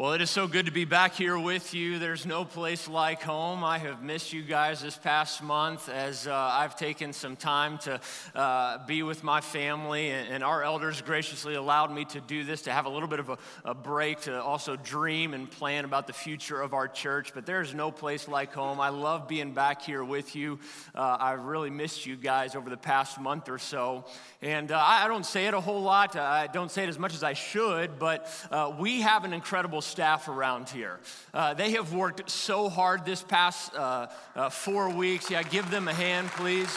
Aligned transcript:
Well, 0.00 0.14
it 0.14 0.22
is 0.22 0.30
so 0.30 0.48
good 0.48 0.64
to 0.64 0.72
be 0.72 0.86
back 0.86 1.12
here 1.12 1.38
with 1.38 1.74
you. 1.74 1.98
There's 1.98 2.24
no 2.24 2.46
place 2.46 2.88
like 2.88 3.20
home. 3.20 3.62
I 3.62 3.76
have 3.76 4.02
missed 4.02 4.32
you 4.32 4.40
guys 4.40 4.80
this 4.80 4.96
past 4.96 5.42
month 5.42 5.90
as 5.90 6.26
uh, 6.26 6.34
I've 6.34 6.74
taken 6.74 7.12
some 7.12 7.36
time 7.36 7.76
to 7.80 8.00
uh, 8.34 8.86
be 8.86 9.02
with 9.02 9.22
my 9.22 9.42
family, 9.42 10.08
and, 10.08 10.42
our 10.42 10.62
elders 10.62 11.02
graciously 11.02 11.54
allowed 11.54 11.92
me 11.92 12.06
to 12.06 12.20
do 12.22 12.44
this, 12.44 12.62
to 12.62 12.72
have 12.72 12.86
a 12.86 12.88
little 12.88 13.08
bit 13.08 13.20
of 13.20 13.28
a, 13.28 13.38
a 13.62 13.74
break, 13.74 14.22
to 14.22 14.42
also 14.42 14.74
dream 14.74 15.34
and 15.34 15.50
plan 15.50 15.84
about 15.84 16.06
the 16.06 16.14
future 16.14 16.62
of 16.62 16.72
our 16.72 16.88
church. 16.88 17.32
But 17.34 17.44
there's 17.44 17.74
no 17.74 17.90
place 17.90 18.26
like 18.26 18.54
home. 18.54 18.80
I 18.80 18.88
love 18.88 19.28
being 19.28 19.52
back 19.52 19.82
here 19.82 20.02
with 20.02 20.34
you. 20.34 20.60
Uh, 20.94 21.18
I've 21.20 21.44
really 21.44 21.68
missed 21.68 22.06
you 22.06 22.16
guys 22.16 22.54
over 22.54 22.70
the 22.70 22.78
past 22.78 23.20
month 23.20 23.50
or 23.50 23.58
so. 23.58 24.06
And 24.40 24.72
uh, 24.72 24.82
I 24.82 25.08
don't 25.08 25.26
say 25.26 25.46
it 25.46 25.52
a 25.52 25.60
whole 25.60 25.82
lot, 25.82 26.16
I 26.16 26.46
don't 26.46 26.70
say 26.70 26.84
it 26.84 26.88
as 26.88 26.98
much 26.98 27.12
as 27.12 27.22
I 27.22 27.34
should, 27.34 27.98
but 27.98 28.34
uh, 28.50 28.74
we 28.78 29.02
have 29.02 29.24
an 29.24 29.34
incredible 29.34 29.82
staff 29.90 30.28
around 30.28 30.68
here. 30.68 30.98
Uh, 31.34 31.54
they 31.54 31.72
have 31.72 31.92
worked 31.92 32.30
so 32.30 32.68
hard 32.68 33.04
this 33.04 33.22
past 33.22 33.74
uh, 33.74 34.06
uh, 34.36 34.48
four 34.48 34.88
weeks. 34.90 35.30
Yeah, 35.30 35.42
give 35.42 35.70
them 35.70 35.88
a 35.88 35.94
hand, 35.94 36.28
please. 36.28 36.70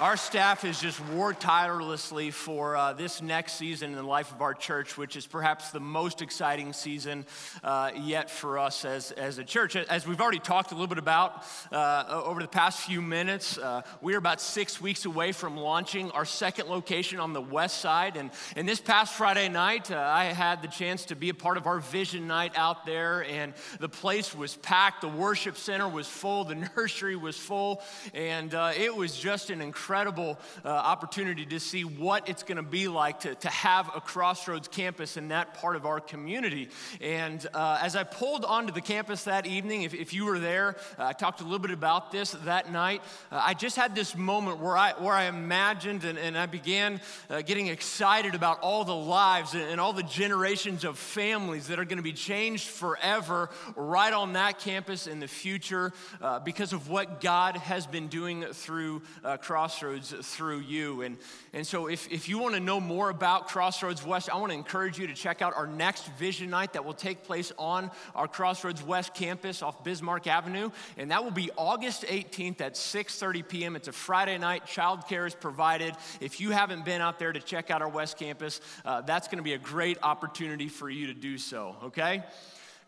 Our 0.00 0.16
staff 0.16 0.62
has 0.62 0.80
just 0.80 0.98
worked 1.08 1.42
tirelessly 1.42 2.30
for 2.30 2.74
uh, 2.74 2.94
this 2.94 3.20
next 3.20 3.56
season 3.56 3.90
in 3.90 3.96
the 3.96 4.02
life 4.02 4.32
of 4.32 4.40
our 4.40 4.54
church, 4.54 4.96
which 4.96 5.14
is 5.14 5.26
perhaps 5.26 5.72
the 5.72 5.80
most 5.80 6.22
exciting 6.22 6.72
season 6.72 7.26
uh, 7.62 7.90
yet 7.94 8.30
for 8.30 8.58
us 8.58 8.86
as, 8.86 9.10
as 9.12 9.36
a 9.36 9.44
church. 9.44 9.76
As 9.76 10.06
we've 10.06 10.22
already 10.22 10.38
talked 10.38 10.72
a 10.72 10.74
little 10.74 10.86
bit 10.86 10.96
about 10.96 11.44
uh, 11.70 12.22
over 12.24 12.40
the 12.40 12.48
past 12.48 12.80
few 12.80 13.02
minutes, 13.02 13.58
uh, 13.58 13.82
we 14.00 14.14
are 14.14 14.16
about 14.16 14.40
six 14.40 14.80
weeks 14.80 15.04
away 15.04 15.32
from 15.32 15.58
launching 15.58 16.10
our 16.12 16.24
second 16.24 16.70
location 16.70 17.20
on 17.20 17.34
the 17.34 17.42
west 17.42 17.82
side. 17.82 18.16
And, 18.16 18.30
and 18.56 18.66
this 18.66 18.80
past 18.80 19.12
Friday 19.12 19.50
night, 19.50 19.90
uh, 19.90 19.98
I 19.98 20.24
had 20.24 20.62
the 20.62 20.68
chance 20.68 21.04
to 21.06 21.14
be 21.14 21.28
a 21.28 21.34
part 21.34 21.58
of 21.58 21.66
our 21.66 21.78
vision 21.78 22.26
night 22.26 22.52
out 22.56 22.86
there, 22.86 23.22
and 23.24 23.52
the 23.80 23.90
place 23.90 24.34
was 24.34 24.56
packed. 24.56 25.02
The 25.02 25.08
worship 25.08 25.58
center 25.58 25.90
was 25.90 26.08
full, 26.08 26.44
the 26.44 26.54
nursery 26.76 27.16
was 27.16 27.36
full, 27.36 27.82
and 28.14 28.54
uh, 28.54 28.72
it 28.74 28.96
was 28.96 29.14
just 29.14 29.50
an 29.50 29.60
incredible 29.60 29.89
incredible 29.90 30.38
uh, 30.64 30.68
opportunity 30.68 31.44
to 31.44 31.58
see 31.58 31.82
what 31.82 32.28
it's 32.28 32.44
going 32.44 32.54
to 32.54 32.62
be 32.62 32.86
like 32.86 33.18
to, 33.18 33.34
to 33.34 33.48
have 33.48 33.90
a 33.96 34.00
Crossroads 34.00 34.68
campus 34.68 35.16
in 35.16 35.28
that 35.28 35.54
part 35.54 35.74
of 35.74 35.84
our 35.84 35.98
community. 35.98 36.68
And 37.00 37.44
uh, 37.54 37.80
as 37.82 37.96
I 37.96 38.04
pulled 38.04 38.44
onto 38.44 38.72
the 38.72 38.80
campus 38.80 39.24
that 39.24 39.46
evening, 39.46 39.82
if, 39.82 39.92
if 39.92 40.14
you 40.14 40.26
were 40.26 40.38
there, 40.38 40.76
uh, 40.96 41.06
I 41.06 41.12
talked 41.12 41.40
a 41.40 41.42
little 41.42 41.58
bit 41.58 41.72
about 41.72 42.12
this 42.12 42.30
that 42.44 42.70
night. 42.70 43.02
Uh, 43.32 43.42
I 43.44 43.54
just 43.54 43.74
had 43.74 43.96
this 43.96 44.14
moment 44.16 44.60
where 44.60 44.76
I, 44.76 44.92
where 44.92 45.12
I 45.12 45.24
imagined 45.24 46.04
and, 46.04 46.16
and 46.16 46.38
I 46.38 46.46
began 46.46 47.00
uh, 47.28 47.42
getting 47.42 47.66
excited 47.66 48.36
about 48.36 48.60
all 48.60 48.84
the 48.84 48.94
lives 48.94 49.54
and, 49.54 49.64
and 49.64 49.80
all 49.80 49.92
the 49.92 50.04
generations 50.04 50.84
of 50.84 50.98
families 51.00 51.66
that 51.66 51.80
are 51.80 51.84
going 51.84 51.96
to 51.96 52.04
be 52.04 52.12
changed 52.12 52.68
forever 52.68 53.50
right 53.74 54.12
on 54.12 54.34
that 54.34 54.60
campus 54.60 55.08
in 55.08 55.18
the 55.18 55.26
future 55.26 55.92
uh, 56.22 56.38
because 56.38 56.72
of 56.72 56.88
what 56.88 57.20
God 57.20 57.56
has 57.56 57.88
been 57.88 58.06
doing 58.06 58.44
through 58.52 59.02
Crossroads 59.40 59.79
Crossroads 59.80 60.12
through 60.20 60.60
you. 60.60 61.00
And, 61.00 61.16
and 61.54 61.66
so, 61.66 61.86
if, 61.86 62.06
if 62.12 62.28
you 62.28 62.38
want 62.38 62.54
to 62.54 62.60
know 62.60 62.80
more 62.80 63.08
about 63.08 63.48
Crossroads 63.48 64.04
West, 64.04 64.28
I 64.30 64.36
want 64.36 64.52
to 64.52 64.58
encourage 64.58 64.98
you 64.98 65.06
to 65.06 65.14
check 65.14 65.40
out 65.40 65.56
our 65.56 65.66
next 65.66 66.06
vision 66.18 66.50
night 66.50 66.74
that 66.74 66.84
will 66.84 66.92
take 66.92 67.24
place 67.24 67.50
on 67.58 67.90
our 68.14 68.28
Crossroads 68.28 68.82
West 68.82 69.14
campus 69.14 69.62
off 69.62 69.82
Bismarck 69.82 70.26
Avenue. 70.26 70.70
And 70.98 71.10
that 71.10 71.24
will 71.24 71.30
be 71.30 71.50
August 71.56 72.02
18th 72.02 72.60
at 72.60 72.74
6:30 72.74 73.48
p.m. 73.48 73.74
It's 73.74 73.88
a 73.88 73.92
Friday 73.92 74.36
night. 74.36 74.66
Childcare 74.66 75.26
is 75.26 75.34
provided. 75.34 75.94
If 76.20 76.40
you 76.40 76.50
haven't 76.50 76.84
been 76.84 77.00
out 77.00 77.18
there 77.18 77.32
to 77.32 77.40
check 77.40 77.70
out 77.70 77.80
our 77.80 77.88
West 77.88 78.18
campus, 78.18 78.60
uh, 78.84 79.00
that's 79.00 79.28
going 79.28 79.38
to 79.38 79.44
be 79.44 79.54
a 79.54 79.58
great 79.58 79.96
opportunity 80.02 80.68
for 80.68 80.90
you 80.90 81.06
to 81.06 81.14
do 81.14 81.38
so, 81.38 81.76
okay? 81.84 82.22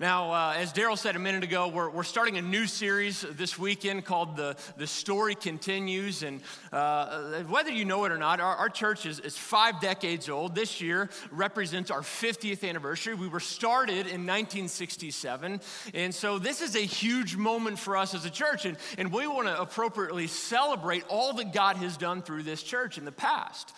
Now, 0.03 0.33
uh, 0.33 0.55
as 0.57 0.73
Daryl 0.73 0.99
said 0.99 1.15
a 1.15 1.21
minute 1.21 1.45
ago, 1.45 1.69
we're, 1.69 1.89
we're 1.89 2.03
starting 2.03 2.37
a 2.37 2.43
new 2.43 2.67
series 2.67 3.21
this 3.21 3.57
weekend 3.57 4.05
called 4.05 4.37
The, 4.37 4.57
the 4.77 4.89
Story 4.89 5.37
Continues. 5.37 6.25
And 6.25 6.41
uh, 6.73 7.45
whether 7.45 7.71
you 7.71 7.85
know 7.85 8.05
it 8.05 8.11
or 8.11 8.19
not, 8.19 8.41
our, 8.41 8.57
our 8.57 8.69
church 8.69 9.07
is, 9.07 9.21
is 9.21 9.39
five 9.39 9.81
decades 9.81 10.29
old. 10.29 10.57
This 10.57 10.81
year 10.81 11.09
represents 11.31 11.93
our 11.93 12.01
50th 12.01 12.69
anniversary. 12.69 13.15
We 13.15 13.29
were 13.29 13.39
started 13.39 14.09
in 14.09 14.27
1967. 14.27 15.61
And 15.95 16.13
so 16.13 16.41
this 16.41 16.63
is 16.63 16.75
a 16.75 16.81
huge 16.81 17.37
moment 17.37 17.79
for 17.79 17.97
us 17.97 18.13
as 18.13 18.25
a 18.25 18.31
church. 18.31 18.67
And, 18.67 18.79
and 18.99 19.13
we 19.13 19.29
want 19.29 19.47
to 19.47 19.61
appropriately 19.61 20.27
celebrate 20.27 21.05
all 21.07 21.33
that 21.35 21.53
God 21.53 21.77
has 21.77 21.97
done 21.97 22.23
through 22.23 22.43
this 22.43 22.65
church 22.65 22.99
in 22.99 23.05
the 23.05 23.13
past. 23.13 23.73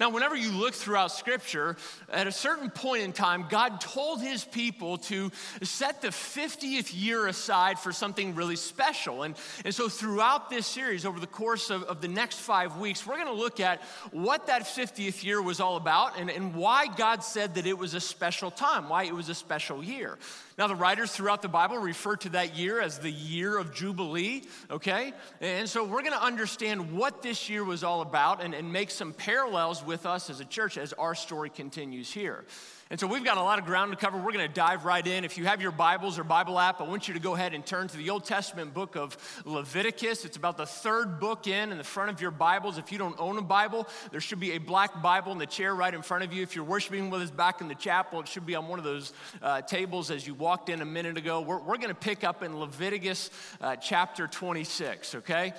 Now, 0.00 0.10
whenever 0.10 0.36
you 0.36 0.52
look 0.52 0.74
throughout 0.74 1.10
Scripture, 1.10 1.76
at 2.08 2.28
a 2.28 2.32
certain 2.32 2.70
point 2.70 3.02
in 3.02 3.12
time, 3.12 3.46
God 3.48 3.80
told 3.80 4.22
his 4.22 4.44
people 4.44 4.98
to 4.98 5.32
set 5.62 6.02
the 6.02 6.08
50th 6.08 6.92
year 6.94 7.26
aside 7.26 7.80
for 7.80 7.92
something 7.92 8.36
really 8.36 8.54
special. 8.54 9.24
And, 9.24 9.34
and 9.64 9.74
so, 9.74 9.88
throughout 9.88 10.50
this 10.50 10.68
series, 10.68 11.04
over 11.04 11.18
the 11.18 11.26
course 11.26 11.70
of, 11.70 11.82
of 11.82 12.00
the 12.00 12.06
next 12.06 12.38
five 12.38 12.76
weeks, 12.76 13.04
we're 13.04 13.16
going 13.16 13.26
to 13.26 13.32
look 13.32 13.58
at 13.58 13.82
what 14.12 14.46
that 14.46 14.62
50th 14.62 15.24
year 15.24 15.42
was 15.42 15.58
all 15.58 15.76
about 15.76 16.16
and, 16.16 16.30
and 16.30 16.54
why 16.54 16.86
God 16.86 17.24
said 17.24 17.56
that 17.56 17.66
it 17.66 17.76
was 17.76 17.94
a 17.94 18.00
special 18.00 18.52
time, 18.52 18.88
why 18.88 19.02
it 19.02 19.14
was 19.14 19.28
a 19.28 19.34
special 19.34 19.82
year. 19.82 20.16
Now, 20.58 20.66
the 20.66 20.74
writers 20.74 21.12
throughout 21.12 21.40
the 21.40 21.48
Bible 21.48 21.78
refer 21.78 22.16
to 22.16 22.30
that 22.30 22.56
year 22.56 22.80
as 22.80 22.98
the 22.98 23.12
year 23.12 23.56
of 23.56 23.72
Jubilee, 23.72 24.42
okay? 24.68 25.12
And 25.40 25.68
so 25.68 25.84
we're 25.84 26.02
gonna 26.02 26.16
understand 26.16 26.90
what 26.92 27.22
this 27.22 27.48
year 27.48 27.62
was 27.62 27.84
all 27.84 28.00
about 28.00 28.42
and, 28.42 28.52
and 28.54 28.72
make 28.72 28.90
some 28.90 29.12
parallels 29.12 29.84
with 29.84 30.04
us 30.04 30.30
as 30.30 30.40
a 30.40 30.44
church 30.44 30.76
as 30.76 30.92
our 30.94 31.14
story 31.14 31.48
continues 31.48 32.10
here. 32.10 32.44
And 32.90 32.98
so 32.98 33.06
we've 33.06 33.24
got 33.24 33.36
a 33.36 33.42
lot 33.42 33.58
of 33.58 33.66
ground 33.66 33.92
to 33.92 33.98
cover. 33.98 34.16
We're 34.16 34.32
going 34.32 34.48
to 34.48 34.54
dive 34.54 34.86
right 34.86 35.06
in. 35.06 35.22
If 35.24 35.36
you 35.36 35.44
have 35.44 35.60
your 35.60 35.72
Bibles 35.72 36.18
or 36.18 36.24
Bible 36.24 36.58
app, 36.58 36.80
I 36.80 36.84
want 36.84 37.06
you 37.06 37.12
to 37.12 37.20
go 37.20 37.34
ahead 37.34 37.52
and 37.52 37.64
turn 37.64 37.86
to 37.86 37.96
the 37.98 38.08
Old 38.08 38.24
Testament 38.24 38.72
book 38.72 38.96
of 38.96 39.18
Leviticus. 39.44 40.24
It's 40.24 40.38
about 40.38 40.56
the 40.56 40.64
third 40.64 41.20
book 41.20 41.46
in 41.46 41.70
in 41.70 41.76
the 41.76 41.84
front 41.84 42.08
of 42.08 42.22
your 42.22 42.30
Bibles. 42.30 42.78
If 42.78 42.90
you 42.90 42.96
don't 42.96 43.14
own 43.20 43.36
a 43.36 43.42
Bible, 43.42 43.86
there 44.10 44.22
should 44.22 44.40
be 44.40 44.52
a 44.52 44.58
black 44.58 45.02
Bible 45.02 45.32
in 45.32 45.38
the 45.38 45.44
chair 45.44 45.74
right 45.74 45.92
in 45.92 46.00
front 46.00 46.24
of 46.24 46.32
you. 46.32 46.42
If 46.42 46.56
you're 46.56 46.64
worshiping 46.64 47.10
with 47.10 47.20
us 47.20 47.30
back 47.30 47.60
in 47.60 47.68
the 47.68 47.74
chapel, 47.74 48.20
it 48.20 48.28
should 48.28 48.46
be 48.46 48.54
on 48.54 48.68
one 48.68 48.78
of 48.78 48.86
those 48.86 49.12
uh, 49.42 49.60
tables 49.60 50.10
as 50.10 50.26
you 50.26 50.32
walked 50.32 50.70
in 50.70 50.80
a 50.80 50.86
minute 50.86 51.18
ago. 51.18 51.42
We're, 51.42 51.58
we're 51.58 51.76
going 51.76 51.88
to 51.88 51.94
pick 51.94 52.24
up 52.24 52.42
in 52.42 52.58
Leviticus 52.58 53.28
uh, 53.60 53.76
chapter 53.76 54.26
26, 54.26 55.16
okay? 55.16 55.52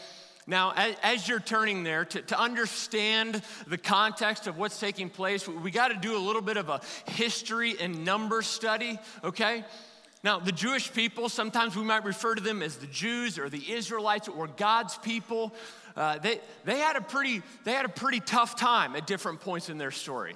Now, 0.50 0.74
as, 0.76 0.96
as 1.04 1.28
you're 1.28 1.40
turning 1.40 1.84
there, 1.84 2.06
to, 2.06 2.24
to, 2.24 2.40
understand 2.40 3.44
the 3.68 3.78
context 3.78 4.48
of 4.48 4.58
what's 4.58 4.80
taking 4.80 5.08
place, 5.08 5.48
we 5.48 5.70
got 5.70 5.90
to 5.90 5.94
do 5.94 6.18
a 6.18 6.20
little 6.20 6.42
bit 6.42 6.58
of 6.58 6.70
a 6.70 6.82
history 7.06 7.76
and 7.80 8.04
number 8.04 8.42
study, 8.42 8.98
okay? 9.24 9.64
Now, 10.24 10.40
the 10.40 10.52
Jewish 10.52 10.92
people, 10.92 11.30
sometimes 11.30 11.76
we 11.76 11.84
might 11.84 12.04
refer 12.04 12.34
to 12.34 12.42
them 12.42 12.64
as 12.64 12.78
the 12.78 12.88
Jews 12.88 13.38
or 13.38 13.48
the 13.48 13.72
Israelites 13.72 14.28
or 14.28 14.48
God's 14.48 14.98
people. 14.98 15.54
Uh, 15.96 16.18
they, 16.18 16.42
they, 16.66 16.80
had 16.80 16.96
a 16.96 17.02
pretty, 17.02 17.44
they 17.64 17.74
had 17.74 17.86
a 17.86 17.90
pretty 17.90 18.20
tough 18.20 18.60
time 18.60 18.96
at 18.96 19.06
different 19.06 19.42
points 19.42 19.70
in 19.70 19.78
their 19.78 19.92
story. 19.92 20.36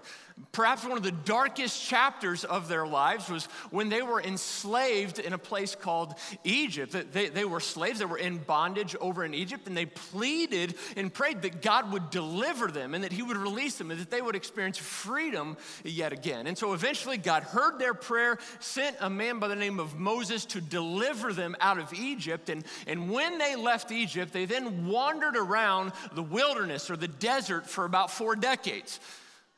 Perhaps 0.52 0.84
one 0.84 0.98
of 0.98 1.04
the 1.04 1.12
darkest 1.12 1.84
chapters 1.84 2.44
of 2.44 2.68
their 2.68 2.88
lives 2.88 3.30
was 3.30 3.46
when 3.70 3.90
they 3.90 4.02
were 4.02 4.22
enslaved 4.22 5.20
in 5.20 5.34
a 5.34 5.38
place 5.38 5.76
called 5.76 6.16
Egypt. 6.44 6.96
They, 7.12 7.30
they 7.30 7.46
were 7.46 7.60
slaves, 7.60 8.00
they 8.00 8.06
were 8.06 8.18
in 8.18 8.40
bondage 8.40 8.96
over 8.96 9.24
in 9.24 9.34
Egypt, 9.34 9.68
and 9.68 9.78
they 9.78 9.86
pleaded 9.86 10.76
and 10.96 11.14
prayed 11.14 11.44
that 11.44 11.62
God 11.62 11.92
would 11.92 12.10
deliver 12.10 12.68
them 12.68 12.94
and 12.94 13.04
that 13.04 13.12
He 13.12 13.22
would 13.22 13.38
release 13.38 13.78
them 13.78 13.92
and 13.92 14.00
that 14.00 14.10
they 14.10 14.22
would 14.22 14.36
experience 14.36 14.78
freedom 14.78 15.56
yet 15.84 16.14
again. 16.14 16.48
And 16.48 16.58
so 16.58 16.74
eventually, 16.74 17.18
God 17.18 17.44
heard 17.44 17.78
their 17.78 17.94
prayer, 17.94 18.40
sent 18.60 18.96
a 19.00 19.10
man 19.10 19.40
by 19.40 19.48
the 19.48 19.56
name 19.56 19.80
of 19.80 20.00
Moses 20.00 20.46
to 20.46 20.62
deliver 20.62 21.34
them 21.34 21.56
out 21.62 21.78
of 21.78 21.94
Egypt. 21.94 22.50
And, 22.50 22.64
and 22.88 23.12
when 23.12 23.38
they 23.38 23.56
left 23.56 23.92
Egypt, 23.92 24.34
they 24.34 24.46
then 24.46 24.88
wandered 24.88 25.38
around 25.38 25.94
the 26.14 26.24
wilderness 26.24 26.90
or 26.90 26.98
the 26.98 27.08
desert 27.08 27.68
for 27.68 27.86
about 27.86 28.12
four 28.12 28.36
decades. 28.36 29.00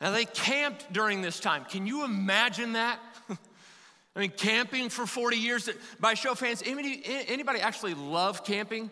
Now, 0.02 0.12
they 0.12 0.26
camped 0.26 0.92
during 0.92 1.22
this 1.22 1.40
time. 1.40 1.66
Can 1.66 1.88
you 1.88 2.04
imagine 2.04 2.74
that? 2.74 3.00
I 4.16 4.20
mean, 4.20 4.32
camping 4.32 4.90
for 4.90 5.06
40 5.06 5.38
years. 5.38 5.70
By 6.00 6.14
show 6.14 6.32
of 6.32 6.40
hands, 6.40 6.62
anybody, 6.66 7.02
anybody 7.06 7.60
actually 7.62 7.94
love 7.94 8.44
camping? 8.44 8.92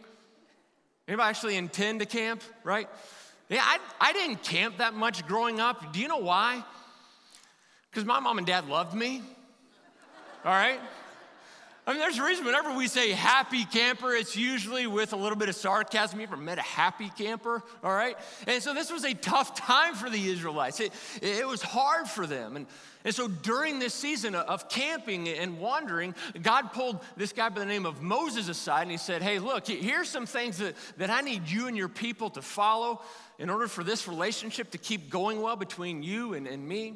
Anybody 1.07 1.29
actually 1.29 1.57
intend 1.57 1.99
to 1.99 2.05
camp, 2.05 2.41
right? 2.63 2.87
Yeah, 3.49 3.61
I, 3.61 3.79
I 3.99 4.13
didn't 4.13 4.43
camp 4.43 4.77
that 4.77 4.93
much 4.93 5.27
growing 5.27 5.59
up. 5.59 5.93
Do 5.93 5.99
you 5.99 6.07
know 6.07 6.17
why? 6.17 6.63
Because 7.91 8.05
my 8.05 8.19
mom 8.19 8.37
and 8.37 8.47
dad 8.47 8.67
loved 8.67 8.95
me, 8.95 9.21
all 10.43 10.51
right? 10.51 10.79
I 11.85 11.91
mean, 11.91 11.99
there's 11.99 12.17
a 12.17 12.23
reason 12.23 12.45
whenever 12.45 12.73
we 12.77 12.87
say 12.87 13.11
happy 13.11 13.65
camper, 13.65 14.13
it's 14.13 14.37
usually 14.37 14.87
with 14.87 15.11
a 15.11 15.17
little 15.17 15.37
bit 15.37 15.49
of 15.49 15.55
sarcasm. 15.55 16.17
You 16.17 16.27
ever 16.27 16.37
met 16.37 16.57
a 16.57 16.61
happy 16.61 17.09
camper? 17.09 17.61
All 17.83 17.93
right? 17.93 18.15
And 18.47 18.63
so 18.63 18.73
this 18.73 18.89
was 18.89 19.03
a 19.03 19.13
tough 19.13 19.53
time 19.53 19.93
for 19.93 20.09
the 20.09 20.29
Israelites. 20.29 20.79
It, 20.79 20.93
it 21.21 21.45
was 21.45 21.61
hard 21.61 22.07
for 22.07 22.25
them. 22.25 22.55
And, 22.55 22.67
and 23.03 23.13
so 23.13 23.27
during 23.27 23.79
this 23.79 23.93
season 23.93 24.33
of 24.33 24.69
camping 24.69 25.27
and 25.27 25.59
wandering, 25.59 26.15
God 26.41 26.71
pulled 26.71 27.01
this 27.17 27.33
guy 27.33 27.49
by 27.49 27.59
the 27.59 27.65
name 27.65 27.85
of 27.85 28.01
Moses 28.01 28.47
aside 28.47 28.83
and 28.83 28.91
he 28.91 28.97
said, 28.97 29.21
Hey, 29.21 29.39
look, 29.39 29.67
here's 29.67 30.07
some 30.07 30.25
things 30.25 30.59
that, 30.59 30.75
that 30.97 31.09
I 31.09 31.19
need 31.19 31.49
you 31.49 31.67
and 31.67 31.75
your 31.75 31.89
people 31.89 32.29
to 32.29 32.41
follow 32.41 33.01
in 33.39 33.49
order 33.49 33.67
for 33.67 33.83
this 33.83 34.07
relationship 34.07 34.71
to 34.71 34.77
keep 34.77 35.09
going 35.09 35.41
well 35.41 35.57
between 35.57 36.01
you 36.01 36.33
and, 36.33 36.47
and 36.47 36.65
me. 36.65 36.93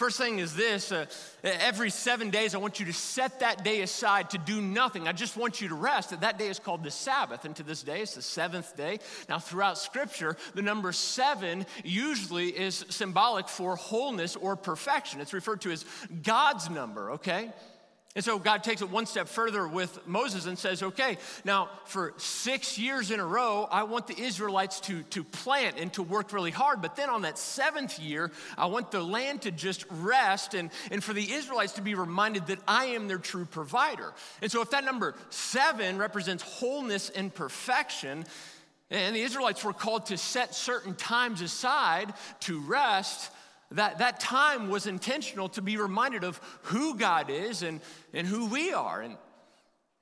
First 0.00 0.16
thing 0.16 0.38
is 0.38 0.56
this 0.56 0.92
uh, 0.92 1.04
every 1.44 1.90
seven 1.90 2.30
days, 2.30 2.54
I 2.54 2.58
want 2.58 2.80
you 2.80 2.86
to 2.86 2.92
set 2.94 3.40
that 3.40 3.64
day 3.64 3.82
aside 3.82 4.30
to 4.30 4.38
do 4.38 4.62
nothing. 4.62 5.06
I 5.06 5.12
just 5.12 5.36
want 5.36 5.60
you 5.60 5.68
to 5.68 5.74
rest. 5.74 6.18
That 6.18 6.38
day 6.38 6.48
is 6.48 6.58
called 6.58 6.82
the 6.82 6.90
Sabbath, 6.90 7.44
and 7.44 7.54
to 7.56 7.62
this 7.62 7.82
day, 7.82 8.00
it's 8.00 8.14
the 8.14 8.22
seventh 8.22 8.74
day. 8.78 9.00
Now, 9.28 9.38
throughout 9.38 9.76
Scripture, 9.76 10.38
the 10.54 10.62
number 10.62 10.92
seven 10.92 11.66
usually 11.84 12.48
is 12.48 12.86
symbolic 12.88 13.46
for 13.46 13.76
wholeness 13.76 14.36
or 14.36 14.56
perfection. 14.56 15.20
It's 15.20 15.34
referred 15.34 15.60
to 15.60 15.70
as 15.70 15.84
God's 16.22 16.70
number, 16.70 17.10
okay? 17.10 17.50
And 18.16 18.24
so 18.24 18.40
God 18.40 18.64
takes 18.64 18.82
it 18.82 18.90
one 18.90 19.06
step 19.06 19.28
further 19.28 19.68
with 19.68 20.04
Moses 20.04 20.46
and 20.46 20.58
says, 20.58 20.82
okay, 20.82 21.16
now 21.44 21.68
for 21.84 22.12
six 22.16 22.76
years 22.76 23.12
in 23.12 23.20
a 23.20 23.24
row, 23.24 23.68
I 23.70 23.84
want 23.84 24.08
the 24.08 24.20
Israelites 24.20 24.80
to, 24.80 25.04
to 25.04 25.22
plant 25.22 25.78
and 25.78 25.92
to 25.92 26.02
work 26.02 26.32
really 26.32 26.50
hard. 26.50 26.82
But 26.82 26.96
then 26.96 27.08
on 27.08 27.22
that 27.22 27.38
seventh 27.38 28.00
year, 28.00 28.32
I 28.58 28.66
want 28.66 28.90
the 28.90 29.00
land 29.00 29.42
to 29.42 29.52
just 29.52 29.84
rest 29.90 30.54
and, 30.54 30.70
and 30.90 31.04
for 31.04 31.12
the 31.12 31.32
Israelites 31.32 31.74
to 31.74 31.82
be 31.82 31.94
reminded 31.94 32.48
that 32.48 32.58
I 32.66 32.86
am 32.86 33.06
their 33.06 33.18
true 33.18 33.44
provider. 33.44 34.12
And 34.42 34.50
so 34.50 34.60
if 34.60 34.70
that 34.70 34.84
number 34.84 35.14
seven 35.28 35.96
represents 35.96 36.42
wholeness 36.42 37.10
and 37.10 37.32
perfection, 37.32 38.24
and 38.90 39.14
the 39.14 39.22
Israelites 39.22 39.62
were 39.62 39.72
called 39.72 40.06
to 40.06 40.18
set 40.18 40.52
certain 40.52 40.96
times 40.96 41.42
aside 41.42 42.12
to 42.40 42.58
rest, 42.58 43.30
that, 43.72 43.98
that 43.98 44.20
time 44.20 44.68
was 44.68 44.86
intentional 44.86 45.48
to 45.50 45.62
be 45.62 45.76
reminded 45.76 46.24
of 46.24 46.40
who 46.62 46.96
God 46.96 47.30
is 47.30 47.62
and, 47.62 47.80
and 48.12 48.26
who 48.26 48.46
we 48.46 48.72
are. 48.72 49.00
And, 49.00 49.16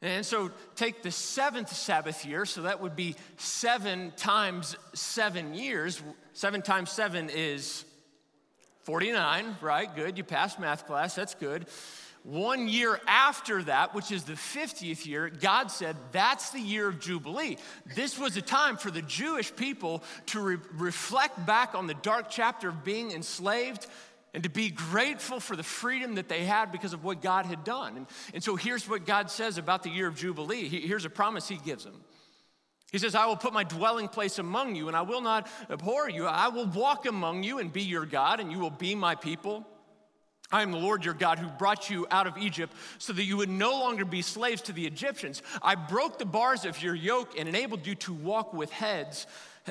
and 0.00 0.24
so 0.24 0.50
take 0.74 1.02
the 1.02 1.10
seventh 1.10 1.72
Sabbath 1.72 2.24
year, 2.24 2.46
so 2.46 2.62
that 2.62 2.80
would 2.80 2.96
be 2.96 3.16
seven 3.36 4.12
times 4.16 4.76
seven 4.94 5.54
years. 5.54 6.02
Seven 6.32 6.62
times 6.62 6.90
seven 6.90 7.30
is 7.30 7.84
49, 8.84 9.56
right? 9.60 9.94
Good. 9.94 10.16
You 10.16 10.24
passed 10.24 10.58
math 10.58 10.86
class. 10.86 11.14
That's 11.14 11.34
good. 11.34 11.66
One 12.28 12.68
year 12.68 13.00
after 13.06 13.62
that, 13.62 13.94
which 13.94 14.12
is 14.12 14.24
the 14.24 14.34
50th 14.34 15.06
year, 15.06 15.30
God 15.30 15.70
said 15.70 15.96
that's 16.12 16.50
the 16.50 16.60
year 16.60 16.86
of 16.86 17.00
Jubilee. 17.00 17.56
This 17.96 18.18
was 18.18 18.36
a 18.36 18.42
time 18.42 18.76
for 18.76 18.90
the 18.90 19.00
Jewish 19.00 19.56
people 19.56 20.02
to 20.26 20.40
re- 20.40 20.56
reflect 20.74 21.46
back 21.46 21.74
on 21.74 21.86
the 21.86 21.94
dark 21.94 22.28
chapter 22.28 22.68
of 22.68 22.84
being 22.84 23.12
enslaved 23.12 23.86
and 24.34 24.42
to 24.42 24.50
be 24.50 24.68
grateful 24.68 25.40
for 25.40 25.56
the 25.56 25.62
freedom 25.62 26.16
that 26.16 26.28
they 26.28 26.44
had 26.44 26.70
because 26.70 26.92
of 26.92 27.02
what 27.02 27.22
God 27.22 27.46
had 27.46 27.64
done. 27.64 27.96
And, 27.96 28.06
and 28.34 28.44
so 28.44 28.56
here's 28.56 28.86
what 28.86 29.06
God 29.06 29.30
says 29.30 29.56
about 29.56 29.82
the 29.82 29.88
year 29.88 30.06
of 30.06 30.14
Jubilee. 30.14 30.68
He, 30.68 30.82
here's 30.82 31.06
a 31.06 31.10
promise 31.10 31.48
He 31.48 31.56
gives 31.56 31.84
them. 31.84 31.98
He 32.92 32.98
says, 32.98 33.14
I 33.14 33.24
will 33.24 33.36
put 33.36 33.54
my 33.54 33.64
dwelling 33.64 34.08
place 34.08 34.38
among 34.38 34.74
you, 34.74 34.88
and 34.88 34.96
I 34.96 35.00
will 35.00 35.22
not 35.22 35.48
abhor 35.70 36.10
you. 36.10 36.26
I 36.26 36.48
will 36.48 36.66
walk 36.66 37.06
among 37.06 37.42
you 37.42 37.58
and 37.58 37.72
be 37.72 37.84
your 37.84 38.04
God, 38.04 38.38
and 38.38 38.52
you 38.52 38.58
will 38.58 38.68
be 38.68 38.94
my 38.94 39.14
people. 39.14 39.66
I 40.50 40.62
am 40.62 40.72
the 40.72 40.78
Lord 40.78 41.04
your 41.04 41.14
God 41.14 41.38
who 41.38 41.48
brought 41.48 41.90
you 41.90 42.06
out 42.10 42.26
of 42.26 42.38
Egypt 42.38 42.72
so 42.98 43.12
that 43.12 43.24
you 43.24 43.36
would 43.36 43.50
no 43.50 43.72
longer 43.72 44.04
be 44.04 44.22
slaves 44.22 44.62
to 44.62 44.72
the 44.72 44.86
Egyptians. 44.86 45.42
I 45.62 45.74
broke 45.74 46.18
the 46.18 46.24
bars 46.24 46.64
of 46.64 46.82
your 46.82 46.94
yoke 46.94 47.38
and 47.38 47.48
enabled 47.48 47.86
you 47.86 47.94
to 47.96 48.14
walk 48.14 48.54
with 48.54 48.70
heads 48.70 49.26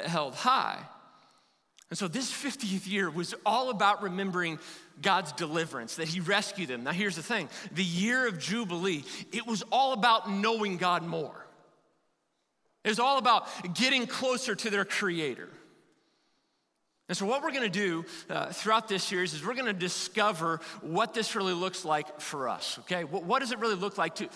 held 0.06 0.36
high. 0.36 0.80
And 1.90 1.98
so 1.98 2.08
this 2.08 2.32
50th 2.32 2.88
year 2.88 3.10
was 3.10 3.34
all 3.46 3.70
about 3.70 4.04
remembering 4.04 4.60
God's 5.02 5.32
deliverance, 5.32 5.96
that 5.96 6.08
He 6.08 6.20
rescued 6.20 6.70
them. 6.70 6.84
Now, 6.84 6.92
here's 6.92 7.16
the 7.16 7.24
thing 7.24 7.50
the 7.72 7.84
year 7.84 8.28
of 8.28 8.40
Jubilee, 8.40 9.04
it 9.32 9.48
was 9.48 9.64
all 9.72 9.94
about 9.94 10.30
knowing 10.30 10.78
God 10.78 11.04
more. 11.04 11.46
It 12.84 12.90
was 12.90 13.00
all 13.00 13.18
about 13.18 13.48
getting 13.74 14.08
closer 14.08 14.56
to 14.56 14.70
their 14.70 14.86
Creator. 14.86 15.50
And 17.10 17.18
so, 17.18 17.26
what 17.26 17.42
we're 17.42 17.52
going 17.52 17.64
to 17.64 17.70
do 17.70 18.06
uh, 18.30 18.48
throughout 18.48 18.90
this 18.90 19.04
series 19.04 19.34
is 19.34 19.46
we're 19.46 19.54
going 19.54 19.66
to 19.66 19.74
discover 19.74 20.60
what 20.82 21.14
this 21.14 21.36
really 21.36 21.54
looks 21.54 21.86
like 21.86 22.20
for 22.20 22.50
us, 22.50 22.80
okay? 22.80 23.06
What, 23.06 23.24
what, 23.24 23.40
does 23.40 23.52
it 23.52 23.60
really 23.60 23.76
look 23.76 23.98
like 23.98 24.16
to, 24.16 24.30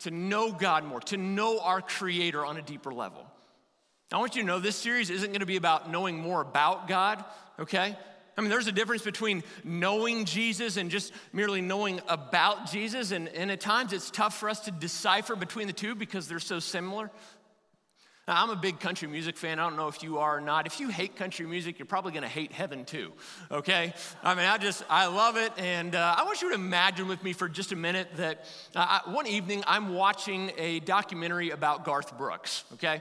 to 0.00 0.10
know 0.10 0.50
God 0.50 0.84
more, 0.84 1.00
to 1.00 1.18
know 1.18 1.60
our 1.60 1.82
Creator 1.82 2.44
on 2.44 2.56
a 2.56 2.62
deeper 2.62 2.92
level? 2.92 3.26
Now, 4.10 4.18
I 4.18 4.20
want 4.20 4.34
you 4.34 4.42
to 4.42 4.46
know 4.46 4.60
this 4.60 4.76
series 4.76 5.10
isn't 5.10 5.28
going 5.28 5.40
to 5.40 5.46
be 5.46 5.56
about 5.56 5.90
knowing 5.90 6.16
more 6.16 6.40
about 6.40 6.88
God, 6.88 7.22
okay? 7.58 7.96
I 8.38 8.40
mean, 8.40 8.50
there's 8.50 8.66
a 8.66 8.72
difference 8.72 9.02
between 9.02 9.42
knowing 9.64 10.26
Jesus 10.26 10.76
and 10.76 10.90
just 10.90 11.12
merely 11.32 11.62
knowing 11.62 12.00
about 12.06 12.70
Jesus. 12.70 13.10
And, 13.10 13.28
and 13.28 13.50
at 13.50 13.60
times 13.60 13.94
it's 13.94 14.10
tough 14.10 14.38
for 14.38 14.50
us 14.50 14.60
to 14.60 14.70
decipher 14.70 15.36
between 15.36 15.66
the 15.66 15.72
two 15.72 15.94
because 15.94 16.28
they're 16.28 16.38
so 16.38 16.58
similar. 16.58 17.10
Now, 18.28 18.42
I'm 18.42 18.50
a 18.50 18.56
big 18.56 18.80
country 18.80 19.06
music 19.06 19.36
fan. 19.36 19.60
I 19.60 19.68
don't 19.68 19.76
know 19.76 19.86
if 19.86 20.02
you 20.02 20.18
are 20.18 20.38
or 20.38 20.40
not. 20.40 20.66
If 20.66 20.80
you 20.80 20.88
hate 20.88 21.14
country 21.14 21.46
music, 21.46 21.78
you're 21.78 21.86
probably 21.86 22.10
going 22.10 22.24
to 22.24 22.28
hate 22.28 22.50
heaven 22.50 22.84
too, 22.84 23.12
okay? 23.52 23.94
I 24.20 24.34
mean, 24.34 24.46
I 24.46 24.58
just, 24.58 24.82
I 24.90 25.06
love 25.06 25.36
it. 25.36 25.52
And 25.56 25.94
uh, 25.94 26.16
I 26.18 26.24
want 26.24 26.42
you 26.42 26.48
to 26.48 26.56
imagine 26.56 27.06
with 27.06 27.22
me 27.22 27.32
for 27.32 27.48
just 27.48 27.70
a 27.70 27.76
minute 27.76 28.08
that 28.16 28.44
uh, 28.74 28.98
one 29.06 29.28
evening 29.28 29.62
I'm 29.64 29.94
watching 29.94 30.50
a 30.58 30.80
documentary 30.80 31.50
about 31.50 31.84
Garth 31.84 32.18
Brooks, 32.18 32.64
okay? 32.72 33.00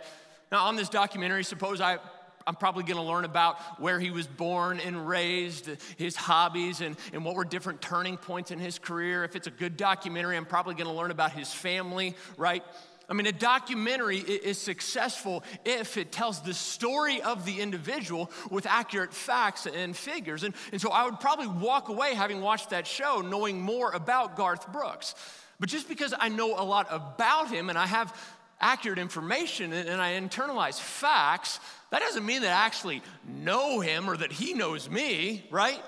Now, 0.51 0.65
on 0.65 0.75
this 0.75 0.89
documentary, 0.89 1.43
suppose 1.43 1.81
I, 1.81 1.97
I'm 2.45 2.55
probably 2.55 2.83
going 2.83 3.03
to 3.03 3.11
learn 3.11 3.25
about 3.25 3.59
where 3.79 3.99
he 3.99 4.11
was 4.11 4.27
born 4.27 4.79
and 4.79 5.07
raised, 5.07 5.71
his 5.97 6.15
hobbies, 6.15 6.81
and, 6.81 6.95
and 7.13 7.25
what 7.25 7.33
were 7.33 7.45
different 7.45 7.81
turning 7.81 8.17
points 8.17 8.51
in 8.51 8.59
his 8.59 8.77
career. 8.77 9.23
If 9.23 9.35
it's 9.35 9.47
a 9.47 9.51
good 9.51 9.75
documentary, 9.75 10.37
I'm 10.37 10.45
probably 10.45 10.75
going 10.75 10.85
to 10.85 10.93
learn 10.93 11.09
about 11.09 11.31
his 11.31 11.51
family, 11.51 12.15
right? 12.37 12.63
I 13.07 13.13
mean, 13.13 13.27
a 13.27 13.31
documentary 13.31 14.17
is 14.17 14.57
successful 14.57 15.43
if 15.63 15.97
it 15.97 16.11
tells 16.11 16.41
the 16.41 16.53
story 16.53 17.21
of 17.21 17.45
the 17.45 17.61
individual 17.61 18.31
with 18.49 18.65
accurate 18.65 19.13
facts 19.13 19.67
and 19.67 19.95
figures. 19.95 20.43
And, 20.43 20.55
and 20.71 20.81
so 20.81 20.89
I 20.89 21.05
would 21.05 21.19
probably 21.19 21.47
walk 21.47 21.89
away 21.89 22.15
having 22.15 22.41
watched 22.41 22.71
that 22.71 22.87
show 22.87 23.21
knowing 23.21 23.61
more 23.61 23.91
about 23.91 24.35
Garth 24.35 24.71
Brooks. 24.71 25.13
But 25.59 25.69
just 25.69 25.87
because 25.87 26.13
I 26.17 26.29
know 26.29 26.59
a 26.59 26.65
lot 26.65 26.87
about 26.89 27.49
him 27.49 27.69
and 27.69 27.77
I 27.77 27.85
have 27.85 28.15
accurate 28.59 28.99
information 28.99 29.73
and 29.73 30.01
I 30.01 30.19
internalize 30.19 30.79
facts, 30.79 31.59
that 31.91 31.99
doesn't 31.99 32.25
mean 32.25 32.41
that 32.41 32.51
I 32.51 32.65
actually 32.65 33.01
know 33.27 33.79
him 33.79 34.09
or 34.09 34.17
that 34.17 34.31
he 34.31 34.53
knows 34.53 34.89
me, 34.89 35.45
right? 35.51 35.81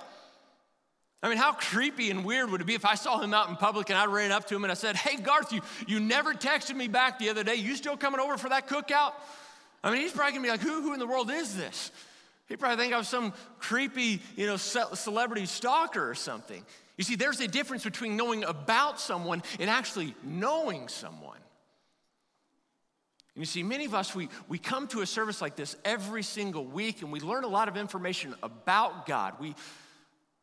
I 1.23 1.29
mean, 1.29 1.37
how 1.37 1.53
creepy 1.53 2.11
and 2.11 2.23
weird 2.23 2.51
would 2.51 2.61
it 2.61 2.67
be 2.67 2.75
if 2.75 2.85
I 2.85 2.95
saw 2.95 3.19
him 3.19 3.33
out 3.33 3.49
in 3.49 3.55
public 3.55 3.89
and 3.89 3.97
I 3.97 4.05
ran 4.05 4.31
up 4.31 4.45
to 4.47 4.55
him 4.55 4.63
and 4.63 4.71
I 4.71 4.75
said, 4.75 4.95
Hey, 4.95 5.17
Garth, 5.17 5.51
you, 5.51 5.61
you 5.87 5.99
never 5.99 6.33
texted 6.33 6.75
me 6.75 6.87
back 6.87 7.17
the 7.17 7.29
other 7.29 7.43
day. 7.43 7.55
You 7.55 7.75
still 7.75 7.97
coming 7.97 8.19
over 8.19 8.37
for 8.37 8.49
that 8.49 8.67
cookout? 8.67 9.13
I 9.83 9.91
mean, 9.91 10.01
he's 10.01 10.11
probably 10.11 10.33
gonna 10.33 10.43
be 10.43 10.51
like, 10.51 10.61
Who, 10.61 10.81
who 10.81 10.93
in 10.93 10.99
the 10.99 11.07
world 11.07 11.31
is 11.31 11.55
this? 11.55 11.91
He'd 12.47 12.59
probably 12.59 12.77
think 12.77 12.93
I 12.93 12.97
was 12.97 13.07
some 13.07 13.33
creepy, 13.59 14.21
you 14.35 14.45
know, 14.45 14.57
celebrity 14.57 15.45
stalker 15.47 16.09
or 16.09 16.15
something. 16.15 16.63
You 16.97 17.03
see, 17.03 17.15
there's 17.15 17.39
a 17.41 17.47
difference 17.47 17.83
between 17.83 18.15
knowing 18.15 18.43
about 18.43 18.99
someone 18.99 19.43
and 19.59 19.69
actually 19.69 20.15
knowing 20.23 20.87
someone. 20.87 21.37
And 23.35 23.41
you 23.41 23.45
see, 23.45 23.63
many 23.63 23.85
of 23.85 23.93
us, 23.93 24.15
we, 24.15 24.29
we 24.47 24.57
come 24.57 24.87
to 24.89 25.01
a 25.01 25.05
service 25.05 25.41
like 25.41 25.55
this 25.55 25.75
every 25.83 26.23
single 26.23 26.65
week 26.65 27.01
and 27.01 27.11
we 27.11 27.19
learn 27.19 27.43
a 27.43 27.49
lot 27.49 27.67
of 27.67 27.77
information 27.77 28.33
about 28.41 29.05
God. 29.05 29.35
We, 29.39 29.53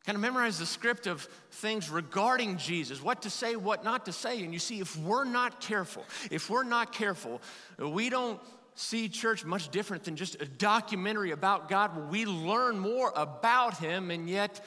kind 0.04 0.16
of 0.16 0.22
memorize 0.22 0.58
the 0.58 0.66
script 0.66 1.06
of 1.06 1.22
things 1.50 1.88
regarding 1.88 2.58
Jesus, 2.58 3.02
what 3.02 3.22
to 3.22 3.30
say, 3.30 3.56
what 3.56 3.84
not 3.84 4.04
to 4.04 4.12
say. 4.12 4.42
And 4.44 4.52
you 4.52 4.58
see, 4.58 4.80
if 4.80 4.96
we're 4.98 5.24
not 5.24 5.60
careful, 5.60 6.04
if 6.30 6.50
we're 6.50 6.64
not 6.64 6.92
careful, 6.92 7.40
we 7.78 8.10
don't 8.10 8.38
see 8.74 9.08
church 9.08 9.44
much 9.44 9.70
different 9.70 10.04
than 10.04 10.16
just 10.16 10.40
a 10.42 10.46
documentary 10.46 11.30
about 11.30 11.68
God 11.68 11.96
where 11.96 12.04
we 12.04 12.26
learn 12.26 12.78
more 12.78 13.12
about 13.16 13.78
Him 13.78 14.10
and 14.10 14.28
yet 14.28 14.64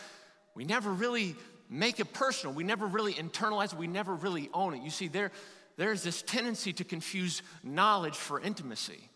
we 0.55 0.63
never 0.63 0.91
really 0.91 1.35
make 1.69 1.99
it 1.99 2.13
personal. 2.13 2.55
We 2.55 2.63
never 2.63 2.87
really 2.87 3.13
internalize 3.13 3.73
it. 3.73 3.79
We 3.79 3.87
never 3.87 4.15
really 4.15 4.49
own 4.53 4.73
it. 4.73 4.81
You 4.81 4.89
see, 4.89 5.07
there, 5.07 5.31
there's 5.75 6.01
this 6.01 6.21
tendency 6.21 6.73
to 6.73 6.83
confuse 6.83 7.43
knowledge 7.63 8.15
for 8.15 8.39
intimacy. 8.39 9.09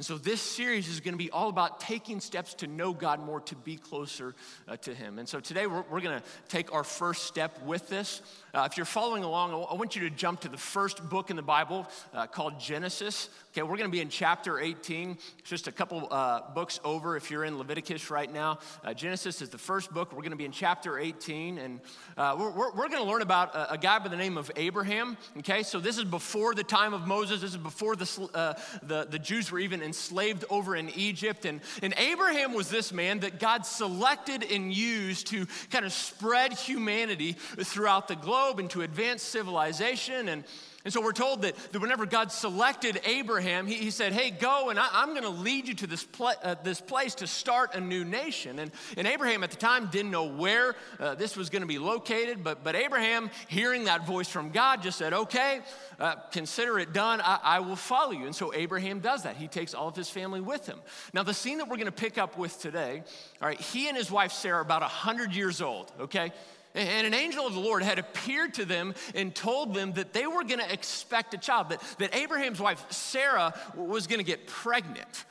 And 0.00 0.04
so 0.06 0.16
this 0.16 0.40
series 0.40 0.88
is 0.88 0.98
going 1.00 1.12
to 1.12 1.18
be 1.18 1.30
all 1.30 1.50
about 1.50 1.78
taking 1.78 2.20
steps 2.20 2.54
to 2.54 2.66
know 2.66 2.94
God 2.94 3.20
more, 3.20 3.38
to 3.40 3.54
be 3.54 3.76
closer 3.76 4.34
uh, 4.66 4.78
to 4.78 4.94
Him. 4.94 5.18
And 5.18 5.28
so 5.28 5.40
today 5.40 5.66
we're, 5.66 5.84
we're 5.90 6.00
going 6.00 6.18
to 6.18 6.24
take 6.48 6.72
our 6.72 6.84
first 6.84 7.24
step 7.24 7.62
with 7.66 7.86
this. 7.90 8.22
Uh, 8.54 8.66
if 8.70 8.78
you're 8.78 8.86
following 8.86 9.24
along, 9.24 9.52
I 9.52 9.74
want 9.74 9.96
you 9.96 10.08
to 10.08 10.10
jump 10.16 10.40
to 10.40 10.48
the 10.48 10.56
first 10.56 11.06
book 11.10 11.28
in 11.28 11.36
the 11.36 11.42
Bible 11.42 11.86
uh, 12.14 12.26
called 12.26 12.58
Genesis. 12.58 13.28
Okay, 13.52 13.62
we're 13.62 13.76
going 13.76 13.90
to 13.90 13.92
be 13.92 14.00
in 14.00 14.10
chapter 14.10 14.60
18, 14.60 15.18
it's 15.40 15.50
just 15.50 15.66
a 15.66 15.72
couple 15.72 16.06
uh, 16.12 16.52
books 16.54 16.78
over 16.84 17.16
if 17.16 17.32
you're 17.32 17.42
in 17.42 17.58
Leviticus 17.58 18.08
right 18.08 18.32
now. 18.32 18.60
Uh, 18.84 18.94
Genesis 18.94 19.42
is 19.42 19.48
the 19.48 19.58
first 19.58 19.92
book. 19.92 20.12
We're 20.12 20.22
going 20.22 20.30
to 20.30 20.36
be 20.36 20.44
in 20.44 20.52
chapter 20.52 21.00
18, 21.00 21.58
and 21.58 21.80
uh, 22.16 22.36
we're, 22.38 22.52
we're, 22.52 22.88
going 22.88 23.02
to 23.02 23.10
learn 23.10 23.22
about 23.22 23.52
a, 23.56 23.72
a, 23.72 23.78
guy 23.78 23.98
by 23.98 24.06
the 24.06 24.16
name 24.16 24.38
of 24.38 24.52
Abraham. 24.54 25.16
Okay, 25.38 25.64
so 25.64 25.80
this 25.80 25.98
is 25.98 26.04
before 26.04 26.54
the 26.54 26.62
time 26.62 26.94
of 26.94 27.08
Moses, 27.08 27.40
this 27.40 27.50
is 27.50 27.56
before 27.56 27.96
the, 27.96 28.56
the, 28.84 29.08
the 29.10 29.18
Jews 29.18 29.50
were 29.50 29.58
even 29.58 29.82
enslaved 29.82 30.44
over 30.48 30.76
in 30.76 30.88
Egypt. 30.90 31.44
And, 31.44 31.60
and 31.82 31.92
Abraham 31.98 32.54
was 32.54 32.70
this 32.70 32.92
man 32.92 33.18
that 33.18 33.40
God 33.40 33.66
selected 33.66 34.44
and 34.44 34.72
used 34.72 35.26
to 35.28 35.46
kind 35.72 35.84
of 35.84 35.92
spread 35.92 36.52
humanity 36.52 37.32
throughout 37.32 38.06
the 38.06 38.14
globe 38.14 38.60
and 38.60 38.70
to 38.70 38.82
advance 38.82 39.24
civilization. 39.24 40.28
And 40.28 40.44
And 40.82 40.94
so 40.94 41.02
we're 41.02 41.12
told 41.12 41.42
that, 41.42 41.54
that 41.72 41.78
whenever 41.78 42.06
God 42.06 42.32
selected 42.32 43.02
Abraham, 43.04 43.66
he, 43.66 43.74
he 43.74 43.90
said, 43.90 44.14
Hey, 44.14 44.30
go 44.30 44.70
and 44.70 44.78
I, 44.78 45.02
am 45.02 45.10
going 45.10 45.24
to 45.24 45.28
lead 45.28 45.68
you 45.68 45.74
to 45.74 45.86
this, 45.86 46.06
uh, 46.18 46.54
this 46.64 46.80
place 46.80 47.16
to 47.16 47.26
start 47.26 47.74
a 47.74 47.80
new 47.80 48.02
nation. 48.02 48.58
And, 48.58 48.70
and 48.96 49.06
Abraham 49.06 49.44
at 49.44 49.50
the 49.50 49.58
time 49.58 49.88
didn't 49.88 50.10
know 50.10 50.24
where 50.24 50.76
uh, 50.98 51.16
this 51.16 51.36
was 51.36 51.50
going 51.50 51.60
to 51.60 51.68
be 51.68 51.78
located, 51.78 52.42
but, 52.42 52.64
but 52.64 52.74
Abraham, 52.76 53.30
hearing 53.48 53.84
that 53.84 54.06
voice 54.06 54.28
from 54.28 54.50
God, 54.50 54.82
just 54.82 54.96
said, 54.96 55.12
Okay, 55.12 55.60
uh, 55.98 56.14
consider 56.32 56.78
it 56.78 56.94
done. 56.94 57.20
I, 57.20 57.38
I 57.42 57.60
will 57.60 57.76
follow 57.76 58.12
you. 58.12 58.24
And 58.24 58.34
so 58.34 58.54
Abraham 58.54 59.00
does 59.00 59.24
that. 59.24 59.36
He 59.36 59.48
takes 59.48 59.74
all 59.74 59.88
of 59.88 59.96
his 59.96 60.08
family 60.08 60.40
with 60.40 60.64
him. 60.64 60.80
Now, 61.12 61.24
the 61.24 61.34
scene 61.34 61.58
that 61.58 61.68
we're 61.68 61.76
going 61.76 61.86
to 61.86 61.92
pick 61.92 62.16
up 62.16 62.38
with 62.38 62.58
today, 62.58 63.02
all 63.42 63.48
right, 63.48 63.60
he 63.60 63.88
and 63.88 63.98
his 63.98 64.10
wife 64.10 64.32
Sarah 64.32 64.58
are 64.58 64.62
about 64.62 64.80
100 64.80 65.34
years 65.34 65.60
old, 65.60 65.92
okay? 66.00 66.32
And 66.74 67.06
an 67.06 67.14
angel 67.14 67.46
of 67.46 67.54
the 67.54 67.60
Lord 67.60 67.82
had 67.82 67.98
appeared 67.98 68.54
to 68.54 68.64
them 68.64 68.94
and 69.14 69.34
told 69.34 69.74
them 69.74 69.92
that 69.94 70.12
they 70.12 70.26
were 70.26 70.44
gonna 70.44 70.66
expect 70.70 71.34
a 71.34 71.38
child, 71.38 71.70
that, 71.70 71.82
that 71.98 72.14
Abraham's 72.14 72.60
wife, 72.60 72.84
Sarah, 72.90 73.52
was 73.74 74.06
gonna 74.06 74.22
get 74.22 74.46
pregnant. 74.46 75.24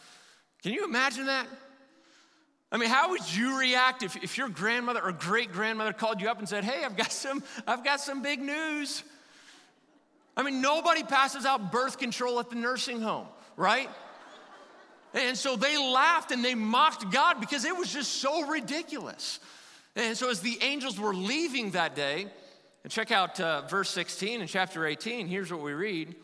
Can 0.62 0.74
you 0.74 0.84
imagine 0.84 1.28
that? 1.28 1.48
I 2.72 2.78
mean, 2.78 2.90
how 2.90 3.12
would 3.12 3.34
you 3.34 3.58
react 3.58 4.04
if, 4.04 4.16
if 4.18 4.38
your 4.38 4.50
grandmother 4.50 5.02
or 5.02 5.12
great 5.12 5.52
grandmother 5.52 5.94
called 5.94 6.22
you 6.22 6.30
up 6.30 6.40
and 6.40 6.48
said, 6.48 6.64
Hey, 6.64 6.84
I've 6.84 6.98
got 6.98 7.12
some, 7.12 7.42
I've 7.66 7.84
got 7.84 8.00
some 8.00 8.22
big 8.22 8.42
news? 8.42 9.04
I 10.38 10.44
mean, 10.44 10.62
nobody 10.62 11.04
passes 11.04 11.46
out 11.46 11.72
birth 11.72 11.98
control 11.98 12.40
at 12.40 12.50
the 12.50 12.56
nursing 12.56 13.02
home, 13.02 13.28
right? 13.58 13.90
And 15.14 15.36
so 15.36 15.56
they 15.56 15.78
laughed 15.78 16.32
and 16.32 16.46
they 16.46 16.54
mocked 16.54 17.10
God 17.12 17.40
because 17.40 17.66
it 17.66 17.76
was 17.76 17.92
just 17.92 18.14
so 18.14 18.48
ridiculous. 18.48 19.40
And 20.00 20.16
so, 20.16 20.30
as 20.30 20.40
the 20.40 20.58
angels 20.62 20.98
were 20.98 21.14
leaving 21.14 21.72
that 21.72 21.94
day, 21.94 22.28
and 22.84 22.92
check 22.92 23.12
out 23.12 23.38
uh, 23.42 23.64
verse 23.68 23.90
16 23.90 24.40
in 24.40 24.48
chapter 24.48 24.86
18, 24.86 25.28
here's 25.28 25.52
what 25.52 25.62
we 25.62 25.74
read. 25.74 26.16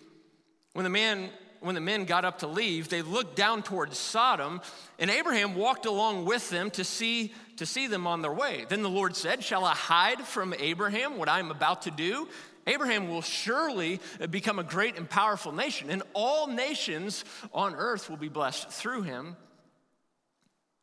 When 0.71 0.85
the 0.85 0.89
man 0.89 1.29
when 1.59 1.75
the 1.75 1.81
men 1.81 2.05
got 2.05 2.25
up 2.25 2.39
to 2.39 2.47
leave, 2.47 2.89
they 2.89 3.01
looked 3.01 3.35
down 3.35 3.63
towards 3.63 3.97
Sodom, 3.97 4.61
and 4.99 5.09
Abraham 5.09 5.55
walked 5.55 5.87
along 5.87 6.25
with 6.25 6.49
them 6.51 6.69
to 6.71 6.83
see, 6.83 7.33
to 7.57 7.65
see 7.65 7.87
them 7.87 8.05
on 8.05 8.21
their 8.21 8.31
way. 8.31 8.65
Then 8.69 8.83
the 8.83 8.89
Lord 8.89 9.15
said, 9.15 9.43
Shall 9.43 9.65
I 9.65 9.73
hide 9.73 10.21
from 10.21 10.53
Abraham 10.59 11.17
what 11.17 11.27
I'm 11.27 11.49
about 11.49 11.81
to 11.83 11.91
do? 11.91 12.29
Abraham 12.67 13.09
will 13.09 13.23
surely 13.23 13.99
become 14.29 14.59
a 14.59 14.63
great 14.63 14.95
and 14.95 15.09
powerful 15.09 15.51
nation, 15.51 15.89
and 15.89 16.03
all 16.13 16.45
nations 16.47 17.25
on 17.51 17.73
earth 17.73 18.09
will 18.11 18.17
be 18.17 18.29
blessed 18.29 18.69
through 18.69 19.01
him. 19.01 19.35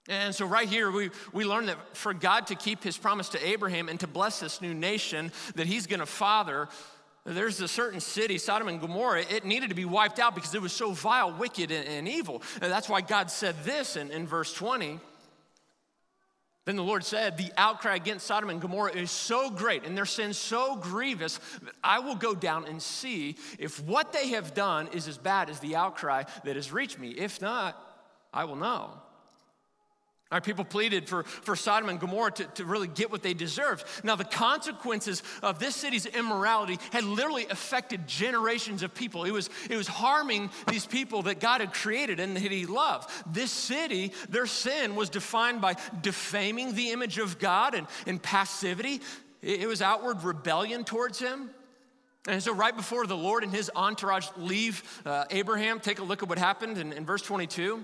And 0.08 0.34
so, 0.34 0.46
right 0.46 0.68
here, 0.68 0.90
we, 0.90 1.10
we 1.32 1.44
learn 1.44 1.66
that 1.66 1.96
for 1.96 2.12
God 2.12 2.48
to 2.48 2.56
keep 2.56 2.82
his 2.82 2.96
promise 2.96 3.28
to 3.30 3.46
Abraham 3.46 3.88
and 3.88 4.00
to 4.00 4.08
bless 4.08 4.40
this 4.40 4.60
new 4.60 4.74
nation 4.74 5.30
that 5.54 5.66
he's 5.66 5.86
gonna 5.86 6.06
father, 6.06 6.68
there's 7.24 7.60
a 7.60 7.68
certain 7.68 8.00
city, 8.00 8.36
Sodom 8.36 8.66
and 8.66 8.80
Gomorrah, 8.80 9.22
it 9.22 9.44
needed 9.44 9.68
to 9.68 9.76
be 9.76 9.84
wiped 9.84 10.18
out 10.18 10.34
because 10.34 10.54
it 10.54 10.62
was 10.62 10.72
so 10.72 10.90
vile, 10.90 11.32
wicked, 11.32 11.70
and, 11.70 11.86
and 11.86 12.08
evil. 12.08 12.42
And 12.60 12.70
that's 12.70 12.88
why 12.88 13.00
God 13.00 13.30
said 13.30 13.54
this 13.62 13.96
in, 13.96 14.10
in 14.10 14.26
verse 14.26 14.52
20. 14.52 14.98
Then 16.64 16.76
the 16.76 16.82
Lord 16.82 17.04
said, 17.04 17.36
The 17.36 17.52
outcry 17.56 17.94
against 17.94 18.26
Sodom 18.26 18.50
and 18.50 18.60
Gomorrah 18.60 18.92
is 18.92 19.10
so 19.10 19.50
great 19.50 19.84
and 19.84 19.96
their 19.96 20.06
sin 20.06 20.32
so 20.32 20.76
grievous 20.76 21.38
that 21.62 21.74
I 21.82 22.00
will 22.00 22.14
go 22.16 22.34
down 22.34 22.66
and 22.66 22.80
see 22.82 23.36
if 23.58 23.80
what 23.82 24.12
they 24.12 24.30
have 24.30 24.54
done 24.54 24.88
is 24.88 25.06
as 25.06 25.18
bad 25.18 25.48
as 25.48 25.60
the 25.60 25.76
outcry 25.76 26.24
that 26.44 26.56
has 26.56 26.72
reached 26.72 26.98
me. 26.98 27.10
If 27.10 27.40
not, 27.40 27.80
I 28.32 28.44
will 28.44 28.56
know. 28.56 28.90
People 30.40 30.64
pleaded 30.64 31.08
for, 31.08 31.24
for 31.24 31.56
Sodom 31.56 31.88
and 31.88 32.00
Gomorrah 32.00 32.32
to, 32.32 32.44
to 32.44 32.64
really 32.64 32.88
get 32.88 33.10
what 33.10 33.22
they 33.22 33.34
deserved. 33.34 33.84
Now, 34.02 34.16
the 34.16 34.24
consequences 34.24 35.22
of 35.42 35.58
this 35.58 35.76
city's 35.76 36.06
immorality 36.06 36.78
had 36.92 37.04
literally 37.04 37.46
affected 37.46 38.06
generations 38.06 38.82
of 38.82 38.94
people. 38.94 39.24
It 39.24 39.32
was, 39.32 39.50
it 39.68 39.76
was 39.76 39.88
harming 39.88 40.50
these 40.68 40.86
people 40.86 41.22
that 41.22 41.40
God 41.40 41.60
had 41.60 41.72
created 41.72 42.20
and 42.20 42.36
that 42.36 42.42
He 42.42 42.66
loved. 42.66 43.10
This 43.26 43.50
city, 43.50 44.12
their 44.28 44.46
sin 44.46 44.96
was 44.96 45.10
defined 45.10 45.60
by 45.60 45.76
defaming 46.00 46.74
the 46.74 46.90
image 46.90 47.18
of 47.18 47.38
God 47.38 47.74
and, 47.74 47.86
and 48.06 48.22
passivity, 48.22 49.00
it, 49.42 49.62
it 49.62 49.66
was 49.66 49.82
outward 49.82 50.22
rebellion 50.22 50.84
towards 50.84 51.18
Him. 51.18 51.50
And 52.28 52.40
so, 52.40 52.54
right 52.54 52.74
before 52.74 53.06
the 53.06 53.16
Lord 53.16 53.42
and 53.42 53.52
His 53.52 53.70
entourage 53.74 54.28
leave 54.36 54.82
uh, 55.04 55.24
Abraham, 55.30 55.80
take 55.80 55.98
a 55.98 56.04
look 56.04 56.22
at 56.22 56.28
what 56.28 56.38
happened 56.38 56.78
in, 56.78 56.92
in 56.92 57.04
verse 57.04 57.22
22. 57.22 57.82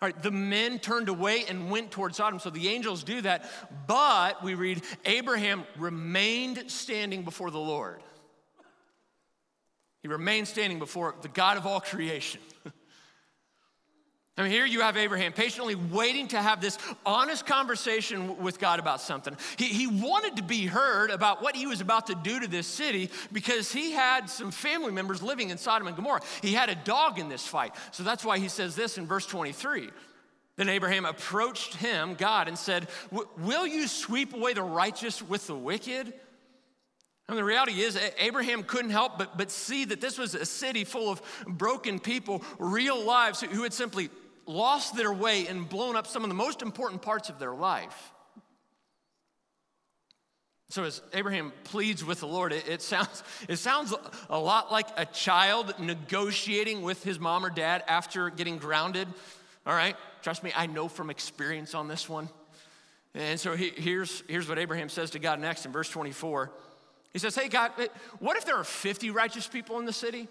All 0.00 0.08
right, 0.08 0.22
the 0.22 0.30
men 0.30 0.78
turned 0.78 1.08
away 1.08 1.44
and 1.48 1.70
went 1.70 1.90
toward 1.90 2.14
Sodom. 2.14 2.38
So 2.38 2.50
the 2.50 2.68
angels 2.68 3.02
do 3.02 3.20
that. 3.22 3.50
But 3.86 4.42
we 4.44 4.54
read, 4.54 4.82
Abraham 5.04 5.64
remained 5.76 6.70
standing 6.70 7.22
before 7.22 7.50
the 7.50 7.58
Lord. 7.58 8.00
He 10.02 10.08
remained 10.08 10.46
standing 10.46 10.78
before 10.78 11.16
the 11.22 11.28
God 11.28 11.56
of 11.56 11.66
all 11.66 11.80
creation. 11.80 12.40
I 14.38 14.42
mean, 14.42 14.52
here 14.52 14.66
you 14.66 14.82
have 14.82 14.96
Abraham 14.96 15.32
patiently 15.32 15.74
waiting 15.74 16.28
to 16.28 16.40
have 16.40 16.60
this 16.60 16.78
honest 17.04 17.44
conversation 17.44 18.38
with 18.38 18.60
God 18.60 18.78
about 18.78 19.00
something. 19.00 19.36
He, 19.56 19.64
he 19.64 19.88
wanted 19.88 20.36
to 20.36 20.44
be 20.44 20.64
heard 20.64 21.10
about 21.10 21.42
what 21.42 21.56
he 21.56 21.66
was 21.66 21.80
about 21.80 22.06
to 22.06 22.14
do 22.14 22.38
to 22.38 22.46
this 22.46 22.68
city 22.68 23.10
because 23.32 23.72
he 23.72 23.90
had 23.90 24.30
some 24.30 24.52
family 24.52 24.92
members 24.92 25.22
living 25.22 25.50
in 25.50 25.58
Sodom 25.58 25.88
and 25.88 25.96
Gomorrah. 25.96 26.20
He 26.40 26.52
had 26.52 26.68
a 26.68 26.76
dog 26.76 27.18
in 27.18 27.28
this 27.28 27.44
fight. 27.44 27.74
So 27.90 28.04
that's 28.04 28.24
why 28.24 28.38
he 28.38 28.46
says 28.46 28.76
this 28.76 28.96
in 28.96 29.08
verse 29.08 29.26
23. 29.26 29.90
Then 30.54 30.68
Abraham 30.68 31.04
approached 31.04 31.74
him, 31.74 32.14
God, 32.14 32.46
and 32.46 32.56
said, 32.56 32.86
Will 33.10 33.66
you 33.66 33.88
sweep 33.88 34.34
away 34.34 34.52
the 34.52 34.62
righteous 34.62 35.20
with 35.20 35.48
the 35.48 35.56
wicked? 35.56 36.12
And 37.28 37.36
the 37.36 37.44
reality 37.44 37.80
is, 37.80 37.98
Abraham 38.18 38.62
couldn't 38.62 38.90
help 38.90 39.18
but, 39.18 39.36
but 39.36 39.50
see 39.50 39.84
that 39.84 40.00
this 40.00 40.16
was 40.16 40.34
a 40.34 40.46
city 40.46 40.84
full 40.84 41.10
of 41.10 41.20
broken 41.46 41.98
people, 41.98 42.42
real 42.58 43.04
lives 43.04 43.42
who 43.42 43.64
had 43.64 43.72
simply 43.72 44.08
lost 44.48 44.96
their 44.96 45.12
way 45.12 45.46
and 45.46 45.68
blown 45.68 45.94
up 45.94 46.06
some 46.06 46.24
of 46.24 46.30
the 46.30 46.34
most 46.34 46.62
important 46.62 47.02
parts 47.02 47.28
of 47.28 47.38
their 47.38 47.54
life. 47.54 48.12
So 50.70 50.84
as 50.84 51.00
Abraham 51.14 51.52
pleads 51.64 52.04
with 52.04 52.20
the 52.20 52.26
Lord, 52.26 52.52
it, 52.52 52.68
it, 52.68 52.82
sounds, 52.82 53.22
it 53.48 53.56
sounds 53.56 53.94
a 54.28 54.38
lot 54.38 54.70
like 54.70 54.86
a 54.96 55.06
child 55.06 55.74
negotiating 55.78 56.82
with 56.82 57.02
his 57.02 57.18
mom 57.18 57.44
or 57.44 57.50
dad 57.50 57.84
after 57.88 58.28
getting 58.28 58.58
grounded. 58.58 59.08
All 59.66 59.74
right, 59.74 59.96
trust 60.22 60.42
me, 60.42 60.52
I 60.54 60.66
know 60.66 60.88
from 60.88 61.08
experience 61.08 61.74
on 61.74 61.88
this 61.88 62.08
one. 62.08 62.28
And 63.14 63.40
so 63.40 63.56
he, 63.56 63.70
here's, 63.70 64.22
here's 64.28 64.48
what 64.48 64.58
Abraham 64.58 64.90
says 64.90 65.10
to 65.10 65.18
God 65.18 65.40
next 65.40 65.64
in 65.64 65.72
verse 65.72 65.88
24. 65.88 66.50
He 67.12 67.18
says, 67.18 67.34
Hey, 67.34 67.48
God, 67.48 67.72
what 68.18 68.36
if 68.36 68.44
there 68.44 68.56
are 68.56 68.64
50 68.64 69.10
righteous 69.10 69.46
people 69.46 69.78
in 69.78 69.86
the 69.86 69.92
city? 69.92 70.28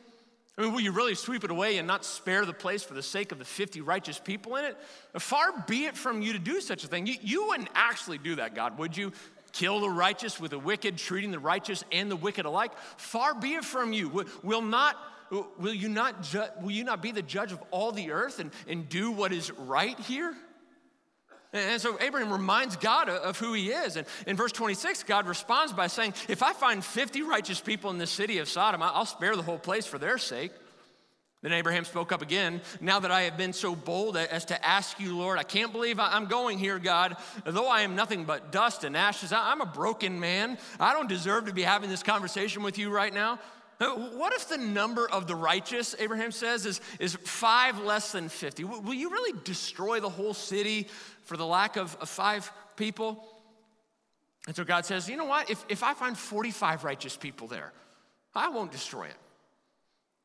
I 0.58 0.64
mean, 0.64 0.74
will 0.74 0.82
you 0.82 0.92
really 0.92 1.14
sweep 1.14 1.44
it 1.44 1.52
away 1.52 1.78
and 1.78 1.88
not 1.88 2.04
spare 2.04 2.44
the 2.44 2.54
place 2.54 2.84
for 2.84 2.96
the 2.96 3.04
sake 3.04 3.32
of 3.32 3.38
the 3.38 3.46
50 3.46 3.82
righteous 3.82 4.18
people 4.18 4.56
in 4.56 4.66
it? 4.66 4.78
Far 5.20 5.64
be 5.68 5.86
it 5.86 5.96
from 5.96 6.24
you 6.24 6.34
to 6.34 6.40
do 6.40 6.62
such 6.62 6.84
a 6.84 6.88
thing. 6.88 7.06
You, 7.06 7.16
you 7.22 7.48
wouldn't 7.48 7.70
actually 7.76 8.18
do 8.18 8.36
that, 8.36 8.56
God, 8.56 8.78
would 8.80 8.98
you? 8.98 9.12
Kill 9.54 9.80
the 9.80 9.90
righteous 9.90 10.40
with 10.40 10.52
the 10.52 10.60
wicked, 10.60 10.98
treating 10.98 11.32
the 11.32 11.40
righteous 11.40 11.84
and 11.92 12.12
the 12.12 12.16
wicked 12.16 12.46
alike? 12.46 12.72
Far 12.98 13.34
be 13.34 13.56
it 13.56 13.66
from 13.66 13.94
you. 13.94 14.26
Will, 14.44 14.62
not 14.62 14.98
will 15.32 15.74
you 15.74 15.90
not 15.90 16.22
ju- 16.22 16.46
will 16.62 16.72
you 16.72 16.84
not 16.84 17.02
be 17.02 17.12
the 17.12 17.22
judge 17.22 17.52
of 17.52 17.64
all 17.72 17.92
the 17.92 18.12
earth 18.12 18.40
and, 18.40 18.52
and 18.68 18.88
do 18.88 19.12
what 19.12 19.34
is 19.34 19.52
right 19.52 19.98
here? 20.02 20.36
And 21.54 21.82
so 21.82 21.98
Abraham 22.02 22.32
reminds 22.32 22.76
God 22.76 23.10
of 23.10 23.40
who 23.40 23.54
he 23.54 23.70
is. 23.70 23.96
And 23.96 24.06
in 24.26 24.36
verse 24.36 24.52
26, 24.52 25.04
God 25.04 25.28
responds 25.28 25.72
by 25.74 25.88
saying, 25.88 26.14
If 26.28 26.44
I 26.44 26.54
find 26.54 26.84
50 26.84 27.22
righteous 27.22 27.62
people 27.62 27.90
in 27.90 27.98
the 27.98 28.08
city 28.08 28.40
of 28.40 28.50
Sodom, 28.50 28.82
I'll 28.84 29.06
spare 29.06 29.36
the 29.36 29.42
whole 29.42 29.60
place 29.60 29.86
for 29.86 29.98
their 29.98 30.18
sake. 30.18 30.52
Then 31.44 31.54
Abraham 31.54 31.86
spoke 31.86 32.12
up 32.12 32.24
again. 32.24 32.62
Now 32.82 33.00
that 33.00 33.12
I 33.12 33.22
have 33.22 33.38
been 33.38 33.54
so 33.54 33.76
bold 33.76 34.18
as 34.18 34.46
to 34.46 34.66
ask 34.66 35.00
you, 35.00 35.16
Lord, 35.16 35.38
I 35.38 35.44
can't 35.44 35.72
believe 35.72 36.00
I'm 36.00 36.26
going 36.26 36.58
here, 36.58 36.80
God. 36.80 37.16
Though 37.46 37.70
I 37.70 37.82
am 37.82 37.96
nothing 37.96 38.26
but 38.26 38.52
dust 38.52 38.84
and 38.84 38.98
ashes, 38.98 39.32
I'm 39.32 39.62
a 39.62 39.66
broken 39.66 40.20
man. 40.20 40.58
I 40.80 40.94
don't 40.94 41.08
deserve 41.08 41.46
to 41.46 41.54
be 41.54 41.62
having 41.62 41.90
this 41.92 42.02
conversation 42.02 42.64
with 42.64 42.80
you 42.80 42.90
right 42.90 43.14
now. 43.14 43.40
What 43.80 44.34
if 44.34 44.50
the 44.50 44.58
number 44.58 45.08
of 45.10 45.28
the 45.28 45.36
righteous, 45.36 45.96
Abraham 46.00 46.32
says, 46.32 46.66
is, 46.66 46.82
is 47.00 47.16
five 47.16 47.80
less 47.80 48.12
than 48.12 48.28
50? 48.28 48.64
Will 48.64 48.94
you 48.94 49.12
really 49.12 49.40
destroy 49.44 50.00
the 50.00 50.10
whole 50.10 50.34
city 50.34 50.88
for 51.26 51.38
the 51.38 51.46
lack 51.46 51.76
of, 51.76 51.96
of 52.02 52.10
five 52.10 52.52
people? 52.76 53.24
And 54.48 54.56
so 54.56 54.64
God 54.64 54.86
says, 54.86 55.08
you 55.08 55.16
know 55.16 55.26
what? 55.26 55.50
If, 55.50 55.64
if 55.70 55.84
I 55.84 55.94
find 55.94 56.18
45 56.18 56.84
righteous 56.86 57.16
people 57.16 57.48
there, 57.48 57.72
I 58.34 58.50
won't 58.50 58.72
destroy 58.72 59.06
it. 59.06 59.18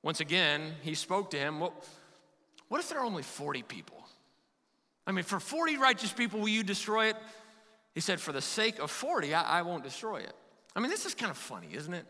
Once 0.03 0.21
again, 0.21 0.73
he 0.83 0.95
spoke 0.95 1.31
to 1.31 1.39
him, 1.39 1.61
well, 1.61 1.75
what 2.69 2.81
if 2.81 2.89
there 2.89 3.01
are 3.01 3.05
only 3.05 3.23
40 3.23 3.63
people? 3.63 4.03
I 5.07 5.13
mean, 5.13 5.25
for 5.25 5.39
40 5.39 5.77
righteous 5.77 6.13
people, 6.13 6.41
will 6.41 6.49
you 6.49 6.63
destroy 6.63 7.09
it? 7.09 7.17
He 7.95 8.01
said, 8.01 8.19
for 8.19 8.33
the 8.33 8.41
sake 8.41 8.79
of 8.79 8.91
40, 8.91 9.35
I, 9.35 9.59
I 9.59 9.63
won't 9.63 9.85
destroy 9.85 10.19
it. 10.19 10.33
I 10.75 10.81
mean, 10.81 10.91
this 10.91 11.05
is 11.05 11.15
kind 11.15 11.31
of 11.31 11.37
funny, 11.37 11.69
isn't 11.75 11.93
it? 11.93 12.07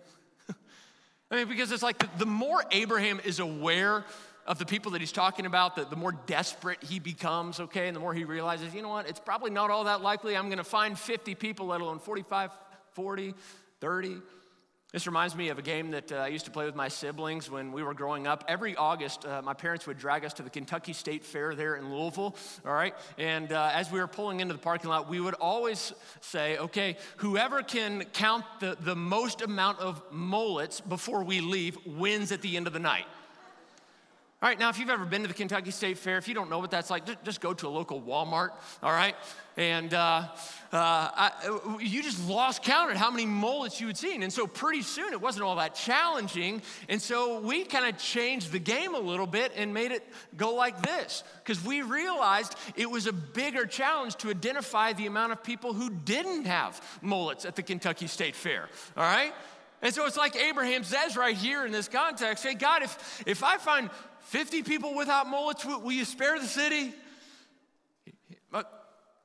I 1.33 1.37
mean, 1.37 1.49
because 1.49 1.73
it's 1.73 1.83
like 1.83 1.99
the, 1.99 2.09
the, 2.19 2.27
more 2.27 2.63
Abraham 2.73 3.19
is 3.25 3.41
aware 3.41 4.05
of 4.47 4.59
the 4.59 4.67
people 4.67 4.93
that 4.93 5.01
he's 5.01 5.13
talking 5.13 5.47
about, 5.47 5.77
the, 5.77 5.87
the 5.87 5.97
more 5.97 6.13
desperate 6.13 6.83
he 6.83 6.99
becomes, 6.99 7.59
okay? 7.59 7.87
And 7.87 7.97
the 7.97 8.01
more 8.01 8.13
he 8.13 8.25
realizes, 8.25 8.75
you 8.75 8.83
know 8.83 8.91
what, 8.91 9.09
it's 9.09 9.19
probably 9.19 9.51
not 9.51 9.71
all 9.71 9.85
that 9.85 10.03
likely 10.03 10.37
I'm 10.37 10.51
gonna 10.51 10.63
find 10.63 10.99
50 10.99 11.35
people, 11.37 11.69
let 11.69 11.81
alone 11.81 12.01
45, 12.01 12.51
40, 12.93 13.35
30. 13.81 14.17
This 14.93 15.07
reminds 15.07 15.35
me 15.35 15.49
of 15.49 15.59
a 15.59 15.63
game 15.63 15.93
that 15.93 16.13
uh, 16.13 16.17
I 16.17 16.27
used 16.27 16.45
to 16.45 16.51
play 16.51 16.67
with 16.67 16.75
my 16.75 16.89
siblings 16.89 17.51
when 17.51 17.73
we 17.73 17.83
were 17.83 17.95
growing 17.95 18.27
up. 18.27 18.45
Every 18.47 18.77
August, 18.77 19.25
uh, 19.25 19.41
my 19.41 19.55
parents 19.55 19.87
would 19.87 19.97
drag 19.97 20.23
us 20.23 20.35
to 20.35 20.43
the 20.43 20.51
Kentucky 20.51 20.93
State 20.93 21.25
Fair 21.25 21.55
there 21.55 21.77
in 21.77 21.91
Louisville, 21.91 22.37
all 22.67 22.75
right? 22.75 22.95
And 23.17 23.51
uh, 23.53 23.71
as 23.73 23.91
we 23.91 24.01
were 24.01 24.07
pulling 24.07 24.41
into 24.41 24.53
the 24.53 24.61
parking 24.61 24.91
lot, 24.91 25.09
we 25.09 25.19
would 25.19 25.33
always 25.33 25.95
say, 26.21 26.59
okay, 26.59 26.99
whoever 27.17 27.63
can 27.63 28.05
count 28.13 28.45
the, 28.61 28.77
the 28.81 28.95
most 28.95 29.41
amount 29.41 29.81
of 29.81 30.03
mullets 30.11 30.83
before 30.83 31.25
we 31.25 31.41
leave 31.41 31.79
wins 31.87 32.31
at 32.31 32.43
the 32.43 32.59
end 32.59 32.67
of 32.67 32.75
the 32.75 32.79
night. 32.79 33.07
All 34.43 34.49
right, 34.49 34.59
now 34.59 34.71
if 34.71 34.81
you've 34.81 34.91
ever 34.91 35.05
been 35.05 35.23
to 35.23 35.29
the 35.29 35.35
Kentucky 35.35 35.71
State 35.71 35.99
Fair, 35.99 36.19
if 36.19 36.27
you 36.27 36.35
don't 36.35 36.51
know 36.51 36.59
what 36.59 36.73
that's 36.73 36.91
like, 36.91 37.05
just 37.23 37.41
go 37.41 37.55
to 37.55 37.69
a 37.69 37.71
local 37.71 38.03
Walmart, 38.03 38.51
all 38.83 38.91
right? 38.91 39.15
And 39.57 39.95
uh, 39.95 40.27
uh, 40.73 40.77
I, 40.83 41.79
you 41.81 42.03
just 42.03 42.29
lost 42.29 42.65
count 42.65 42.91
at 42.91 42.97
how 42.97 43.09
many 43.13 43.25
mullets 43.25 43.81
you 43.81 43.87
had 43.87 43.97
seen. 43.97 44.25
And 44.25 44.33
so 44.33 44.49
pretty 44.49 44.83
soon 44.83 45.13
it 45.13 45.21
wasn't 45.21 45.45
all 45.45 45.55
that 45.57 45.77
challenging. 45.77 46.61
And 46.89 47.01
so 47.01 47.39
we 47.39 47.63
kind 47.63 47.87
of 47.87 48.03
changed 48.03 48.51
the 48.51 48.59
game 48.59 48.97
a 48.97 48.99
little 48.99 49.29
bit 49.29 49.53
and 49.55 49.73
made 49.73 49.93
it 49.93 50.05
go 50.37 50.55
like 50.55 50.83
this 50.83 51.23
because 51.45 51.65
we 51.65 51.83
realized 51.83 52.57
it 52.75 52.91
was 52.91 53.07
a 53.07 53.13
bigger 53.13 53.65
challenge 53.65 54.17
to 54.17 54.31
identify 54.31 54.93
the 54.93 55.07
amount 55.07 55.31
of 55.31 55.45
people 55.45 55.73
who 55.73 55.89
didn't 55.89 56.47
have 56.47 56.81
mullets 57.01 57.45
at 57.45 57.55
the 57.55 57.63
Kentucky 57.63 58.09
State 58.09 58.35
Fair, 58.35 58.69
all 58.97 59.05
right? 59.05 59.33
And 59.83 59.93
so 59.93 60.07
it's 60.07 60.17
like 60.17 60.37
Abraham 60.37 60.85
says 60.85 61.17
right 61.17 61.37
here 61.37 61.67
in 61.67 61.73
this 61.73 61.89
context, 61.89 62.45
hey, 62.45 62.55
God, 62.55 62.85
if, 62.85 63.23
if 63.27 63.43
I 63.43 63.59
find 63.59 63.91
50 64.23 64.63
people 64.63 64.95
without 64.95 65.27
mullets, 65.27 65.65
will, 65.65 65.93
you 65.93 66.05
spare 66.05 66.39
the 66.39 66.47
city? 66.47 66.93
Uh, 68.53 68.63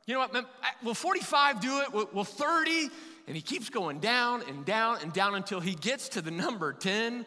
you 0.05 0.13
know 0.13 0.19
what? 0.19 0.45
Will 0.83 0.93
45 0.93 1.59
do 1.59 1.81
it? 1.81 2.13
Will 2.13 2.23
30? 2.23 2.89
And 3.27 3.35
he 3.35 3.41
keeps 3.41 3.69
going 3.69 3.99
down 3.99 4.43
and 4.47 4.65
down 4.65 4.99
and 5.01 5.11
down 5.11 5.35
until 5.35 5.59
he 5.59 5.75
gets 5.75 6.09
to 6.09 6.21
the 6.21 6.31
number 6.31 6.73
10. 6.73 7.25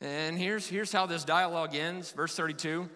And 0.00 0.38
here's, 0.38 0.66
here's 0.66 0.92
how 0.92 1.06
this 1.06 1.24
dialogue 1.24 1.74
ends, 1.74 2.10
verse 2.12 2.36
32. 2.36 2.88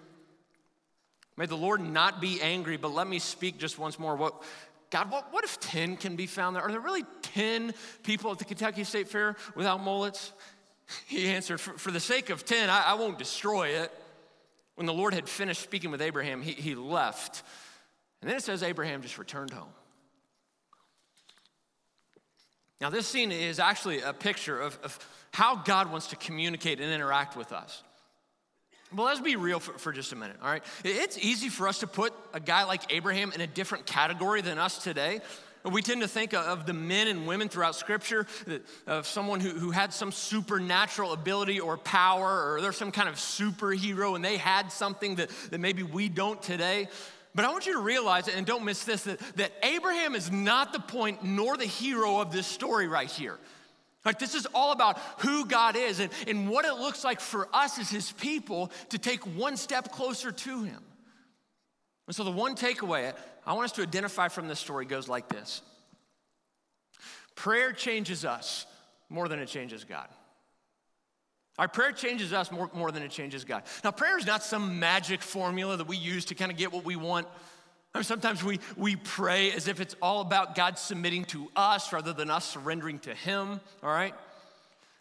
May 1.36 1.46
the 1.46 1.56
Lord 1.56 1.80
not 1.80 2.20
be 2.20 2.40
angry, 2.40 2.76
but 2.76 2.92
let 2.92 3.06
me 3.06 3.18
speak 3.18 3.58
just 3.58 3.78
once 3.78 3.98
more. 3.98 4.16
What, 4.16 4.42
God, 4.90 5.10
what, 5.10 5.32
what 5.32 5.44
if 5.44 5.60
10 5.60 5.96
can 5.96 6.16
be 6.16 6.26
found 6.26 6.56
there? 6.56 6.62
Are 6.62 6.70
there 6.70 6.80
really 6.80 7.04
10 7.22 7.74
people 8.02 8.30
at 8.30 8.38
the 8.38 8.44
Kentucky 8.44 8.84
State 8.84 9.08
Fair 9.08 9.36
without 9.54 9.82
mullets? 9.82 10.32
He 11.06 11.28
answered, 11.28 11.60
For, 11.60 11.76
for 11.78 11.90
the 11.90 12.00
sake 12.00 12.30
of 12.30 12.44
10, 12.44 12.70
I, 12.70 12.82
I, 12.88 12.94
won't 12.94 13.18
destroy 13.18 13.68
it. 13.68 13.92
When 14.76 14.86
the 14.86 14.92
Lord 14.92 15.14
had 15.14 15.28
finished 15.28 15.62
speaking 15.62 15.90
with 15.90 16.02
Abraham, 16.02 16.42
he, 16.42 16.52
he 16.52 16.74
left. 16.74 17.42
And 18.20 18.30
then 18.30 18.36
it 18.36 18.42
says 18.42 18.62
Abraham 18.62 19.02
just 19.02 19.18
returned 19.18 19.52
home. 19.52 19.68
Now, 22.80 22.90
this 22.90 23.06
scene 23.06 23.32
is 23.32 23.58
actually 23.58 24.02
a 24.02 24.12
picture 24.12 24.60
of, 24.60 24.78
of 24.82 24.98
how 25.32 25.56
God 25.56 25.90
wants 25.90 26.08
to 26.08 26.16
communicate 26.16 26.80
and 26.80 26.92
interact 26.92 27.36
with 27.36 27.52
us. 27.52 27.82
Well, 28.94 29.06
let's 29.06 29.20
be 29.20 29.36
real 29.36 29.58
for, 29.58 29.72
for, 29.78 29.92
just 29.92 30.12
a 30.12 30.16
minute, 30.16 30.36
all 30.42 30.48
right? 30.48 30.62
It's 30.84 31.18
easy 31.18 31.48
for 31.48 31.66
us 31.66 31.80
to 31.80 31.86
put 31.86 32.12
a 32.32 32.38
guy 32.38 32.64
like 32.64 32.92
Abraham 32.94 33.32
in 33.32 33.40
a 33.40 33.46
different 33.46 33.86
category 33.86 34.42
than 34.42 34.58
us 34.58 34.78
today. 34.78 35.20
We 35.70 35.82
tend 35.82 36.02
to 36.02 36.08
think 36.08 36.32
of 36.32 36.64
the 36.64 36.72
men 36.72 37.08
and 37.08 37.26
women 37.26 37.48
throughout 37.48 37.74
Scripture, 37.74 38.26
of 38.86 39.06
someone 39.06 39.40
who, 39.40 39.50
who 39.50 39.70
had 39.70 39.92
some 39.92 40.12
supernatural 40.12 41.12
ability 41.12 41.58
or 41.58 41.76
power, 41.76 42.52
or 42.52 42.60
they're 42.60 42.72
some 42.72 42.92
kind 42.92 43.08
of 43.08 43.16
superhero 43.16 44.14
and 44.14 44.24
they 44.24 44.36
had 44.36 44.70
something 44.70 45.16
that, 45.16 45.30
that 45.50 45.58
maybe 45.58 45.82
we 45.82 46.08
don't 46.08 46.40
today. 46.40 46.88
But 47.34 47.44
I 47.44 47.50
want 47.50 47.66
you 47.66 47.74
to 47.74 47.80
realize, 47.80 48.28
and 48.28 48.46
don't 48.46 48.64
miss 48.64 48.84
this, 48.84 49.02
that, 49.02 49.18
that 49.36 49.52
Abraham 49.62 50.14
is 50.14 50.30
not 50.30 50.72
the 50.72 50.80
point 50.80 51.22
nor 51.22 51.56
the 51.56 51.66
hero 51.66 52.20
of 52.20 52.32
this 52.32 52.46
story 52.46 52.88
right 52.88 53.10
here. 53.10 53.38
Like, 54.06 54.18
this 54.20 54.34
is 54.34 54.46
all 54.54 54.72
about 54.72 54.98
who 55.18 55.44
God 55.44 55.74
is 55.76 55.98
and, 55.98 56.10
and 56.28 56.48
what 56.48 56.64
it 56.64 56.74
looks 56.74 57.02
like 57.02 57.20
for 57.20 57.48
us 57.52 57.78
as 57.78 57.90
his 57.90 58.12
people 58.12 58.70
to 58.90 58.98
take 58.98 59.20
one 59.36 59.56
step 59.56 59.90
closer 59.92 60.30
to 60.30 60.62
him. 60.62 60.82
And 62.06 62.14
so, 62.14 62.24
the 62.24 62.30
one 62.30 62.54
takeaway 62.54 63.12
I 63.44 63.52
want 63.52 63.66
us 63.66 63.72
to 63.72 63.82
identify 63.82 64.28
from 64.28 64.48
this 64.48 64.58
story 64.58 64.86
goes 64.86 65.08
like 65.08 65.28
this 65.28 65.62
Prayer 67.34 67.72
changes 67.72 68.24
us 68.24 68.66
more 69.08 69.28
than 69.28 69.38
it 69.38 69.46
changes 69.46 69.84
God. 69.84 70.08
Our 71.58 71.68
prayer 71.68 71.92
changes 71.92 72.32
us 72.32 72.52
more, 72.52 72.70
more 72.74 72.90
than 72.90 73.02
it 73.02 73.10
changes 73.10 73.44
God. 73.44 73.62
Now, 73.82 73.90
prayer 73.90 74.18
is 74.18 74.26
not 74.26 74.42
some 74.42 74.78
magic 74.78 75.22
formula 75.22 75.76
that 75.76 75.86
we 75.86 75.96
use 75.96 76.26
to 76.26 76.34
kind 76.34 76.50
of 76.50 76.58
get 76.58 76.72
what 76.72 76.84
we 76.84 76.96
want. 76.96 77.26
I 77.94 77.98
mean, 77.98 78.04
sometimes 78.04 78.44
we, 78.44 78.60
we 78.76 78.96
pray 78.96 79.52
as 79.52 79.68
if 79.68 79.80
it's 79.80 79.96
all 80.02 80.20
about 80.20 80.54
God 80.54 80.78
submitting 80.78 81.24
to 81.26 81.48
us 81.56 81.94
rather 81.94 82.12
than 82.12 82.30
us 82.30 82.44
surrendering 82.44 82.98
to 83.00 83.14
Him, 83.14 83.60
all 83.82 83.88
right? 83.88 84.14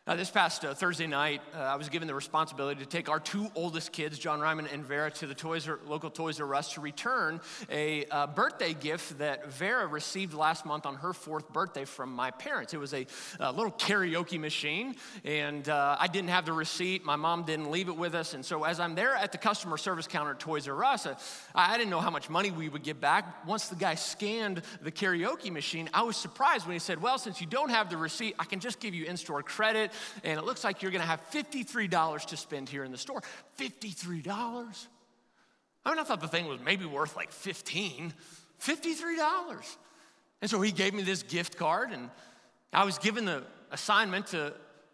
Uh, 0.08 0.16
this 0.16 0.30
past 0.30 0.64
uh, 0.64 0.72
Thursday 0.72 1.08
night, 1.08 1.42
uh, 1.56 1.62
I 1.62 1.78
was 1.78 1.90
given 1.90 2.08
the 2.08 2.14
responsibility 2.14 2.80
to 2.80 2.86
take 2.86 3.10
our 3.10 3.20
two 3.20 3.48
oldest 3.56 3.92
kids, 3.92 4.20
John 4.20 4.40
Ryman 4.40 4.68
and 4.68 4.86
Vera, 4.86 5.10
to 5.10 5.26
the 5.26 5.34
Toys 5.34 5.68
local 5.88 6.12
Toys 6.12 6.40
R 6.40 6.54
Us 6.54 6.74
to 6.74 6.82
return 6.82 7.42
a 7.72 8.06
uh, 8.12 8.28
birthday 8.28 8.76
gift 8.76 9.18
that 9.18 9.52
Vera 9.52 9.88
received 9.88 10.36
last 10.36 10.64
month 10.64 10.86
on 10.86 10.94
her 10.98 11.12
fourth 11.12 11.52
birthday 11.52 11.86
from 11.86 12.14
my 12.14 12.30
parents. 12.30 12.72
It 12.76 12.78
was 12.78 12.94
a, 12.94 13.08
little 13.40 13.72
karaoke 13.72 14.40
machine, 14.40 14.96
and 15.24 15.68
uh, 15.68 15.98
I 16.00 16.06
didn't 16.06 16.30
have 16.30 16.46
the 16.46 16.54
receipt. 16.54 17.04
My 17.04 17.16
mom 17.16 17.42
didn't 17.42 17.72
leave 17.72 17.90
it 17.90 17.98
with 17.98 18.14
us, 18.14 18.36
and 18.36 18.46
so 18.46 18.64
as 18.64 18.80
I'm 18.80 18.94
there 18.94 19.16
at 19.16 19.32
the 19.32 19.40
customer 19.40 19.76
service 19.76 20.06
counter 20.06 20.34
at 20.34 20.40
Toys 20.40 20.68
R 20.68 20.84
Us, 20.84 21.08
uh, 21.08 21.16
I 21.56 21.80
didn't 21.80 21.90
know 21.90 22.00
how 22.00 22.12
much 22.12 22.30
money 22.30 22.52
we 22.52 22.70
would 22.70 22.84
get 22.84 23.02
back. 23.02 23.48
Once 23.48 23.70
the 23.70 23.76
guy 23.76 23.96
scanned 23.96 24.62
the 24.84 24.92
karaoke 24.92 25.52
machine, 25.52 25.90
I 25.96 26.04
was 26.04 26.16
surprised 26.16 26.68
when 26.68 26.74
he 26.74 26.80
said, 26.80 27.02
"Well, 27.02 27.18
since 27.18 27.42
you 27.42 27.48
don't 27.48 27.70
have 27.70 27.90
the 27.90 27.98
receipt, 27.98 28.36
I 28.38 28.44
can 28.44 28.60
just 28.60 28.80
give 28.80 28.94
you 28.94 29.06
in-store 29.06 29.42
credit." 29.42 29.94
And 30.24 30.40
it 30.40 30.46
looks 30.46 30.64
like 30.64 30.82
you're 30.82 30.92
gonna 30.92 31.06
have 31.06 31.22
$53 31.32 32.26
to 32.26 32.38
spend 32.38 32.70
here 32.70 32.84
in 32.84 32.92
the 32.92 32.98
store. 32.98 33.22
$53? 33.60 34.88
I 35.86 35.90
mean, 35.90 36.00
I 36.00 36.04
thought 36.04 36.22
the 36.22 36.28
thing 36.28 36.48
was 36.48 36.60
maybe 36.60 36.86
worth 36.86 37.16
like 37.16 37.32
15, 37.32 38.14
$53. 38.60 39.78
And 40.42 40.50
so 40.50 40.62
he 40.62 40.72
gave 40.72 40.94
me 40.94 41.04
this 41.04 41.24
gift 41.24 41.58
card, 41.58 41.92
and 41.92 42.10
I 42.74 42.84
was 42.84 42.98
given 42.98 43.26
the 43.26 43.44
assignment 43.72 44.28
to 44.28 44.54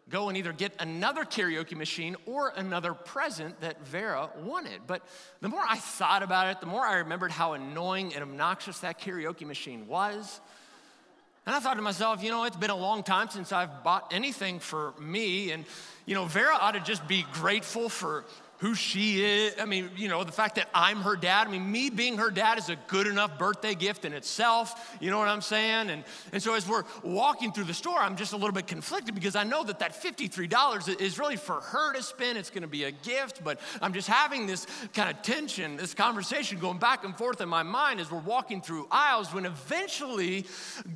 go 0.10 0.28
and 0.28 0.38
either 0.38 0.52
get 0.52 0.74
another 0.80 1.24
karaoke 1.24 1.76
machine 1.76 2.16
or 2.26 2.52
another 2.56 2.94
present 2.94 3.60
that 3.62 3.86
Vera 3.88 4.30
wanted. 4.44 4.82
But 4.86 5.02
the 5.40 5.48
more 5.48 5.64
I 5.68 5.78
thought 5.78 6.22
about 6.22 6.48
it, 6.48 6.60
the 6.60 6.68
more 6.68 6.86
I 6.86 6.98
remembered 6.98 7.32
how 7.32 7.54
annoying 7.54 8.14
and 8.14 8.22
obnoxious 8.22 8.80
that 8.80 9.00
karaoke 9.00 9.46
machine 9.46 9.88
was. 9.88 10.42
And 11.46 11.56
I 11.56 11.60
thought 11.60 11.76
to 11.76 11.82
myself, 11.82 12.24
you 12.24 12.30
know, 12.30 12.44
it's 12.44 12.56
been 12.56 12.70
a 12.70 12.76
long 12.76 13.02
time 13.02 13.30
since 13.30 13.52
I've 13.52 13.84
bought 13.84 14.12
anything 14.14 14.60
for 14.60 14.94
me. 15.00 15.52
And, 15.52 15.66
you 16.06 16.14
know, 16.14 16.26
Vera 16.26 16.56
ought 16.60 16.74
to 16.74 16.80
just 16.80 17.08
be 17.08 17.26
grateful 17.34 17.90
for 17.90 18.26
who 18.62 18.76
she 18.76 19.26
is. 19.26 19.56
I 19.60 19.66
mean, 19.66 19.90
you 19.98 20.08
know, 20.08 20.24
the 20.24 20.32
fact 20.32 20.54
that 20.56 20.70
I'm 20.72 20.98
her 20.98 21.16
dad. 21.16 21.48
I 21.48 21.50
mean, 21.50 21.72
me 21.72 21.90
being 21.90 22.20
her 22.20 22.30
dad 22.30 22.60
is 22.60 22.70
a 22.70 22.76
good 22.88 23.08
enough 23.08 23.40
birthday 23.40 23.74
gift 23.74 24.06
in 24.06 24.14
itself. 24.14 24.96
You 25.02 25.10
know 25.10 25.18
what 25.18 25.30
I'm 25.30 25.42
saying? 25.42 25.90
And, 25.90 26.04
and 26.32 26.44
so 26.44 26.54
as 26.54 26.68
we're 26.68 26.84
walking 27.04 27.52
through 27.52 27.64
the 27.64 27.74
store, 27.74 27.98
I'm 27.98 28.16
just 28.16 28.34
a 28.34 28.38
little 28.38 28.52
bit 28.52 28.68
conflicted 28.68 29.16
because 29.16 29.36
I 29.36 29.44
know 29.46 29.64
that 29.64 29.80
that 29.80 30.00
$53 30.00 31.02
is 31.02 31.18
really 31.18 31.38
for 31.38 31.56
her 31.56 31.94
to 31.94 32.04
spend. 32.04 32.38
It's 32.38 32.52
going 32.52 32.62
to 32.62 32.68
be 32.68 32.84
a 32.84 32.92
gift, 32.92 33.44
but 33.44 33.60
I'm 33.82 33.94
just 33.94 34.08
having 34.08 34.46
this 34.46 34.68
kind 34.94 35.10
of 35.10 35.24
tension, 35.24 35.76
this 35.76 35.96
conversation 35.96 36.60
going 36.60 36.78
back 36.78 37.04
and 37.04 37.18
forth 37.18 37.42
in 37.42 37.50
my 37.50 37.64
mind 37.64 38.00
as 38.00 38.12
we're 38.12 38.20
walking 38.20 38.62
through 38.62 38.88
aisles 38.92 39.34
when 39.34 39.48
eventually 39.48 40.46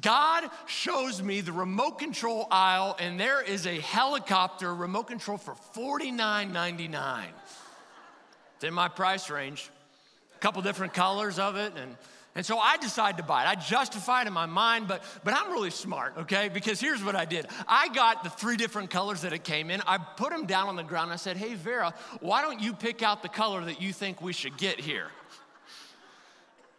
God 0.02 0.52
shows 0.68 1.24
me 1.24 1.42
the 1.42 1.52
remote 1.52 1.98
control 1.98 2.48
aisle 2.52 2.96
and 3.00 3.20
there 3.20 3.42
is 3.42 3.66
a 3.66 3.80
helicopter 3.80 4.76
remote 4.76 5.08
control 5.08 5.40
for 5.40 5.56
$49.99. 5.76 7.24
It's 8.56 8.64
in 8.64 8.74
my 8.74 8.88
price 8.88 9.30
range. 9.30 9.70
A 10.36 10.40
couple 10.40 10.62
different 10.62 10.94
colors 10.94 11.40
of 11.40 11.56
it, 11.56 11.74
and 11.78 11.96
and 12.36 12.46
so 12.46 12.60
I 12.60 12.76
decided 12.76 13.18
to 13.18 13.24
buy 13.24 13.46
it. 13.46 13.48
I 13.48 13.56
justified 13.56 14.28
in 14.28 14.34
my 14.34 14.46
mind, 14.46 14.90
but, 14.90 15.02
but 15.24 15.34
I'm 15.34 15.54
really 15.54 15.70
smart, 15.70 16.16
okay? 16.18 16.50
Because 16.54 16.82
here's 16.82 17.02
what 17.02 17.16
I 17.16 17.24
did 17.24 17.48
I 17.66 17.88
got 17.90 18.24
the 18.24 18.30
three 18.30 18.58
different 18.58 18.90
colors 18.90 19.22
that 19.22 19.32
it 19.32 19.46
came 19.46 19.72
in. 19.72 19.82
I 19.88 19.98
put 19.98 20.32
them 20.32 20.46
down 20.46 20.68
on 20.68 20.76
the 20.76 20.84
ground. 20.84 21.14
I 21.14 21.16
said, 21.16 21.38
Hey, 21.38 21.54
Vera, 21.56 21.94
why 22.20 22.42
don't 22.42 22.60
you 22.60 22.74
pick 22.74 23.02
out 23.02 23.24
the 23.24 23.30
color 23.30 23.64
that 23.64 23.82
you 23.82 23.94
think 23.94 24.22
we 24.22 24.34
should 24.34 24.58
get 24.58 24.82
here? 24.82 25.08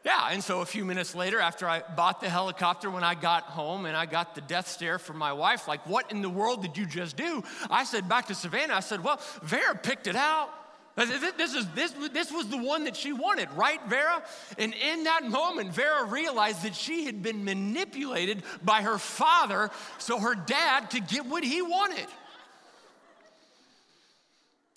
Yeah, 0.04 0.28
and 0.30 0.44
so 0.44 0.60
a 0.60 0.66
few 0.66 0.84
minutes 0.84 1.16
later, 1.16 1.40
after 1.40 1.66
I 1.66 1.82
bought 1.96 2.20
the 2.20 2.28
helicopter, 2.28 2.90
when 2.90 3.02
I 3.02 3.16
got 3.16 3.44
home 3.44 3.86
and 3.86 3.96
I 3.96 4.06
got 4.06 4.36
the 4.36 4.40
death 4.40 4.68
stare 4.68 5.00
from 5.00 5.16
my 5.16 5.32
wife, 5.32 5.66
like, 5.66 5.84
what 5.84 6.12
in 6.12 6.22
the 6.22 6.30
world 6.30 6.62
did 6.62 6.76
you 6.76 6.86
just 6.86 7.16
do? 7.16 7.42
I 7.68 7.82
said 7.82 8.08
back 8.08 8.26
to 8.26 8.34
Savannah, 8.34 8.74
I 8.74 8.80
said, 8.80 9.02
Well, 9.02 9.20
Vera 9.42 9.74
picked 9.74 10.06
it 10.06 10.16
out. 10.16 10.50
This, 10.96 11.52
is, 11.54 11.66
this, 11.74 11.94
this 12.12 12.32
was 12.32 12.48
the 12.48 12.56
one 12.56 12.84
that 12.84 12.96
she 12.96 13.12
wanted, 13.12 13.50
right, 13.52 13.80
Vera? 13.86 14.22
And 14.58 14.72
in 14.74 15.04
that 15.04 15.24
moment, 15.24 15.72
Vera 15.72 16.04
realized 16.04 16.62
that 16.62 16.74
she 16.74 17.04
had 17.04 17.22
been 17.22 17.44
manipulated 17.44 18.42
by 18.64 18.80
her 18.80 18.96
father 18.96 19.70
so 19.98 20.18
her 20.18 20.34
dad 20.34 20.88
could 20.88 21.06
get 21.06 21.26
what 21.26 21.44
he 21.44 21.60
wanted. 21.60 22.06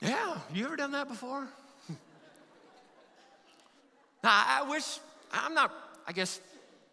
Yeah, 0.02 0.38
you 0.54 0.66
ever 0.66 0.76
done 0.76 0.92
that 0.92 1.08
before? 1.08 1.48
now, 4.24 4.30
I 4.30 4.66
wish, 4.70 5.00
I'm 5.32 5.54
not, 5.54 5.74
I 6.06 6.12
guess, 6.12 6.42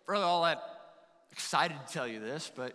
really 0.06 0.22
all 0.22 0.44
that 0.44 0.62
excited 1.32 1.76
to 1.86 1.92
tell 1.92 2.06
you 2.06 2.20
this, 2.20 2.50
but 2.54 2.74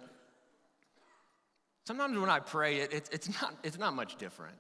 Sometimes 1.86 2.18
when 2.18 2.30
I 2.30 2.40
pray, 2.40 2.78
it, 2.78 2.94
it, 2.94 3.10
it's, 3.12 3.42
not, 3.42 3.54
it's 3.64 3.78
not 3.78 3.94
much 3.94 4.16
different. 4.18 4.56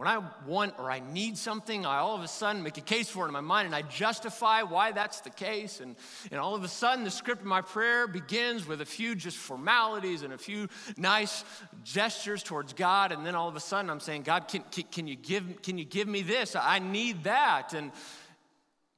When 0.00 0.08
I 0.08 0.22
want 0.46 0.78
or 0.78 0.90
I 0.90 1.00
need 1.12 1.36
something, 1.36 1.84
I 1.84 1.98
all 1.98 2.16
of 2.16 2.22
a 2.22 2.26
sudden 2.26 2.62
make 2.62 2.78
a 2.78 2.80
case 2.80 3.10
for 3.10 3.26
it 3.26 3.28
in 3.28 3.34
my 3.34 3.42
mind 3.42 3.66
and 3.66 3.74
I 3.74 3.82
justify 3.82 4.62
why 4.62 4.92
that's 4.92 5.20
the 5.20 5.28
case. 5.28 5.80
And, 5.80 5.94
and 6.30 6.40
all 6.40 6.54
of 6.54 6.64
a 6.64 6.68
sudden, 6.68 7.04
the 7.04 7.10
script 7.10 7.42
of 7.42 7.46
my 7.46 7.60
prayer 7.60 8.06
begins 8.06 8.66
with 8.66 8.80
a 8.80 8.86
few 8.86 9.14
just 9.14 9.36
formalities 9.36 10.22
and 10.22 10.32
a 10.32 10.38
few 10.38 10.68
nice 10.96 11.44
gestures 11.84 12.42
towards 12.42 12.72
God. 12.72 13.12
And 13.12 13.26
then 13.26 13.34
all 13.34 13.46
of 13.46 13.56
a 13.56 13.60
sudden, 13.60 13.90
I'm 13.90 14.00
saying, 14.00 14.22
God, 14.22 14.48
can, 14.48 14.62
can, 14.72 14.84
can 14.84 15.06
you, 15.06 15.16
give, 15.16 15.60
can 15.60 15.76
you 15.76 15.84
give 15.84 16.08
me 16.08 16.22
this? 16.22 16.56
I 16.56 16.78
need 16.78 17.24
that. 17.24 17.74
And, 17.74 17.92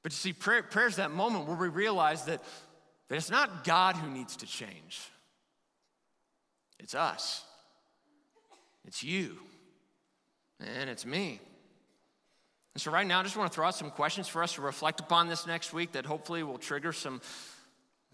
but 0.05 0.13
you 0.13 0.17
see, 0.17 0.33
prayer, 0.33 0.63
prayer's 0.63 0.95
that 0.97 1.11
moment 1.11 1.49
where 1.49 1.57
we 1.57 1.67
realize 1.67 2.27
that, 2.27 2.45
that 3.09 3.17
it's 3.17 3.29
not 3.29 3.65
God 3.65 3.97
who 3.97 4.09
needs 4.09 4.37
to 4.37 4.47
change, 4.47 5.01
it's 6.79 6.95
us, 6.95 7.43
it's 8.85 9.03
you 9.03 9.39
and 10.65 10.91
it's 10.91 11.07
me. 11.07 11.41
And 12.75 12.81
so, 12.81 12.91
right 12.91 13.07
now, 13.07 13.21
I 13.21 13.23
just 13.23 13.37
want 13.37 13.51
to 13.51 13.55
throw 13.55 13.67
out 13.67 13.75
some 13.75 13.91
questions 13.91 14.29
for 14.29 14.43
us 14.43 14.55
to 14.55 14.63
reflect 14.63 15.01
upon 15.01 15.29
this 15.29 15.47
next 15.47 15.73
week 15.73 15.93
that 15.93 16.07
hopefully 16.07 16.43
will 16.43 16.59
trigger 16.59 16.93
some 16.93 17.21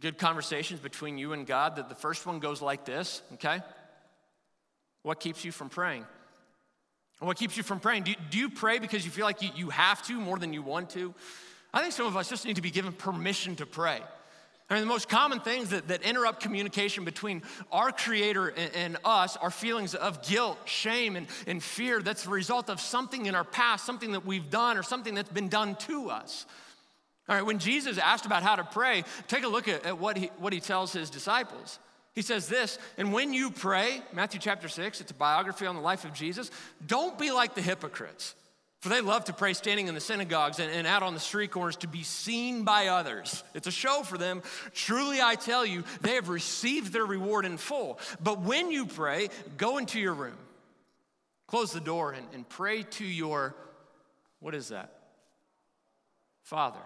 good 0.01 0.19
conversations 0.19 0.81
between 0.81 1.17
you 1.19 1.33
and 1.33 1.47
God. 1.47 1.77
That 1.77 1.89
the 1.89 1.95
first 1.95 2.27
one 2.27 2.41
goes 2.41 2.61
like 2.61 2.85
this, 2.85 3.23
okay? 3.35 3.61
What 5.03 5.21
keeps 5.21 5.45
you 5.45 5.53
from 5.53 5.69
praying? 5.69 6.05
What 7.21 7.37
keeps 7.37 7.57
you 7.57 7.63
from 7.63 7.81
praying? 7.81 8.05
Do 8.05 8.11
you, 8.13 8.17
do 8.31 8.39
you 8.39 8.51
pray 8.51 8.79
because 8.79 9.05
you 9.05 9.11
feel 9.11 9.25
like 9.25 9.43
you, 9.43 9.51
you 9.57 9.71
have 9.71 10.03
to 10.07 10.15
more 10.15 10.39
than 10.39 10.53
you 10.53 10.63
want 10.63 10.91
to? 10.91 11.15
I 11.73 11.81
think 11.81 11.93
some 11.93 12.07
of 12.07 12.17
us 12.17 12.29
just 12.29 12.45
need 12.45 12.57
to 12.57 12.63
be 12.63 12.71
given 12.71 12.93
permission 12.93 13.57
to 13.57 13.67
pray. 13.67 14.01
I 14.71 14.75
mean, 14.75 14.83
the 14.83 14.89
most 14.89 15.09
common 15.09 15.41
things 15.41 15.71
that, 15.71 15.89
that 15.89 16.03
interrupt 16.03 16.43
communication 16.43 17.05
between 17.05 17.43
our 17.73 17.91
Creator 17.91 18.49
and, 18.49 18.75
and, 18.75 18.97
us 19.03 19.37
are 19.39 19.51
feelings 19.51 19.95
of 19.95 20.23
guilt, 20.23 20.59
shame, 20.67 21.17
and, 21.17 21.27
and 21.47 21.63
fear 21.63 22.03
that's 22.03 22.25
the 22.25 22.31
result 22.31 22.69
of 22.69 22.79
something 22.79 23.27
in 23.27 23.35
our 23.35 23.45
past, 23.45 23.87
something 23.87 24.13
that 24.13 24.27
we've 24.27 24.51
done, 24.51 24.77
or 24.77 24.83
something 24.83 25.15
that's 25.15 25.31
been 25.31 25.49
done 25.49 25.75
to 25.77 26.11
us. 26.11 26.45
All 27.29 27.37
right, 27.37 27.45
when 27.45 27.59
Jesus 27.59 27.97
asked 27.97 28.27
about 28.27 28.43
how 28.43 28.57
to 28.57 28.65
pray, 28.65 29.05
take 29.27 29.45
a 29.45 29.49
look 29.49 29.69
at, 29.69 29.87
at 29.87 29.99
what, 29.99 30.19
he, 30.19 30.27
what 30.39 30.53
he 30.53 30.61
tells 30.61 30.93
his 30.93 31.09
disciples. 31.09 31.79
He 32.15 32.23
says 32.23 32.49
this, 32.49 32.79
and 32.99 33.13
when 33.13 33.33
you 33.33 33.51
pray, 33.51 34.03
Matthew 34.13 34.41
chapter 34.41 34.69
6, 34.69 35.01
it's 35.01 35.11
a 35.11 35.15
biography 35.15 35.67
on 35.67 35.77
the 35.77 35.81
life 35.81 36.05
of 36.05 36.13
Jesus, 36.13 36.51
don't 36.87 37.19
be 37.19 37.31
like 37.31 37.55
the 37.55 37.63
hypocrites. 37.63 38.35
For 38.81 38.91
they 38.91 39.01
love 39.01 39.25
to 39.25 39.33
pray 39.33 39.55
standing 39.55 39.89
in 39.89 39.95
the 39.95 40.01
synagogues 40.01 40.61
and, 40.61 40.71
and, 40.71 40.87
out 40.87 41.03
on 41.03 41.13
the 41.13 41.21
street 41.21 41.51
corners 41.51 41.77
to 41.79 41.89
be 41.89 42.05
seen 42.05 42.63
by 42.63 42.87
others. 42.87 43.43
It's 43.53 43.67
a 43.67 43.73
show 43.73 44.03
for 44.05 44.17
them. 44.17 44.41
Truly, 44.73 45.21
I 45.21 45.35
tell 45.35 45.67
you, 45.67 45.83
they 46.01 46.15
have 46.15 46.29
received 46.29 46.93
their 46.93 47.05
reward 47.05 47.45
in 47.45 47.57
full. 47.57 47.99
But 48.23 48.41
when 48.41 48.71
you 48.71 48.87
pray, 48.87 49.31
go 49.57 49.79
into 49.79 49.99
your 49.99 50.15
room, 50.15 50.37
close 51.49 51.73
the 51.73 51.81
door, 51.81 52.13
and, 52.13 52.25
and 52.35 52.49
pray 52.49 52.85
to 52.85 53.05
your, 53.05 53.57
what 54.39 54.55
is 54.55 54.69
that? 54.69 54.93
Father. 56.43 56.79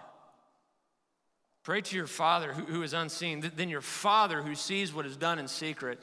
Pray 1.61 1.81
to 1.81 1.95
your 1.95 2.07
Father 2.07 2.53
who, 2.53 2.63
who 2.63 2.81
is 2.81 2.93
unseen. 2.93 3.51
Then 3.55 3.69
your 3.69 3.81
Father 3.81 4.41
who 4.41 4.55
sees 4.55 4.91
what 4.91 5.05
is 5.05 5.15
done 5.15 5.37
in 5.37 5.47
secret, 5.47 5.99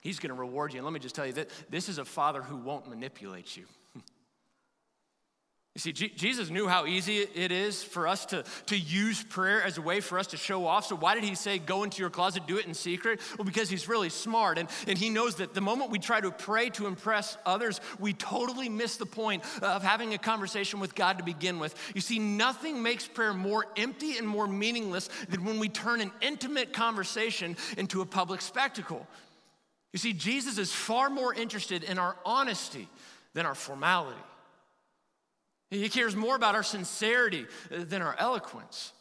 he's 0.00 0.18
going 0.18 0.34
to 0.34 0.38
reward 0.38 0.72
you. 0.72 0.78
And 0.78 0.84
let 0.84 0.92
me 0.92 1.00
just 1.00 1.14
tell 1.14 1.26
you 1.26 1.32
that 1.34 1.48
this 1.70 1.88
is 1.88 1.98
a 1.98 2.04
Father 2.04 2.42
who 2.42 2.56
won't 2.56 2.88
manipulate 2.88 3.56
you. 3.56 3.66
You 5.78 5.80
see, 5.80 5.92
G- 5.92 6.12
Jesus 6.16 6.50
knew 6.50 6.66
how 6.66 6.86
easy 6.86 7.18
it 7.18 7.52
is 7.52 7.84
for 7.84 8.08
us 8.08 8.26
to, 8.26 8.42
to 8.66 8.76
use 8.76 9.22
prayer 9.22 9.62
as 9.62 9.78
a 9.78 9.80
way 9.80 10.00
for 10.00 10.18
us 10.18 10.26
to 10.28 10.36
show 10.36 10.66
off. 10.66 10.86
So, 10.86 10.96
why 10.96 11.14
did 11.14 11.22
he 11.22 11.36
say, 11.36 11.60
go 11.60 11.84
into 11.84 12.00
your 12.00 12.10
closet, 12.10 12.48
do 12.48 12.58
it 12.58 12.66
in 12.66 12.74
secret? 12.74 13.20
Well, 13.38 13.44
because 13.44 13.70
he's 13.70 13.88
really 13.88 14.08
smart. 14.08 14.58
And, 14.58 14.68
and 14.88 14.98
he 14.98 15.08
knows 15.08 15.36
that 15.36 15.54
the 15.54 15.60
moment 15.60 15.92
we 15.92 16.00
try 16.00 16.20
to 16.20 16.32
pray 16.32 16.70
to 16.70 16.88
impress 16.88 17.38
others, 17.46 17.80
we 18.00 18.12
totally 18.12 18.68
miss 18.68 18.96
the 18.96 19.06
point 19.06 19.44
of 19.62 19.84
having 19.84 20.14
a 20.14 20.18
conversation 20.18 20.80
with 20.80 20.96
God 20.96 21.18
to 21.18 21.22
begin 21.22 21.60
with. 21.60 21.76
You 21.94 22.00
see, 22.00 22.18
nothing 22.18 22.82
makes 22.82 23.06
prayer 23.06 23.32
more 23.32 23.64
empty 23.76 24.18
and 24.18 24.26
more 24.26 24.48
meaningless 24.48 25.08
than 25.28 25.44
when 25.44 25.60
we 25.60 25.68
turn 25.68 26.00
an 26.00 26.10
intimate 26.20 26.72
conversation 26.72 27.56
into 27.76 28.00
a 28.00 28.04
public 28.04 28.40
spectacle. 28.40 29.06
You 29.92 30.00
see, 30.00 30.12
Jesus 30.12 30.58
is 30.58 30.72
far 30.72 31.08
more 31.08 31.32
interested 31.32 31.84
in 31.84 32.00
our 32.00 32.16
honesty 32.24 32.88
than 33.32 33.46
our 33.46 33.54
formality. 33.54 34.18
He 35.70 35.88
cares 35.88 36.16
more 36.16 36.34
about 36.34 36.54
our 36.54 36.62
sincerity 36.62 37.46
uh, 37.70 37.84
than 37.84 38.02
our 38.02 38.16
eloquence. 38.18 38.92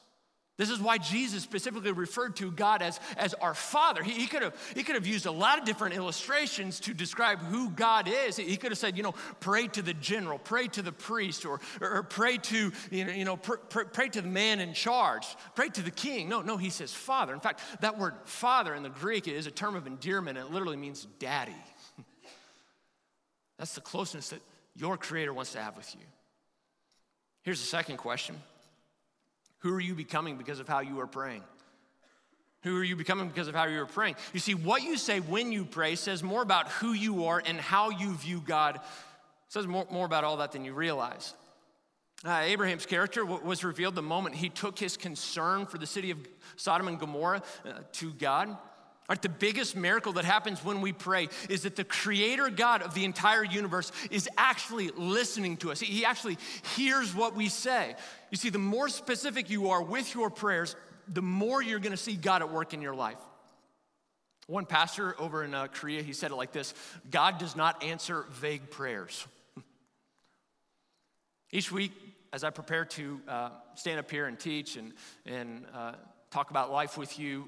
This 0.58 0.72
is 0.72 0.80
why 0.80 0.98
Jesus 0.98 1.44
specifically 1.44 1.92
referred 1.92 2.36
to 2.38 2.50
God 2.50 2.82
as, 2.82 3.00
as 3.16 3.36
our 3.36 3.54
Father. 3.54 4.02
He, 4.02 4.14
he, 4.14 4.26
could 4.26 4.42
have, 4.42 4.56
he 4.74 4.84
could 4.84 4.96
have 4.96 5.06
used 5.06 5.28
a 5.28 5.32
lot 5.32 5.60
of 5.60 5.66
different 5.66 5.94
illustrations 5.94 6.80
to 6.82 6.96
describe 6.96 7.38
who 7.40 7.70
God 7.70 8.08
is. 8.08 8.38
He 8.38 8.58
could 8.58 8.72
have 8.72 8.80
said, 8.80 8.98
you 8.98 9.04
know, 9.04 9.14
pray 9.40 9.68
to 9.68 9.84
the 9.84 9.94
general, 9.94 10.40
pray 10.40 10.68
to 10.70 10.82
the 10.82 10.92
priest, 10.92 11.46
or, 11.46 11.62
or, 11.80 12.02
pray 12.02 12.38
to, 12.38 12.72
you 12.90 13.06
know, 13.06 13.14
you 13.14 13.24
know 13.24 13.38
pr- 13.38 13.58
pr- 13.58 13.84
pray 13.84 14.10
to 14.10 14.22
the 14.22 14.28
man 14.28 14.60
in 14.60 14.74
charge, 14.74 15.28
pray 15.54 15.70
to 15.70 15.84
the 15.84 15.92
king. 15.92 16.28
No, 16.28 16.42
no, 16.42 16.58
he 16.58 16.72
says 16.72 16.92
Father. 16.92 17.36
In 17.36 17.40
fact, 17.40 17.62
that 17.82 18.00
word 18.00 18.16
Father 18.26 18.74
in 18.74 18.82
the 18.82 18.90
Greek 18.90 19.28
is 19.28 19.46
a 19.46 19.52
term 19.52 19.76
of 19.76 19.86
endearment. 19.86 20.40
It 20.40 20.52
literally 20.52 20.78
means 20.78 21.08
daddy. 21.20 21.54
That's 23.60 23.76
the 23.76 23.82
closeness 23.82 24.30
that 24.30 24.42
your 24.76 24.98
Creator 24.98 25.36
wants 25.36 25.52
to 25.52 25.62
have 25.62 25.78
with 25.78 25.94
you. 25.94 26.02
Here's 27.48 27.62
the 27.62 27.68
second 27.68 27.96
question 27.96 28.36
Who 29.60 29.74
are 29.74 29.80
you 29.80 29.96
becoming 29.96 30.36
because 30.36 30.60
of 30.60 30.68
how 30.68 30.82
you 30.82 31.00
are 31.00 31.08
praying? 31.08 31.44
Who 32.64 32.78
are 32.78 32.84
you 32.84 32.98
becoming 32.98 33.30
because 33.30 33.48
of 33.48 33.56
how 33.56 33.68
you 33.68 33.80
are 33.80 33.86
praying? 33.86 34.18
You 34.34 34.42
see, 34.42 34.54
what 34.54 34.84
you 34.84 34.98
say 34.98 35.22
when 35.22 35.54
you 35.54 35.64
pray 35.64 35.96
says 35.96 36.22
more 36.22 36.42
about 36.42 36.68
who 36.68 36.92
you 36.92 37.24
are 37.28 37.42
and 37.46 37.58
how 37.58 37.90
you 37.90 38.16
view 38.16 38.44
God. 38.46 38.76
It 38.76 38.82
says 39.48 39.66
more, 39.66 39.88
more 39.90 40.06
about 40.06 40.26
all 40.26 40.36
that 40.38 40.52
than 40.52 40.66
you 40.66 40.74
realize. 40.74 41.36
Uh, 42.26 42.42
Abraham's 42.44 42.86
character 42.86 43.26
was 43.26 43.64
revealed 43.64 43.96
the 43.96 44.02
moment 44.02 44.36
he 44.36 44.50
took 44.50 44.78
his 44.78 44.98
concern 44.98 45.68
for 45.68 45.78
the 45.78 45.88
city 45.88 46.12
of 46.12 46.18
Sodom 46.58 46.90
and 46.90 47.00
Gomorrah 47.00 47.44
uh, 47.66 47.72
to 47.94 48.12
God. 48.12 48.58
Right, 49.10 49.22
the 49.22 49.30
biggest 49.30 49.78
miracle 49.78 50.14
that 50.14 50.26
happens 50.26 50.64
when 50.66 50.82
we 50.82 50.92
pray 50.92 51.30
is 51.50 51.64
that 51.64 51.78
the 51.78 51.86
creator 51.86 52.50
God 52.50 52.82
of 52.82 52.94
the 52.94 53.06
entire 53.06 53.44
universe 53.44 53.94
is 54.12 54.28
actually 54.38 54.90
listening 54.98 55.56
to 55.58 55.72
us. 55.72 55.80
He 55.80 56.04
actually 56.04 56.38
hears 56.76 57.16
what 57.16 57.34
we 57.34 57.48
say. 57.48 57.96
You 58.32 58.38
see, 58.38 58.50
the 58.50 58.58
more 58.58 58.90
specific 58.90 59.50
you 59.50 59.70
are 59.70 59.82
with 59.82 60.14
your 60.14 60.30
prayers, 60.30 60.76
the 61.08 61.22
more 61.22 61.62
you're 61.62 61.80
gonna 61.80 61.96
see 61.96 62.18
God 62.18 62.42
at 62.42 62.52
work 62.52 62.74
in 62.74 62.82
your 62.82 62.96
life. 62.96 63.20
One 64.48 64.66
pastor 64.66 65.16
over 65.20 65.42
in 65.42 65.54
uh, 65.54 65.68
Korea, 65.68 66.02
he 66.02 66.12
said 66.12 66.32
it 66.32 66.36
like 66.36 66.52
this 66.52 66.74
God 67.10 67.38
does 67.38 67.56
not 67.56 67.84
answer 67.84 68.26
vague 68.32 68.70
prayers. 68.70 69.26
Each 71.52 71.72
week, 71.72 71.94
as 72.34 72.44
I 72.44 72.50
prepare 72.50 72.84
to 72.84 73.22
uh, 73.26 73.50
stand 73.76 74.00
up 74.00 74.12
here 74.12 74.26
and 74.26 74.38
teach 74.38 74.76
and, 74.76 74.92
and 75.26 75.66
uh, 75.74 75.94
talk 76.30 76.50
about 76.50 76.74
life 76.74 76.98
with 76.98 77.18
you, 77.18 77.48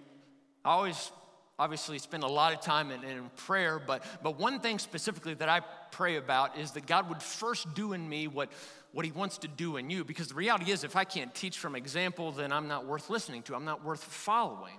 I 0.63 0.71
always 0.71 1.11
obviously 1.59 1.99
spend 1.99 2.23
a 2.23 2.27
lot 2.27 2.53
of 2.53 2.61
time 2.61 2.89
in, 2.89 3.03
in, 3.03 3.29
prayer, 3.35 3.79
but, 3.85 4.03
but 4.23 4.39
one 4.39 4.61
thing 4.61 4.79
specifically 4.79 5.33
that 5.35 5.49
I 5.49 5.59
pray 5.91 6.15
about 6.15 6.57
is 6.57 6.71
that 6.71 6.87
God 6.87 7.09
would 7.09 7.21
first 7.21 7.73
do 7.75 7.91
in 7.91 8.07
me 8.07 8.27
what, 8.27 8.49
what 8.93 9.05
He 9.05 9.11
wants 9.11 9.37
to 9.39 9.49
do 9.49 9.75
in 9.75 9.89
you. 9.89 10.05
Because 10.05 10.29
the 10.29 10.35
reality 10.35 10.71
is, 10.71 10.85
if 10.85 10.95
I 10.95 11.03
can't 11.03 11.35
teach 11.35 11.57
from 11.57 11.75
example, 11.75 12.31
then 12.31 12.53
I'm 12.53 12.69
not 12.69 12.85
worth 12.85 13.09
listening 13.09 13.43
to, 13.43 13.55
I'm 13.55 13.65
not 13.65 13.83
worth 13.83 14.03
following. 14.03 14.77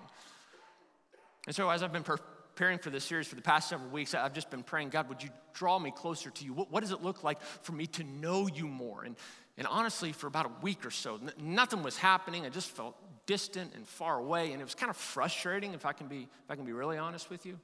And 1.47 1.55
so, 1.55 1.69
as 1.69 1.83
I've 1.83 1.93
been 1.93 2.03
preparing 2.03 2.79
for 2.79 2.91
this 2.91 3.05
series 3.05 3.29
for 3.29 3.35
the 3.35 3.43
past 3.43 3.69
several 3.69 3.91
weeks, 3.91 4.15
I've 4.15 4.35
just 4.35 4.51
been 4.51 4.63
praying, 4.63 4.89
God, 4.89 5.09
would 5.11 5.23
you 5.23 5.31
draw 5.53 5.79
me 5.79 5.91
closer 5.91 6.31
to 6.31 6.45
you? 6.45 6.55
What, 6.55 6.73
what 6.73 6.81
does 6.81 6.93
it 6.93 7.03
look 7.03 7.23
like 7.23 7.43
for 7.43 7.73
me 7.73 7.87
to 7.89 8.05
know 8.05 8.47
you 8.47 8.67
more? 8.67 9.05
And, 9.05 9.17
and 9.59 9.67
honestly, 9.67 10.13
for 10.13 10.27
about 10.27 10.47
a 10.47 10.53
week 10.63 10.87
or 10.87 10.91
so, 10.91 11.21
nothing 11.39 11.83
was 11.83 11.99
happening. 11.99 12.47
I 12.47 12.49
just 12.49 12.71
felt 12.71 12.97
distant 13.31 13.71
and 13.77 13.87
far 13.87 14.19
away, 14.19 14.51
and 14.51 14.61
it 14.61 14.65
was 14.65 14.75
kind 14.75 14.91
of 14.91 14.97
frustrating 14.97 15.73
if 15.73 15.87
I 15.87 15.93
can 15.93 16.09
be, 16.09 16.23
if 16.23 16.51
I 16.51 16.57
can 16.57 16.65
be 16.65 16.73
really 16.73 16.99
honest 16.99 17.31
with 17.31 17.47
you. 17.47 17.61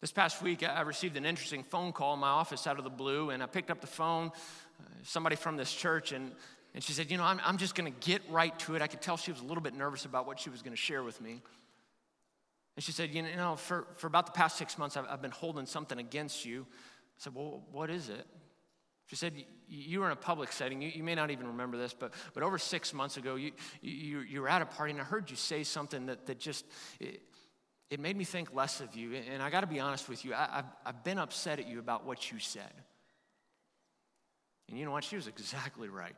This 0.00 0.10
past 0.10 0.42
week, 0.42 0.64
I 0.64 0.80
received 0.80 1.16
an 1.16 1.24
interesting 1.24 1.62
phone 1.62 1.92
call 1.92 2.14
in 2.14 2.18
my 2.18 2.30
office 2.30 2.66
out 2.66 2.78
of 2.78 2.82
the 2.82 2.90
blue, 2.90 3.30
and 3.30 3.40
I 3.40 3.46
picked 3.46 3.70
up 3.70 3.80
the 3.80 3.86
phone, 3.86 4.32
uh, 4.80 4.82
somebody 5.04 5.36
from 5.36 5.56
this 5.56 5.72
church, 5.72 6.10
and, 6.10 6.32
and 6.74 6.82
she 6.82 6.92
said, 6.92 7.08
You 7.08 7.18
know, 7.18 7.22
I'm, 7.22 7.40
I'm 7.44 7.56
just 7.56 7.76
gonna 7.76 7.92
get 7.92 8.20
right 8.28 8.58
to 8.60 8.74
it. 8.74 8.82
I 8.82 8.88
could 8.88 9.00
tell 9.00 9.16
she 9.16 9.30
was 9.30 9.40
a 9.40 9.44
little 9.44 9.62
bit 9.62 9.74
nervous 9.74 10.06
about 10.06 10.26
what 10.26 10.40
she 10.40 10.50
was 10.50 10.60
gonna 10.60 10.74
share 10.74 11.04
with 11.04 11.20
me. 11.20 11.40
And 12.74 12.82
she 12.82 12.90
said, 12.90 13.14
You 13.14 13.22
know, 13.22 13.54
for, 13.54 13.86
for 13.94 14.08
about 14.08 14.26
the 14.26 14.32
past 14.32 14.58
six 14.58 14.76
months, 14.76 14.96
I've, 14.96 15.06
I've 15.08 15.22
been 15.22 15.30
holding 15.30 15.66
something 15.66 16.00
against 16.00 16.44
you. 16.44 16.66
I 16.68 17.18
said, 17.18 17.34
Well, 17.36 17.62
what 17.70 17.90
is 17.90 18.08
it? 18.08 18.26
She 19.06 19.16
said, 19.16 19.34
You 19.68 20.00
were 20.00 20.06
in 20.06 20.12
a 20.12 20.16
public 20.16 20.52
setting. 20.52 20.82
You, 20.82 20.90
you, 20.94 21.04
may 21.04 21.14
not 21.14 21.30
even 21.30 21.46
remember 21.46 21.76
this, 21.76 21.94
but, 21.94 22.12
but 22.34 22.42
over 22.42 22.58
six 22.58 22.92
months 22.92 23.16
ago, 23.16 23.36
you, 23.36 23.52
you, 23.80 24.20
you 24.20 24.40
were 24.40 24.48
at 24.48 24.62
a 24.62 24.66
party, 24.66 24.92
and 24.92 25.00
I 25.00 25.04
heard 25.04 25.30
you 25.30 25.36
say 25.36 25.62
something 25.62 26.06
that, 26.06 26.26
that 26.26 26.38
just, 26.38 26.64
it, 26.98 27.22
it 27.88 28.00
made 28.00 28.16
me 28.16 28.24
think 28.24 28.52
less 28.52 28.80
of 28.80 28.96
you. 28.96 29.14
And 29.14 29.42
I 29.42 29.50
got 29.50 29.60
to 29.60 29.68
be 29.68 29.78
honest 29.78 30.08
with 30.08 30.24
you, 30.24 30.34
I, 30.34 30.48
have 30.52 30.66
I've 30.84 31.04
been 31.04 31.18
upset 31.18 31.60
at 31.60 31.68
you 31.68 31.78
about 31.78 32.04
what 32.04 32.32
you 32.32 32.40
said. 32.40 32.72
And 34.68 34.78
you 34.78 34.84
know 34.84 34.90
what? 34.90 35.04
She 35.04 35.16
was 35.16 35.28
exactly 35.28 35.88
right. 35.88 36.16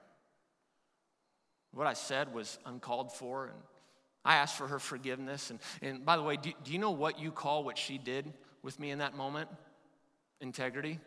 What 1.72 1.86
I 1.86 1.92
said 1.92 2.32
was 2.32 2.58
uncalled 2.64 3.12
for, 3.12 3.48
and 3.48 3.58
I 4.24 4.36
asked 4.36 4.56
for 4.56 4.66
her 4.66 4.78
forgiveness. 4.78 5.50
And, 5.50 5.58
and 5.82 6.06
by 6.06 6.16
the 6.16 6.22
way, 6.22 6.36
do, 6.36 6.52
do 6.64 6.72
you 6.72 6.78
know 6.78 6.92
what 6.92 7.20
you 7.20 7.30
call 7.30 7.64
what 7.64 7.76
she 7.76 7.98
did 7.98 8.32
with 8.62 8.80
me 8.80 8.90
in 8.90 8.98
that 8.98 9.14
moment? 9.14 9.50
Integrity. 10.40 10.98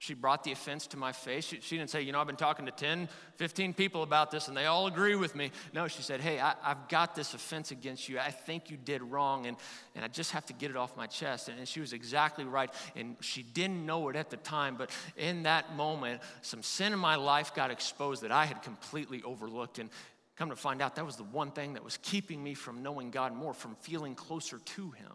She 0.00 0.14
brought 0.14 0.44
the 0.44 0.52
offense 0.52 0.86
to 0.88 0.96
my 0.96 1.12
face. 1.12 1.44
She, 1.44 1.60
she, 1.60 1.76
didn't 1.76 1.90
say, 1.90 2.00
you 2.00 2.10
know, 2.10 2.22
I've 2.22 2.26
been 2.26 2.34
talking 2.34 2.64
to 2.64 2.72
10, 2.72 3.06
15 3.36 3.74
people 3.74 4.02
about 4.02 4.30
this 4.30 4.48
and 4.48 4.56
they 4.56 4.64
all 4.64 4.86
agree 4.86 5.14
with 5.14 5.34
me. 5.34 5.50
No, 5.74 5.88
she 5.88 6.00
said, 6.00 6.22
hey, 6.22 6.40
I, 6.40 6.54
have 6.62 6.88
got 6.88 7.14
this 7.14 7.34
offense 7.34 7.70
against 7.70 8.08
you. 8.08 8.18
I 8.18 8.30
think 8.30 8.70
you 8.70 8.78
did 8.78 9.02
wrong 9.02 9.44
and, 9.44 9.58
and 9.94 10.02
I 10.02 10.08
just 10.08 10.30
have 10.30 10.46
to 10.46 10.54
get 10.54 10.70
it 10.70 10.76
off 10.78 10.96
my 10.96 11.06
chest. 11.06 11.50
And, 11.50 11.58
and 11.58 11.68
she 11.68 11.80
was 11.80 11.92
exactly 11.92 12.46
right. 12.46 12.72
And 12.96 13.14
she 13.20 13.42
didn't 13.42 13.84
know 13.84 14.08
it 14.08 14.16
at 14.16 14.30
the 14.30 14.38
time, 14.38 14.76
but 14.78 14.90
in 15.18 15.42
that 15.42 15.76
moment, 15.76 16.22
some 16.40 16.62
sin 16.62 16.94
in 16.94 16.98
my 16.98 17.16
life 17.16 17.54
got 17.54 17.70
exposed 17.70 18.22
that 18.22 18.32
I 18.32 18.46
had 18.46 18.62
completely 18.62 19.22
overlooked. 19.22 19.78
And 19.78 19.90
come 20.36 20.48
to 20.48 20.56
find 20.56 20.80
out, 20.80 20.96
that 20.96 21.04
was 21.04 21.16
the 21.16 21.24
one 21.24 21.50
thing 21.50 21.74
that 21.74 21.84
was 21.84 21.98
keeping 21.98 22.42
me 22.42 22.54
from 22.54 22.82
knowing 22.82 23.10
God 23.10 23.34
more, 23.34 23.52
from 23.52 23.74
feeling 23.82 24.14
closer 24.14 24.60
to 24.60 24.90
Him. 24.92 25.12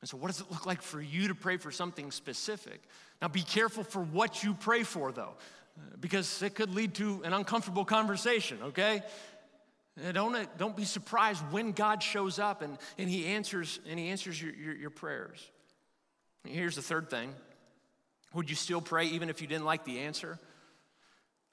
And 0.00 0.08
so, 0.08 0.16
what 0.16 0.28
does 0.28 0.40
it 0.40 0.50
look 0.50 0.66
like 0.66 0.82
for 0.82 1.00
you 1.00 1.28
to 1.28 1.34
pray 1.34 1.56
for 1.56 1.70
something 1.70 2.10
specific? 2.10 2.80
Now, 3.20 3.28
be 3.28 3.42
careful 3.42 3.82
for 3.82 4.00
what 4.00 4.44
you 4.44 4.54
pray 4.54 4.84
for, 4.84 5.10
though, 5.10 5.34
because 5.98 6.42
it 6.42 6.54
could 6.54 6.74
lead 6.74 6.94
to 6.94 7.22
an 7.24 7.32
uncomfortable 7.32 7.84
conversation, 7.84 8.58
okay? 8.62 9.02
Don't, 10.12 10.58
don't 10.58 10.76
be 10.76 10.84
surprised 10.84 11.42
when 11.50 11.72
God 11.72 12.02
shows 12.02 12.38
up 12.38 12.62
and, 12.62 12.78
and 12.96 13.10
He 13.10 13.26
answers, 13.26 13.80
and 13.88 13.98
he 13.98 14.08
answers 14.08 14.40
your, 14.40 14.54
your, 14.54 14.76
your 14.76 14.90
prayers. 14.90 15.50
Here's 16.44 16.76
the 16.76 16.82
third 16.82 17.10
thing 17.10 17.34
Would 18.34 18.48
you 18.48 18.56
still 18.56 18.80
pray 18.80 19.06
even 19.06 19.28
if 19.28 19.42
you 19.42 19.48
didn't 19.48 19.64
like 19.64 19.84
the 19.84 20.00
answer? 20.00 20.38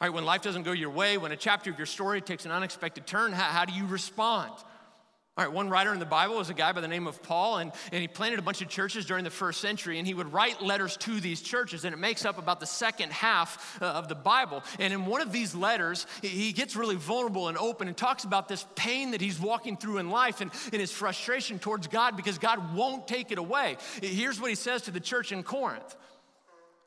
All 0.01 0.07
right, 0.07 0.13
when 0.13 0.25
life 0.25 0.41
doesn't 0.41 0.63
go 0.63 0.73
your 0.73 0.89
way, 0.89 1.17
when 1.17 1.31
a 1.31 1.37
chapter 1.37 1.71
of 1.71 1.79
your 1.79 1.85
story 1.85 2.19
takes 2.21 2.45
an 2.45 2.51
unexpected 2.51 3.07
turn, 3.07 3.31
how, 3.31 3.45
how 3.45 3.65
do 3.65 3.73
you 3.73 3.85
respond? 3.85 4.51
All 5.37 5.43
right, 5.43 5.53
one 5.53 5.67
writer 5.67 5.91
in 5.91 5.99
the 5.99 6.05
Bible 6.05 6.37
was 6.37 6.49
a 6.49 6.53
guy 6.53 6.71
by 6.71 6.79
the 6.79 6.87
name 6.87 7.07
of 7.07 7.21
Paul, 7.21 7.57
and, 7.57 7.73
and 7.91 7.99
he 7.99 8.07
planted 8.07 8.39
a 8.39 8.41
bunch 8.41 8.61
of 8.61 8.69
churches 8.69 9.05
during 9.05 9.25
the 9.25 9.29
first 9.29 9.59
century, 9.59 9.97
and 9.97 10.07
he 10.07 10.13
would 10.13 10.31
write 10.31 10.61
letters 10.61 10.95
to 10.97 11.19
these 11.19 11.41
churches, 11.41 11.83
and 11.83 11.93
it 11.93 11.97
makes 11.97 12.23
up 12.23 12.37
about 12.37 12.61
the 12.61 12.65
second 12.65 13.11
half 13.11 13.77
uh, 13.81 13.85
of 13.85 14.07
the 14.07 14.15
Bible. 14.15 14.63
And 14.79 14.93
in 14.93 15.05
one 15.05 15.19
of 15.19 15.33
these 15.33 15.53
letters, 15.53 16.07
he 16.21 16.53
gets 16.53 16.77
really 16.77 16.95
vulnerable 16.95 17.49
and 17.49 17.57
open 17.57 17.89
and 17.89 17.97
talks 17.97 18.23
about 18.23 18.47
this 18.47 18.65
pain 18.75 19.11
that 19.11 19.19
he's 19.19 19.37
walking 19.37 19.75
through 19.75 19.97
in 19.97 20.09
life 20.09 20.39
and, 20.39 20.51
and 20.71 20.79
his 20.79 20.93
frustration 20.93 21.59
towards 21.59 21.87
God 21.87 22.15
because 22.15 22.37
God 22.37 22.73
won't 22.73 23.05
take 23.05 23.29
it 23.33 23.37
away. 23.37 23.75
Here's 24.01 24.39
what 24.39 24.49
he 24.49 24.55
says 24.55 24.83
to 24.83 24.91
the 24.91 25.01
church 25.01 25.33
in 25.33 25.43
Corinth. 25.43 25.97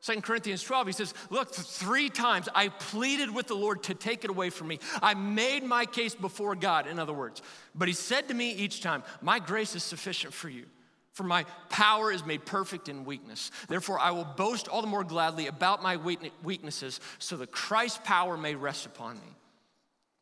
2 0.01 0.21
Corinthians 0.21 0.63
12, 0.63 0.87
he 0.87 0.93
says, 0.93 1.13
Look, 1.29 1.53
three 1.53 2.09
times 2.09 2.47
I 2.55 2.69
pleaded 2.69 3.33
with 3.33 3.47
the 3.47 3.55
Lord 3.55 3.83
to 3.83 3.93
take 3.93 4.23
it 4.23 4.29
away 4.29 4.49
from 4.49 4.67
me. 4.67 4.79
I 5.01 5.13
made 5.13 5.63
my 5.63 5.85
case 5.85 6.15
before 6.15 6.55
God, 6.55 6.87
in 6.87 6.99
other 6.99 7.13
words. 7.13 7.41
But 7.75 7.89
he 7.89 7.93
said 7.93 8.29
to 8.29 8.33
me 8.33 8.51
each 8.51 8.81
time, 8.81 9.03
My 9.21 9.39
grace 9.39 9.75
is 9.75 9.83
sufficient 9.83 10.33
for 10.33 10.47
you, 10.47 10.65
for 11.11 11.23
my 11.23 11.43
power 11.69 12.11
is 12.11 12.25
made 12.25 12.45
perfect 12.45 12.87
in 12.87 13.03
weakness. 13.03 13.51
Therefore, 13.67 13.99
I 13.99 14.11
will 14.11 14.23
boast 14.25 14.69
all 14.69 14.81
the 14.81 14.87
more 14.87 15.03
gladly 15.03 15.47
about 15.47 15.83
my 15.83 15.97
weaknesses, 15.97 17.01
so 17.19 17.35
that 17.37 17.51
Christ's 17.51 17.99
power 18.05 18.37
may 18.37 18.55
rest 18.55 18.85
upon 18.85 19.15
me. 19.15 19.35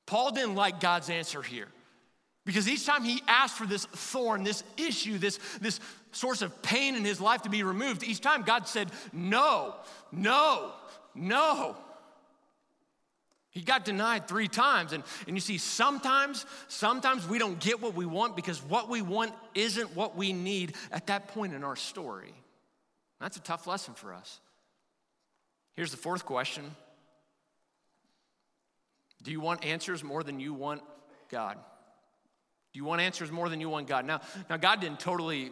Paul 0.08 0.32
didn't 0.32 0.56
like 0.56 0.80
God's 0.80 1.10
answer 1.10 1.44
here. 1.44 1.68
Because 2.48 2.70
each 2.70 2.86
time 2.86 3.04
he 3.04 3.22
asked 3.28 3.58
for 3.58 3.68
this 3.68 3.84
thorn, 3.84 4.46
this 4.46 4.64
issue, 4.78 5.18
this, 5.18 5.38
this 5.60 5.82
source 6.18 6.42
of 6.42 6.62
pain 6.62 6.96
in 6.96 7.06
his 7.06 7.22
life 7.22 7.44
to 7.44 7.50
be 7.50 7.64
removed, 7.64 8.04
each 8.04 8.22
time 8.22 8.42
God 8.42 8.68
said, 8.68 8.92
No, 9.14 9.76
no, 10.12 10.72
no. 11.16 11.76
He 13.52 13.64
got 13.64 13.86
denied 13.86 14.28
three 14.28 14.48
times. 14.48 14.94
And, 14.94 15.04
and 15.26 15.36
you 15.36 15.42
see, 15.42 15.58
sometimes, 15.58 16.46
sometimes 16.68 17.28
we 17.28 17.40
don't 17.40 17.60
get 17.60 17.82
what 17.82 17.96
we 17.96 18.06
want 18.06 18.36
because 18.36 18.62
what 18.62 18.88
we 18.88 19.02
want 19.02 19.34
isn't 19.56 19.96
what 19.96 20.16
we 20.16 20.32
need 20.32 20.76
at 20.92 21.08
that 21.08 21.30
point 21.30 21.56
in 21.56 21.64
our 21.64 21.76
story. 21.76 22.34
That's 23.20 23.38
a 23.38 23.42
tough 23.42 23.66
lesson 23.66 23.96
for 23.96 24.14
us. 24.14 24.40
Here's 25.76 25.92
the 25.92 25.98
fourth 25.98 26.26
question 26.26 26.76
Do 29.24 29.32
you 29.32 29.40
want 29.40 29.66
answers 29.66 30.04
more 30.04 30.24
than 30.24 30.40
you 30.40 30.54
want 30.54 30.82
God? 31.30 31.58
Do 32.74 32.78
you 32.78 32.86
want 32.86 33.02
answers 33.02 33.32
more 33.32 33.50
than 33.50 33.60
you 33.60 33.70
want 33.70 33.88
God? 33.88 34.06
Now, 34.06 34.22
now 34.52 34.58
God 34.58 34.82
didn't 34.82 35.00
totally 35.00 35.52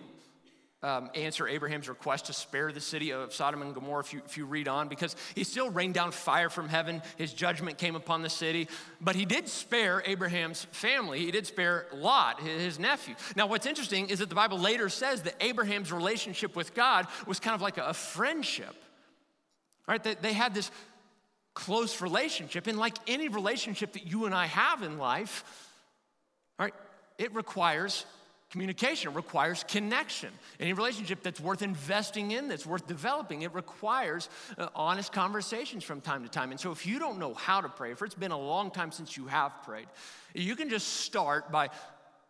um, 0.86 1.10
answer 1.16 1.48
Abraham's 1.48 1.90
request 1.90 2.28
to 2.28 2.34
spare 2.34 2.72
the 2.72 2.80
city 2.80 3.12
of 3.12 3.34
Sodom 3.34 3.64
and 3.64 3.74
Gomorrah 3.74 4.02
if 4.02 4.14
you, 4.14 4.22
if 4.24 4.38
you 4.38 4.46
read 4.46 4.68
on, 4.68 4.88
because 4.88 5.16
he 5.34 5.44
still 5.44 5.72
rained 5.72 5.96
down 5.96 6.12
fire 6.12 6.48
from 6.48 6.70
heaven. 6.70 7.02
His 7.18 7.34
judgment 7.34 7.80
came 7.80 7.96
upon 7.96 8.22
the 8.22 8.30
city. 8.30 8.68
But 9.02 9.16
he 9.16 9.26
did 9.26 9.50
spare 9.50 10.04
Abraham's 10.06 10.66
family. 10.72 11.20
He 11.22 11.32
did 11.32 11.48
spare 11.48 11.88
Lot, 11.92 12.40
his 12.40 12.78
nephew. 12.78 13.16
Now, 13.36 13.48
what's 13.48 13.66
interesting 13.66 14.10
is 14.10 14.20
that 14.20 14.30
the 14.30 14.36
Bible 14.36 14.60
later 14.60 14.88
says 14.90 15.24
that 15.24 15.34
Abraham's 15.42 15.92
relationship 15.92 16.56
with 16.56 16.76
God 16.76 17.08
was 17.26 17.40
kind 17.40 17.56
of 17.56 17.62
like 17.62 17.80
a, 17.80 17.86
a 17.86 17.94
friendship, 17.94 18.76
right? 19.88 20.04
They, 20.04 20.14
they 20.14 20.34
had 20.34 20.54
this 20.54 20.70
close 21.56 22.00
relationship. 22.00 22.68
And 22.68 22.78
like 22.78 22.96
any 23.08 23.28
relationship 23.28 23.94
that 23.94 24.06
you 24.06 24.26
and 24.26 24.36
I 24.36 24.46
have 24.46 24.84
in 24.84 25.00
life, 25.00 25.44
right, 26.60 26.76
it 27.18 27.34
requires 27.34 28.06
communication, 28.56 29.14
requires 29.14 29.66
connection. 29.68 30.30
Any 30.62 30.72
relationship 30.72 31.22
that's 31.22 31.42
worth 31.42 31.62
investing 31.62 32.32
in, 32.32 32.48
that's 32.48 32.66
worth 32.66 32.88
developing, 32.88 33.42
it 33.42 33.54
requires 33.54 34.30
uh, 34.58 34.70
honest 34.74 35.12
conversations 35.12 35.84
from 35.84 36.00
time 36.00 36.24
to 36.24 36.30
time. 36.30 36.52
And 36.52 36.60
so, 36.60 36.72
if 36.72 36.86
you 36.86 36.98
don't 36.98 37.20
know 37.20 37.34
how 37.34 37.60
to 37.60 37.68
pray, 37.68 37.92
if 37.92 38.02
it's 38.02 38.16
been 38.16 38.32
a 38.32 38.40
long 38.40 38.72
time 38.72 38.94
since 38.94 39.18
you 39.18 39.28
have 39.28 39.52
prayed, 39.64 39.88
you 40.34 40.56
can 40.56 40.70
just 40.70 40.88
start 40.88 41.52
by 41.52 41.70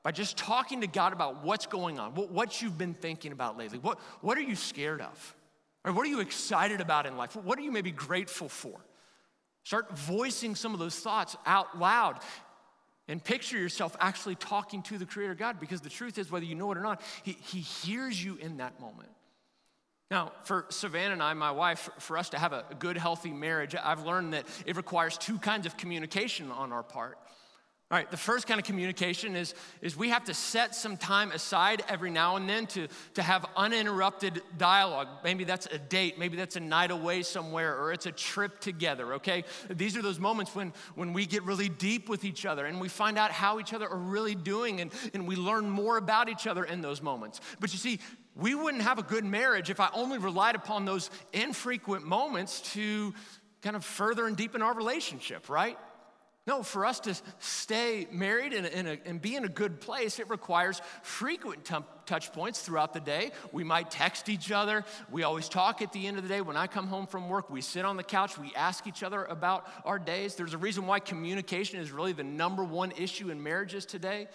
by 0.02 0.12
just 0.12 0.36
talking 0.36 0.82
to 0.82 0.88
God 0.88 1.14
about 1.14 1.44
what's 1.44 1.68
going 1.68 2.00
on, 2.00 2.16
what, 2.16 2.32
what 2.32 2.62
you've 2.62 2.78
been 2.78 2.96
thinking 2.96 3.32
about 3.32 3.56
lately. 3.56 3.78
What, 3.78 4.00
what 4.22 4.38
are 4.38 4.42
you 4.42 4.56
scared 4.56 5.02
of? 5.02 5.36
Or 5.84 5.94
what 5.94 6.06
are 6.06 6.10
you 6.10 6.22
excited 6.22 6.82
about 6.82 7.06
in 7.06 7.18
life? 7.18 7.36
What 7.36 7.60
are 7.60 7.64
you 7.64 7.72
maybe 7.72 7.92
grateful 7.92 8.50
for? 8.50 8.80
Start 9.64 9.98
voicing 9.98 10.54
some 10.54 10.74
of 10.74 10.80
those 10.80 11.00
thoughts 11.00 11.36
out 11.48 11.80
loud. 11.80 12.20
And 13.08 13.24
picture 13.24 13.58
yourself 13.58 13.96
actually 14.00 14.36
talking 14.36 14.82
to 14.84 14.98
the 14.98 15.06
Creator 15.06 15.36
God 15.36 15.60
because 15.60 15.82
the 15.82 15.90
truth 15.90 16.18
is, 16.18 16.32
whether 16.32 16.46
you 16.46 16.56
know 16.56 16.72
it 16.72 16.78
or 16.78 16.82
not, 16.82 17.02
He, 17.24 17.34
he 17.34 17.60
hears 17.60 18.24
you 18.24 18.36
in 18.38 18.58
that 18.58 18.80
moment. 18.80 19.10
Now, 20.12 20.34
for 20.44 20.66
Savannah 20.70 21.14
and 21.14 21.24
I, 21.24 21.34
my 21.34 21.52
wife, 21.52 21.90
for 22.00 22.18
us 22.18 22.30
to 22.30 22.38
have 22.38 22.54
a 22.54 22.64
good, 22.78 22.96
healthy 22.98 23.32
marriage, 23.32 23.76
I've 23.76 24.06
learned 24.06 24.34
that 24.34 24.46
it 24.66 24.76
requires 24.76 25.18
two 25.18 25.40
kinds 25.40 25.66
of 25.66 25.78
communication 25.78 26.52
on 26.52 26.72
our 26.72 26.84
part. 26.84 27.18
All 27.92 28.00
right, 28.00 28.10
the 28.10 28.18
first 28.18 28.48
kind 28.48 28.60
of 28.60 28.66
communication 28.66 29.36
is, 29.36 29.54
is 29.80 29.96
we 29.96 30.10
have 30.10 30.24
to 30.24 30.34
set 30.34 30.74
some 30.74 30.98
time 30.98 31.32
aside 31.32 31.84
every 31.88 32.10
now 32.10 32.36
and 32.36 32.50
then 32.50 32.66
to, 32.68 32.88
to 33.14 33.22
have 33.22 33.46
uninterrupted 33.56 34.42
dialogue. 34.58 35.08
Maybe 35.24 35.44
that's 35.44 35.68
a 35.68 35.78
date, 35.78 36.18
maybe 36.18 36.36
that's 36.36 36.56
a 36.56 36.60
night 36.60 36.90
away 36.90 37.22
somewhere, 37.22 37.80
or 37.80 37.94
it's 37.94 38.08
a 38.08 38.12
trip 38.12 38.60
together, 38.60 39.14
okay? 39.14 39.44
These 39.70 39.96
are 39.96 40.02
those 40.02 40.20
moments 40.20 40.56
when, 40.56 40.74
when 40.96 41.14
we 41.14 41.28
get 41.28 41.44
really 41.44 41.70
deep 41.70 42.10
with 42.10 42.26
each 42.26 42.44
other 42.44 42.66
and 42.66 42.82
we 42.82 42.90
find 42.90 43.20
out 43.20 43.30
how 43.30 43.60
each 43.60 43.72
other 43.72 43.88
are 43.88 44.00
really 44.00 44.34
doing 44.34 44.82
and, 44.82 44.92
and 45.14 45.28
we 45.28 45.36
learn 45.36 45.70
more 45.70 45.98
about 45.98 46.28
each 46.28 46.48
other 46.48 46.64
in 46.64 46.82
those 46.82 47.04
moments. 47.04 47.40
But 47.60 47.72
you 47.72 47.78
see, 47.78 48.00
we 48.36 48.56
wouldn't 48.56 48.82
have 48.82 48.98
a 48.98 49.04
good 49.04 49.26
marriage 49.26 49.70
if 49.70 49.80
I 49.80 49.90
only 49.94 50.18
relied 50.18 50.56
upon 50.56 50.86
those 50.86 51.12
infrequent 51.34 52.04
moments 52.04 52.62
to 52.74 53.14
kind 53.62 53.76
of 53.76 53.86
further 53.86 54.26
and 54.26 54.36
deepen 54.36 54.64
our 54.64 54.74
relationship, 54.74 55.50
right? 55.50 55.78
No, 56.48 56.62
for 56.62 56.86
us 56.86 57.00
to 57.02 57.16
stay 57.40 58.08
married 58.12 58.54
and, 58.54 58.68
and, 58.68 59.00
and, 59.04 59.20
be 59.20 59.36
in 59.36 59.46
a 59.46 59.50
good 59.50 59.82
place, 59.82 60.20
it 60.20 60.30
requires 60.30 60.80
frequent 61.02 61.66
t- 61.66 61.76
touch 62.06 62.32
points 62.34 62.62
throughout 62.62 62.94
the 62.94 63.00
day. 63.00 63.32
We 63.52 63.64
might 63.64 63.90
text 63.90 64.30
each 64.30 64.52
other. 64.52 64.86
We 65.10 65.24
always 65.24 65.50
talk 65.50 65.82
at 65.82 65.92
the 65.92 66.06
end 66.06 66.18
of 66.18 66.24
the 66.24 66.30
day. 66.30 66.42
When 66.42 66.56
I 66.56 66.68
come 66.68 66.86
home 66.86 67.08
from 67.08 67.30
work, 67.30 67.50
we 67.50 67.62
sit 67.62 67.84
on 67.84 67.98
the 67.98 68.04
couch, 68.04 68.38
we 68.38 68.54
ask 68.56 68.86
each 68.86 69.02
other 69.02 69.26
about 69.26 69.68
our 69.86 69.98
days. 69.98 70.36
There's 70.36 70.54
a 70.54 70.60
reason 70.60 70.86
why 70.86 71.00
communication 71.00 71.80
is 71.80 71.92
really 71.92 72.14
the 72.14 72.24
number 72.24 72.64
one 72.64 72.92
issue 72.92 73.32
in 73.32 73.42
marriages 73.42 73.84
today. 73.84 74.28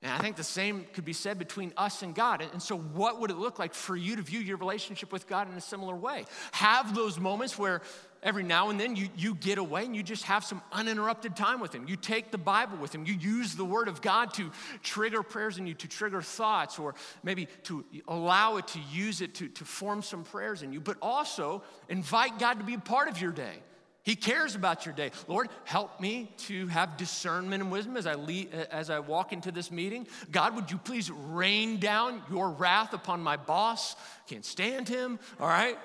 And 0.00 0.12
I 0.12 0.18
think 0.18 0.36
the 0.36 0.44
same 0.44 0.86
could 0.92 1.04
be 1.04 1.12
said 1.12 1.40
between 1.40 1.72
us 1.76 2.02
and 2.02 2.14
God. 2.14 2.40
And 2.52 2.62
so, 2.62 2.78
what 2.78 3.20
would 3.20 3.32
it 3.32 3.36
look 3.36 3.58
like 3.58 3.74
for 3.74 3.96
you 3.96 4.14
to 4.14 4.22
view 4.22 4.38
your 4.38 4.56
relationship 4.56 5.12
with 5.12 5.26
God 5.26 5.50
in 5.50 5.56
a 5.56 5.60
similar 5.60 5.96
way? 5.96 6.26
Have 6.52 6.94
those 6.94 7.18
moments 7.18 7.58
where 7.58 7.82
every 8.28 8.42
now 8.42 8.68
and 8.68 8.78
then 8.78 8.94
you, 8.94 9.08
you 9.16 9.34
get 9.34 9.56
away 9.56 9.86
and 9.86 9.96
you 9.96 10.02
just 10.02 10.24
have 10.24 10.44
some 10.44 10.60
uninterrupted 10.70 11.34
time 11.34 11.60
with 11.60 11.74
Him. 11.74 11.88
You 11.88 11.96
take 11.96 12.30
the 12.30 12.36
Bible 12.36 12.76
with 12.76 12.94
Him. 12.94 13.06
You 13.06 13.14
use 13.14 13.54
the 13.54 13.64
Word 13.64 13.88
of 13.88 14.02
God 14.02 14.34
to 14.34 14.50
trigger 14.82 15.22
prayers 15.22 15.56
in 15.56 15.66
you, 15.66 15.72
to 15.72 15.88
trigger 15.88 16.20
thoughts, 16.20 16.78
or 16.78 16.94
maybe 17.22 17.48
to 17.64 17.86
allow 18.06 18.58
it 18.58 18.68
to 18.68 18.80
use 18.92 19.22
it 19.22 19.34
to, 19.36 19.48
to 19.48 19.64
form 19.64 20.02
some 20.02 20.24
prayers 20.24 20.62
in 20.62 20.74
you, 20.74 20.80
but 20.80 20.98
also 21.00 21.62
invite 21.88 22.38
God 22.38 22.58
to 22.58 22.64
be 22.64 22.74
a 22.74 22.78
part 22.78 23.08
of 23.08 23.18
your 23.18 23.32
day. 23.32 23.62
He 24.02 24.14
cares 24.14 24.54
about 24.54 24.84
your 24.84 24.94
day. 24.94 25.10
Lord, 25.26 25.48
help 25.64 25.98
me 25.98 26.30
to 26.48 26.66
have 26.68 26.98
discernment 26.98 27.62
and 27.62 27.72
wisdom 27.72 27.96
as 27.96 28.06
I, 28.06 28.14
lead, 28.14 28.52
as 28.70 28.90
I 28.90 28.98
walk 28.98 29.32
into 29.32 29.50
this 29.52 29.70
meeting. 29.70 30.06
God, 30.30 30.54
would 30.54 30.70
you 30.70 30.76
please 30.76 31.10
rain 31.10 31.78
down 31.78 32.22
your 32.30 32.50
wrath 32.50 32.92
upon 32.92 33.22
my 33.22 33.38
boss? 33.38 33.96
Can't 34.26 34.44
stand 34.44 34.86
him, 34.86 35.18
all 35.40 35.48
right? 35.48 35.78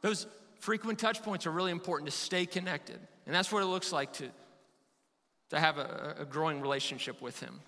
Those 0.00 0.26
frequent 0.64 0.98
touch 0.98 1.22
points 1.22 1.46
are 1.46 1.50
really 1.50 1.70
important 1.70 2.10
to 2.10 2.16
stay 2.16 2.46
connected. 2.46 2.98
And 3.26 3.34
that's 3.34 3.52
what 3.52 3.62
it 3.62 3.66
looks 3.66 3.92
like 3.92 4.14
to, 4.14 4.30
to 5.50 5.60
have 5.60 5.76
a, 5.76 6.16
a 6.20 6.24
growing 6.24 6.62
relationship 6.62 7.20
with 7.20 7.38
Him. 7.38 7.60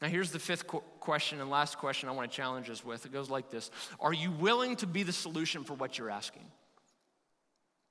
Now, 0.00 0.08
here's 0.08 0.30
the 0.30 0.38
fifth 0.38 0.66
qu- 0.66 0.82
question 0.98 1.42
and 1.42 1.50
last 1.50 1.76
question 1.76 2.08
I 2.08 2.12
want 2.12 2.30
to 2.30 2.34
challenge 2.34 2.70
us 2.70 2.82
with. 2.82 3.04
It 3.04 3.12
goes 3.12 3.28
like 3.28 3.50
this 3.50 3.70
Are 4.00 4.14
you 4.14 4.30
willing 4.30 4.76
to 4.76 4.86
be 4.86 5.02
the 5.02 5.12
solution 5.12 5.62
for 5.62 5.74
what 5.74 5.98
you're 5.98 6.10
asking? 6.10 6.46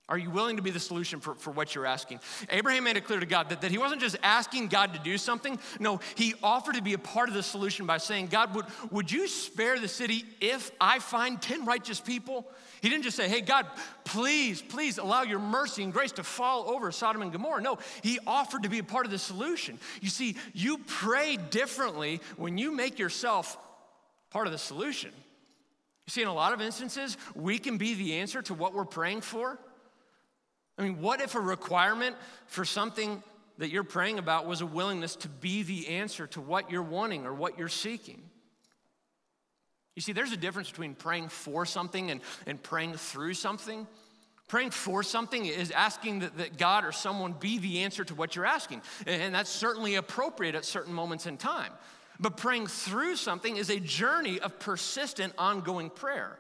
Are 0.08 0.20
you 0.20 0.30
willing 0.30 0.58
to 0.58 0.62
be 0.62 0.70
the 0.70 0.80
solution 0.80 1.20
for, 1.20 1.34
for 1.34 1.50
what 1.50 1.74
you're 1.74 1.88
asking? 1.88 2.20
Abraham 2.52 2.84
made 2.84 2.96
it 2.96 3.06
clear 3.06 3.20
to 3.20 3.26
God 3.26 3.50
that, 3.50 3.62
that 3.62 3.72
he 3.72 3.80
wasn't 3.80 4.02
just 4.02 4.16
asking 4.22 4.68
God 4.68 4.94
to 4.94 5.00
do 5.00 5.18
something. 5.18 5.58
No, 5.80 6.00
he 6.14 6.36
offered 6.44 6.76
to 6.76 6.84
be 6.84 6.94
a 6.94 7.00
part 7.00 7.28
of 7.28 7.34
the 7.34 7.42
solution 7.42 7.88
by 7.88 7.98
saying, 7.98 8.28
God, 8.28 8.54
would, 8.54 8.66
would 8.92 9.12
you 9.12 9.28
spare 9.28 9.80
the 9.80 9.88
city 9.88 10.24
if 10.40 10.70
I 10.80 11.00
find 11.00 11.42
10 11.42 11.66
righteous 11.66 12.00
people? 12.00 12.46
He 12.82 12.90
didn't 12.90 13.04
just 13.04 13.18
say, 13.18 13.28
hey, 13.28 13.42
God, 13.42 13.66
please, 14.04 14.62
please 14.62 15.00
allow 15.00 15.24
your 15.24 15.40
mercy 15.40 15.82
and 15.82 15.92
grace 15.92 16.12
to 16.14 16.24
fall 16.24 16.70
over 16.70 16.92
Sodom 16.92 17.24
and 17.24 17.32
Gomorrah. 17.32 17.64
No, 17.64 17.80
he 18.04 18.20
offered 18.28 18.62
to 18.62 18.70
be 18.70 18.78
a 18.78 18.84
part 18.84 19.08
of 19.08 19.12
the 19.12 19.18
solution. 19.18 19.80
You 20.02 20.10
see, 20.10 20.36
you 20.54 20.78
pray 20.86 21.38
differently 21.38 22.22
when 22.38 22.60
you 22.60 22.70
make 22.72 23.00
yourself 23.00 23.58
part 24.30 24.46
of 24.46 24.52
the 24.52 24.60
solution. 24.60 25.10
You 26.06 26.12
see, 26.12 26.22
in 26.22 26.28
a 26.28 26.34
lot 26.34 26.54
of 26.54 26.62
instances, 26.62 27.18
we 27.34 27.58
can 27.58 27.80
be 27.80 27.96
the 27.96 28.18
answer 28.18 28.44
to 28.44 28.54
what 28.54 28.76
we're 28.76 28.86
praying 28.86 29.22
for. 29.22 29.58
I 30.78 30.84
mean, 30.84 31.02
what 31.02 31.22
if 31.22 31.36
a 31.36 31.40
requirement 31.40 32.16
for 32.48 32.66
something 32.66 33.24
that 33.58 33.70
you're 33.70 33.84
praying 33.84 34.20
about 34.20 34.46
was 34.46 34.62
a 34.62 34.66
willingness 34.66 35.16
to 35.18 35.30
be 35.30 35.64
the 35.64 35.88
answer 35.88 36.28
to 36.28 36.42
what 36.42 36.70
you're 36.70 36.84
wanting 36.84 37.26
or 37.26 37.34
what 37.34 37.58
you're 37.58 37.70
seeking? 37.70 38.22
You 39.96 40.02
see, 40.02 40.12
there's 40.12 40.34
a 40.34 40.38
difference 40.38 40.70
between 40.70 40.94
praying 40.94 41.30
for 41.30 41.66
something 41.66 42.12
and, 42.12 42.20
and 42.46 42.62
praying 42.62 42.96
through 42.96 43.34
something. 43.36 43.88
Praying 44.50 44.72
for 44.72 45.02
something 45.02 45.46
is 45.46 45.72
asking 45.72 46.20
that, 46.20 46.38
that 46.38 46.58
God 46.58 46.84
or 46.84 46.92
someone 46.92 47.34
be 47.34 47.58
the 47.58 47.80
answer 47.80 48.04
to 48.04 48.14
what 48.14 48.36
you're 48.36 48.46
asking. 48.46 48.82
And 49.08 49.34
that's 49.34 49.50
certainly 49.50 49.96
appropriate 49.96 50.54
at 50.54 50.66
certain 50.66 50.94
moments 50.94 51.26
in 51.26 51.38
time. 51.38 51.72
But 52.20 52.38
praying 52.38 52.68
through 52.68 53.16
something 53.16 53.56
is 53.58 53.70
a 53.70 53.80
journey 53.80 54.40
of 54.40 54.60
persistent, 54.60 55.34
ongoing 55.38 55.90
prayer. 55.90 56.38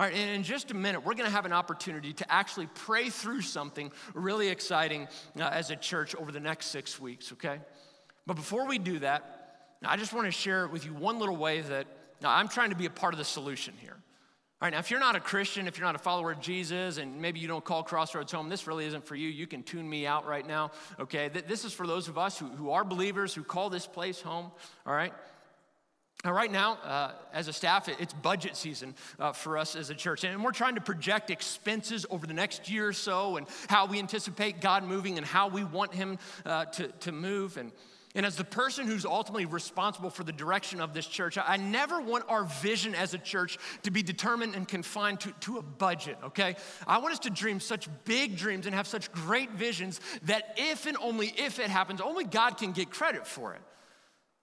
All 0.00 0.06
right, 0.06 0.14
and 0.14 0.30
in 0.30 0.42
just 0.44 0.70
a 0.70 0.74
minute, 0.74 1.04
we're 1.04 1.12
going 1.12 1.26
to 1.26 1.30
have 1.30 1.44
an 1.44 1.52
opportunity 1.52 2.14
to 2.14 2.32
actually 2.32 2.68
pray 2.68 3.10
through 3.10 3.42
something 3.42 3.92
really 4.14 4.48
exciting 4.48 5.06
uh, 5.38 5.42
as 5.42 5.68
a 5.68 5.76
church 5.76 6.14
over 6.14 6.32
the 6.32 6.40
next 6.40 6.68
six 6.68 6.98
weeks, 6.98 7.32
okay? 7.32 7.58
But 8.24 8.36
before 8.36 8.66
we 8.66 8.78
do 8.78 9.00
that, 9.00 9.76
I 9.84 9.98
just 9.98 10.14
want 10.14 10.24
to 10.24 10.30
share 10.30 10.66
with 10.68 10.86
you 10.86 10.94
one 10.94 11.18
little 11.18 11.36
way 11.36 11.60
that 11.60 11.86
now, 12.22 12.30
I'm 12.30 12.48
trying 12.48 12.70
to 12.70 12.76
be 12.76 12.86
a 12.86 12.90
part 12.90 13.12
of 13.12 13.18
the 13.18 13.26
solution 13.26 13.74
here. 13.78 13.92
All 13.92 14.66
right, 14.66 14.72
now, 14.72 14.78
if 14.78 14.90
you're 14.90 15.00
not 15.00 15.16
a 15.16 15.20
Christian, 15.20 15.68
if 15.68 15.76
you're 15.76 15.86
not 15.86 15.96
a 15.96 15.98
follower 15.98 16.32
of 16.32 16.40
Jesus, 16.40 16.96
and 16.96 17.20
maybe 17.20 17.38
you 17.38 17.48
don't 17.48 17.62
call 17.62 17.82
Crossroads 17.82 18.32
home, 18.32 18.48
this 18.48 18.66
really 18.66 18.86
isn't 18.86 19.04
for 19.04 19.16
you. 19.16 19.28
You 19.28 19.46
can 19.46 19.62
tune 19.62 19.86
me 19.86 20.06
out 20.06 20.26
right 20.26 20.46
now, 20.46 20.70
okay? 20.98 21.28
This 21.28 21.66
is 21.66 21.74
for 21.74 21.86
those 21.86 22.08
of 22.08 22.16
us 22.16 22.38
who, 22.38 22.46
who 22.46 22.70
are 22.70 22.84
believers, 22.84 23.34
who 23.34 23.44
call 23.44 23.68
this 23.68 23.86
place 23.86 24.22
home, 24.22 24.50
all 24.86 24.94
right? 24.94 25.12
Now, 26.24 26.32
right 26.32 26.52
now, 26.52 26.74
uh, 26.84 27.12
as 27.32 27.48
a 27.48 27.52
staff, 27.52 27.88
it's 27.88 28.12
budget 28.12 28.54
season 28.54 28.94
uh, 29.18 29.32
for 29.32 29.56
us 29.56 29.74
as 29.74 29.88
a 29.88 29.94
church. 29.94 30.22
And 30.24 30.44
we're 30.44 30.52
trying 30.52 30.74
to 30.74 30.80
project 30.82 31.30
expenses 31.30 32.04
over 32.10 32.26
the 32.26 32.34
next 32.34 32.68
year 32.70 32.88
or 32.88 32.92
so 32.92 33.38
and 33.38 33.46
how 33.68 33.86
we 33.86 33.98
anticipate 33.98 34.60
God 34.60 34.84
moving 34.84 35.16
and 35.16 35.26
how 35.26 35.48
we 35.48 35.64
want 35.64 35.94
Him 35.94 36.18
uh, 36.44 36.66
to, 36.66 36.88
to 36.88 37.12
move. 37.12 37.56
And, 37.56 37.72
and 38.14 38.26
as 38.26 38.36
the 38.36 38.44
person 38.44 38.86
who's 38.86 39.06
ultimately 39.06 39.46
responsible 39.46 40.10
for 40.10 40.22
the 40.22 40.32
direction 40.32 40.82
of 40.82 40.92
this 40.92 41.06
church, 41.06 41.38
I 41.42 41.56
never 41.56 42.02
want 42.02 42.24
our 42.28 42.44
vision 42.44 42.94
as 42.94 43.14
a 43.14 43.18
church 43.18 43.56
to 43.84 43.90
be 43.90 44.02
determined 44.02 44.54
and 44.54 44.68
confined 44.68 45.20
to, 45.20 45.32
to 45.40 45.56
a 45.56 45.62
budget, 45.62 46.18
okay? 46.24 46.56
I 46.86 46.98
want 46.98 47.12
us 47.12 47.20
to 47.20 47.30
dream 47.30 47.60
such 47.60 47.88
big 48.04 48.36
dreams 48.36 48.66
and 48.66 48.74
have 48.74 48.86
such 48.86 49.10
great 49.10 49.52
visions 49.52 50.02
that 50.24 50.54
if 50.58 50.84
and 50.84 50.98
only 50.98 51.28
if 51.28 51.58
it 51.58 51.70
happens, 51.70 52.02
only 52.02 52.24
God 52.24 52.58
can 52.58 52.72
get 52.72 52.90
credit 52.90 53.26
for 53.26 53.54
it. 53.54 53.62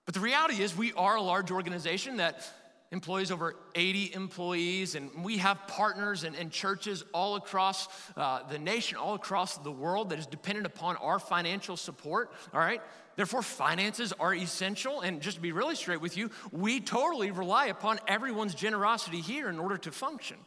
But 0.08 0.13
the 0.13 0.22
reality 0.22 0.63
is, 0.63 0.76
we 0.76 0.93
are 0.93 1.17
a 1.17 1.22
large 1.22 1.52
organization 1.52 2.17
that 2.17 2.50
employs 2.91 3.30
over 3.30 3.58
80 3.76 4.13
employees, 4.13 4.96
and 4.96 5.12
we 5.22 5.38
have 5.39 5.67
partners 5.67 6.24
and, 6.24 6.34
and 6.34 6.50
churches 6.50 7.04
all 7.13 7.36
across 7.36 7.89
uh, 8.15 8.39
the 8.50 8.58
nation, 8.58 8.98
all 8.98 9.15
across 9.15 9.58
the 9.58 9.72
world 9.72 10.12
that 10.12 10.17
is 10.17 10.26
dependent 10.26 10.65
upon 10.65 10.96
our 10.96 11.20
financial 11.20 11.76
support, 11.76 12.32
all 12.54 12.62
right? 12.62 12.82
Therefore, 13.17 13.41
finances 13.41 14.13
are 14.17 14.34
essential. 14.34 15.02
And 15.02 15.22
just 15.22 15.36
to 15.36 15.41
be 15.41 15.52
really 15.52 15.76
straight 15.76 16.00
with 16.00 16.15
you, 16.15 16.32
we 16.54 16.80
totally 16.80 17.32
rely 17.32 17.65
upon 17.65 18.00
everyone's 18.08 18.56
generosity 18.56 19.20
here 19.20 19.50
in 19.50 19.60
order 19.60 19.78
to 19.80 19.91
function. 19.91 20.38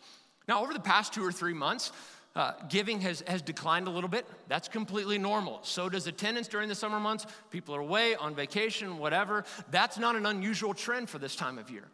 Now, 0.48 0.62
over 0.62 0.72
the 0.72 0.80
past 0.80 1.12
two 1.12 1.22
or 1.22 1.32
three 1.32 1.52
months, 1.52 1.92
uh, 2.36 2.52
giving 2.68 3.00
has, 3.00 3.22
has 3.26 3.42
declined 3.42 3.88
a 3.88 3.90
little 3.90 4.08
bit. 4.08 4.26
That's 4.48 4.68
completely 4.68 5.18
normal. 5.18 5.60
So 5.62 5.88
does 5.88 6.06
attendance 6.06 6.48
during 6.48 6.68
the 6.68 6.74
summer 6.74 7.00
months. 7.00 7.26
People 7.50 7.74
are 7.74 7.80
away, 7.80 8.14
on 8.14 8.34
vacation, 8.34 8.98
whatever. 8.98 9.44
That's 9.70 9.98
not 9.98 10.16
an 10.16 10.26
unusual 10.26 10.74
trend 10.74 11.10
for 11.10 11.18
this 11.18 11.34
time 11.34 11.58
of 11.58 11.70
year. 11.70 11.88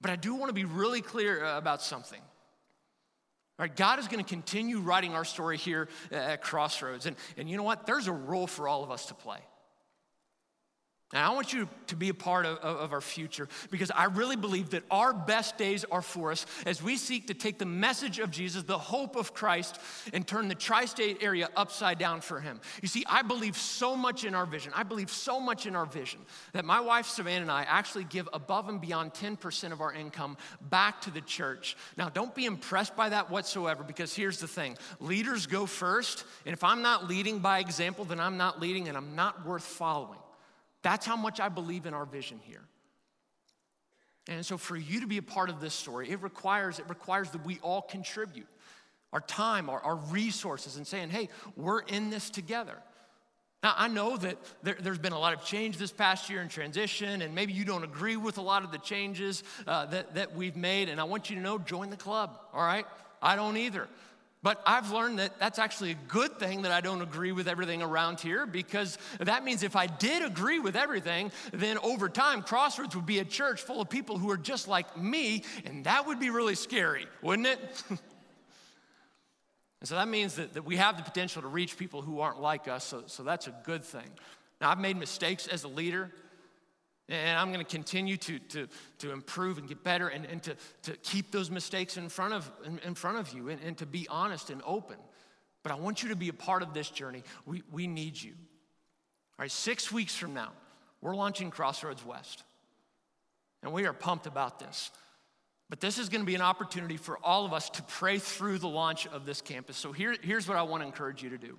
But 0.00 0.10
I 0.10 0.16
do 0.16 0.34
want 0.34 0.50
to 0.50 0.54
be 0.54 0.64
really 0.64 1.00
clear 1.00 1.44
uh, 1.44 1.56
about 1.56 1.80
something. 1.80 2.20
All 3.58 3.66
right, 3.66 3.76
God 3.76 3.98
is 3.98 4.08
going 4.08 4.22
to 4.22 4.28
continue 4.28 4.80
writing 4.80 5.14
our 5.14 5.24
story 5.24 5.56
here 5.56 5.88
at 6.10 6.42
Crossroads. 6.42 7.06
And, 7.06 7.16
and 7.36 7.48
you 7.48 7.56
know 7.56 7.62
what? 7.62 7.86
There's 7.86 8.08
a 8.08 8.12
role 8.12 8.46
for 8.46 8.66
all 8.66 8.82
of 8.82 8.90
us 8.90 9.06
to 9.06 9.14
play. 9.14 9.38
And 11.14 11.22
I 11.22 11.28
want 11.30 11.52
you 11.52 11.68
to 11.88 11.96
be 11.96 12.08
a 12.08 12.14
part 12.14 12.46
of, 12.46 12.56
of, 12.58 12.92
our 12.94 13.02
future 13.02 13.46
because 13.70 13.90
I 13.90 14.04
really 14.04 14.36
believe 14.36 14.70
that 14.70 14.82
our 14.90 15.12
best 15.12 15.58
days 15.58 15.84
are 15.90 16.00
for 16.00 16.32
us 16.32 16.46
as 16.64 16.82
we 16.82 16.96
seek 16.96 17.26
to 17.26 17.34
take 17.34 17.58
the 17.58 17.66
message 17.66 18.18
of 18.18 18.30
Jesus, 18.30 18.62
the 18.62 18.78
hope 18.78 19.14
of 19.16 19.34
Christ, 19.34 19.78
and 20.14 20.26
turn 20.26 20.48
the 20.48 20.54
tri 20.54 20.86
state 20.86 21.18
area 21.22 21.50
upside 21.54 21.98
down 21.98 22.22
for 22.22 22.40
Him. 22.40 22.62
You 22.80 22.88
see, 22.88 23.04
I 23.06 23.20
believe 23.20 23.58
so 23.58 23.94
much 23.94 24.24
in 24.24 24.34
our 24.34 24.46
vision. 24.46 24.72
I 24.74 24.84
believe 24.84 25.10
so 25.10 25.38
much 25.38 25.66
in 25.66 25.76
our 25.76 25.84
vision 25.84 26.20
that 26.54 26.64
my 26.64 26.80
wife 26.80 27.06
Savannah 27.06 27.42
and 27.42 27.52
I 27.52 27.64
actually 27.64 28.04
give 28.04 28.26
above 28.32 28.70
and 28.70 28.80
beyond 28.80 29.12
10% 29.12 29.70
of 29.70 29.82
our 29.82 29.92
income 29.92 30.38
back 30.70 31.02
to 31.02 31.10
the 31.10 31.20
church. 31.20 31.76
Now, 31.98 32.08
don't 32.08 32.34
be 32.34 32.46
impressed 32.46 32.96
by 32.96 33.10
that 33.10 33.30
whatsoever 33.30 33.84
because 33.84 34.14
here's 34.14 34.40
the 34.40 34.48
thing 34.48 34.78
leaders 34.98 35.46
go 35.46 35.66
first, 35.66 36.24
and 36.46 36.54
if 36.54 36.64
I'm 36.64 36.80
not 36.80 37.06
leading 37.06 37.40
by 37.40 37.58
example, 37.58 38.06
then 38.06 38.18
I'm 38.18 38.38
not 38.38 38.62
leading 38.62 38.88
and 38.88 38.96
I'm 38.96 39.14
not 39.14 39.44
worth 39.44 39.64
following. 39.64 40.21
That's 40.82 41.06
how 41.06 41.16
much 41.16 41.40
I 41.40 41.48
believe 41.48 41.86
in 41.86 41.94
our 41.94 42.04
vision 42.04 42.40
here. 42.42 42.62
And 44.28 44.44
so 44.44 44.56
for 44.56 44.76
you 44.76 45.00
to 45.00 45.06
be 45.06 45.18
a 45.18 45.22
part 45.22 45.50
of 45.50 45.60
this 45.60 45.74
story, 45.74 46.10
it 46.10 46.22
requires, 46.22 46.78
it 46.78 46.88
requires 46.88 47.30
that 47.30 47.44
we 47.44 47.58
all 47.60 47.82
contribute 47.82 48.46
our 49.12 49.20
time, 49.20 49.68
our, 49.68 49.80
our 49.80 49.96
resources, 49.96 50.76
and 50.76 50.86
saying, 50.86 51.10
hey, 51.10 51.28
we're 51.56 51.80
in 51.80 52.10
this 52.10 52.30
together. 52.30 52.76
Now, 53.62 53.74
I 53.76 53.86
know 53.86 54.16
that 54.16 54.38
there, 54.62 54.76
has 54.82 54.98
been 54.98 55.12
a 55.12 55.18
lot 55.18 55.34
of 55.34 55.44
change 55.44 55.76
this 55.76 55.92
past 55.92 56.28
year 56.30 56.40
in 56.40 56.48
transition, 56.48 57.22
and 57.22 57.34
maybe 57.34 57.52
you 57.52 57.64
don't 57.64 57.84
agree 57.84 58.16
with 58.16 58.38
a 58.38 58.42
lot 58.42 58.64
of 58.64 58.72
the 58.72 58.78
changes 58.78 59.44
uh, 59.66 59.86
that, 59.86 60.14
that 60.14 60.34
we've 60.34 60.56
made, 60.56 60.88
and 60.88 61.00
I 61.00 61.04
want 61.04 61.30
you 61.30 61.36
to 61.36 61.42
know 61.42 61.58
join 61.58 61.90
the 61.90 61.96
club, 61.96 62.40
all 62.52 62.64
right? 62.64 62.86
I 63.20 63.36
don't 63.36 63.56
either. 63.56 63.88
But 64.42 64.60
I've 64.66 64.90
learned 64.90 65.20
that 65.20 65.38
that's 65.38 65.60
actually 65.60 65.92
a 65.92 65.98
good 66.08 66.38
thing 66.40 66.62
that 66.62 66.72
I 66.72 66.80
don't 66.80 67.00
agree 67.00 67.30
with 67.30 67.46
everything 67.46 67.80
around 67.80 68.18
here 68.18 68.44
because 68.44 68.98
that 69.20 69.44
means 69.44 69.62
if 69.62 69.76
I 69.76 69.86
did 69.86 70.24
agree 70.24 70.58
with 70.58 70.74
everything, 70.74 71.30
then 71.52 71.78
over 71.78 72.08
time, 72.08 72.42
Crossroads 72.42 72.96
would 72.96 73.06
be 73.06 73.20
a 73.20 73.24
church 73.24 73.62
full 73.62 73.80
of 73.80 73.88
people 73.88 74.18
who 74.18 74.30
are 74.30 74.36
just 74.36 74.66
like 74.66 74.96
me, 74.96 75.44
and 75.64 75.84
that 75.84 76.08
would 76.08 76.18
be 76.18 76.30
really 76.30 76.56
scary, 76.56 77.06
wouldn't 77.22 77.46
it? 77.46 77.82
and 77.88 77.98
so 79.84 79.94
that 79.94 80.08
means 80.08 80.34
that, 80.34 80.54
that 80.54 80.64
we 80.64 80.76
have 80.76 80.96
the 80.96 81.04
potential 81.04 81.42
to 81.42 81.48
reach 81.48 81.78
people 81.78 82.02
who 82.02 82.18
aren't 82.18 82.40
like 82.40 82.66
us, 82.66 82.82
so, 82.82 83.04
so 83.06 83.22
that's 83.22 83.46
a 83.46 83.54
good 83.62 83.84
thing. 83.84 84.10
Now, 84.60 84.70
I've 84.70 84.80
made 84.80 84.96
mistakes 84.96 85.46
as 85.46 85.62
a 85.62 85.68
leader. 85.68 86.10
And 87.12 87.38
I'm 87.38 87.52
going 87.52 87.62
to 87.62 87.70
continue 87.70 88.16
to, 88.16 88.38
to, 88.38 88.68
to 89.00 89.12
improve 89.12 89.58
and 89.58 89.68
get 89.68 89.84
better 89.84 90.08
and, 90.08 90.24
and 90.24 90.42
to, 90.44 90.56
to 90.84 90.96
keep 91.02 91.30
those 91.30 91.50
mistakes 91.50 91.98
in 91.98 92.08
front 92.08 92.32
of, 92.32 92.50
in, 92.64 92.78
in 92.78 92.94
front 92.94 93.18
of 93.18 93.34
you 93.34 93.50
and, 93.50 93.60
and 93.60 93.76
to 93.76 93.86
be 93.86 94.08
honest 94.08 94.48
and 94.48 94.62
open. 94.64 94.96
But 95.62 95.72
I 95.72 95.74
want 95.74 96.02
you 96.02 96.08
to 96.08 96.16
be 96.16 96.30
a 96.30 96.32
part 96.32 96.62
of 96.62 96.72
this 96.72 96.88
journey. 96.88 97.22
We, 97.44 97.62
we 97.70 97.86
need 97.86 98.20
you. 98.20 98.32
All 98.32 99.42
right, 99.44 99.50
six 99.50 99.92
weeks 99.92 100.16
from 100.16 100.32
now, 100.32 100.52
we're 101.02 101.14
launching 101.14 101.50
Crossroads 101.50 102.02
West. 102.02 102.44
And 103.62 103.74
we 103.74 103.84
are 103.84 103.92
pumped 103.92 104.26
about 104.26 104.58
this. 104.58 104.90
But 105.68 105.80
this 105.80 105.98
is 105.98 106.08
going 106.08 106.22
to 106.22 106.26
be 106.26 106.34
an 106.34 106.40
opportunity 106.40 106.96
for 106.96 107.18
all 107.22 107.44
of 107.44 107.52
us 107.52 107.68
to 107.70 107.82
pray 107.82 108.18
through 108.20 108.58
the 108.58 108.68
launch 108.68 109.06
of 109.08 109.26
this 109.26 109.42
campus. 109.42 109.76
So 109.76 109.92
here, 109.92 110.16
here's 110.22 110.48
what 110.48 110.56
I 110.56 110.62
want 110.62 110.82
to 110.82 110.86
encourage 110.86 111.22
you 111.22 111.28
to 111.28 111.38
do 111.38 111.58